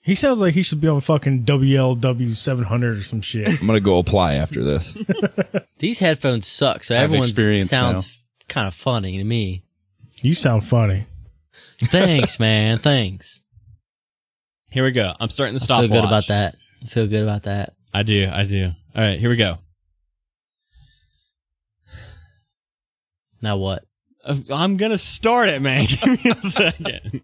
he 0.00 0.14
sounds 0.14 0.40
like 0.40 0.54
he 0.54 0.62
should 0.62 0.80
be 0.80 0.86
on 0.86 1.00
fucking 1.00 1.42
WLW 1.44 2.32
700 2.32 2.98
or 2.98 3.02
some 3.02 3.20
shit. 3.20 3.48
I'm 3.48 3.66
gonna 3.66 3.80
go 3.80 3.98
apply 3.98 4.34
after 4.34 4.62
this. 4.62 4.96
These 5.78 5.98
headphones 5.98 6.46
suck, 6.46 6.84
so 6.84 6.94
I 6.94 6.98
have 6.98 7.06
everyone 7.06 7.26
experience 7.26 7.70
sounds 7.70 8.22
kind 8.48 8.68
of 8.68 8.74
funny 8.74 9.18
to 9.18 9.24
me. 9.24 9.64
You 10.22 10.34
sound 10.34 10.64
funny. 10.64 11.06
Thanks, 11.78 12.38
man. 12.38 12.78
Thanks. 12.78 13.42
Here 14.70 14.84
we 14.84 14.90
go. 14.92 15.14
I'm 15.18 15.28
starting 15.28 15.54
the 15.54 15.60
I 15.60 15.64
stopwatch. 15.64 15.90
feel 15.90 16.00
good 16.02 16.06
about 16.06 16.26
that. 16.28 16.56
I 16.82 16.86
feel 16.86 17.06
good 17.06 17.22
about 17.22 17.44
that. 17.44 17.74
I 17.94 18.02
do. 18.02 18.28
I 18.30 18.44
do. 18.44 18.72
All 18.94 19.02
right, 19.02 19.18
here 19.18 19.30
we 19.30 19.36
go. 19.36 19.58
Now 23.42 23.56
what? 23.56 23.84
Uh, 24.24 24.36
I'm 24.52 24.76
gonna 24.76 24.98
start 24.98 25.48
it, 25.48 25.62
man. 25.62 25.86
Give 25.88 26.24
me 26.24 26.30
a 26.30 26.42
second. 26.42 27.20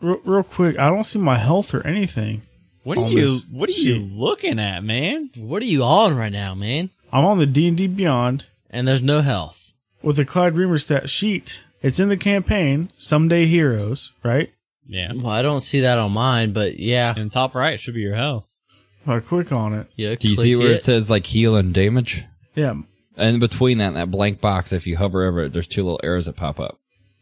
Real, 0.00 0.20
real 0.24 0.42
quick, 0.42 0.78
I 0.78 0.88
don't 0.88 1.02
see 1.04 1.18
my 1.18 1.36
health 1.36 1.74
or 1.74 1.86
anything. 1.86 2.42
What 2.84 2.96
are 2.96 3.04
On 3.04 3.10
you? 3.10 3.20
this 3.20 3.44
What 3.50 3.68
are 3.68 3.72
you 3.72 3.94
sheet. 4.06 4.12
looking 4.12 4.58
at, 4.58 4.82
man? 4.82 5.30
What 5.36 5.62
are 5.62 5.66
you 5.66 5.82
on 5.82 6.16
right 6.16 6.32
now, 6.32 6.54
man? 6.54 6.90
I'm 7.12 7.24
on 7.24 7.38
the 7.38 7.44
D 7.46 7.68
and 7.68 7.76
D 7.76 7.86
Beyond 7.86 8.46
And 8.70 8.88
there's 8.88 9.02
no 9.02 9.20
health. 9.20 9.72
with 10.02 10.16
the 10.16 10.24
Clyde 10.24 10.54
Reamerstat 10.54 11.08
sheet. 11.10 11.60
It's 11.82 12.00
in 12.00 12.08
the 12.08 12.16
campaign. 12.16 12.88
Someday 12.96 13.44
Heroes, 13.46 14.12
right? 14.22 14.50
Yeah. 14.90 15.12
Well, 15.14 15.28
I 15.28 15.42
don't 15.42 15.60
see 15.60 15.80
that 15.80 15.98
on 15.98 16.12
mine, 16.12 16.52
but 16.52 16.78
yeah. 16.78 17.14
In 17.16 17.24
the 17.24 17.30
top 17.30 17.54
right 17.54 17.78
should 17.78 17.94
be 17.94 18.00
your 18.00 18.16
health. 18.16 18.58
I 19.06 19.20
click 19.20 19.52
on 19.52 19.72
it, 19.72 19.86
Yeah. 19.96 20.14
Do 20.16 20.28
you 20.28 20.36
see 20.36 20.56
where 20.56 20.72
it 20.72 20.82
says 20.82 21.08
like 21.08 21.24
heal 21.26 21.56
and 21.56 21.72
damage? 21.72 22.24
yeah. 22.54 22.74
And 23.16 23.38
between 23.40 23.78
that 23.78 23.88
and 23.88 23.96
that 23.96 24.10
blank 24.10 24.40
box, 24.40 24.72
if 24.72 24.86
you 24.86 24.96
hover 24.96 25.26
over 25.26 25.44
it, 25.44 25.52
there's 25.52 25.66
two 25.66 25.82
little 25.82 26.00
arrows 26.02 26.26
that 26.26 26.36
pop 26.36 26.58
up. 26.58 26.78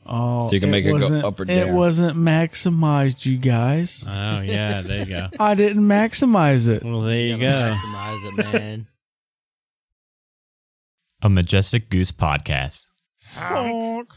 Oh, 0.06 0.48
So 0.48 0.54
you 0.54 0.60
can 0.60 0.70
make 0.70 0.84
it 0.84 0.98
go 0.98 1.20
up 1.20 1.40
or 1.40 1.44
down. 1.44 1.56
It 1.68 1.72
wasn't 1.72 2.16
maximized, 2.16 3.26
you 3.26 3.36
guys. 3.36 4.04
Oh 4.06 4.40
yeah, 4.40 4.80
there 4.80 5.00
you 5.00 5.06
go. 5.06 5.28
I 5.40 5.54
didn't 5.54 5.82
maximize 5.84 6.68
it. 6.68 6.84
Well, 6.84 7.02
there 7.02 7.16
you 7.18 7.34
You 7.34 7.40
go. 7.40 7.74
Maximize 7.76 8.38
it, 8.38 8.52
man. 8.52 8.86
A 11.22 11.28
majestic 11.28 11.90
goose 11.90 12.12
podcast. 12.12 12.86
Honk. 13.34 14.12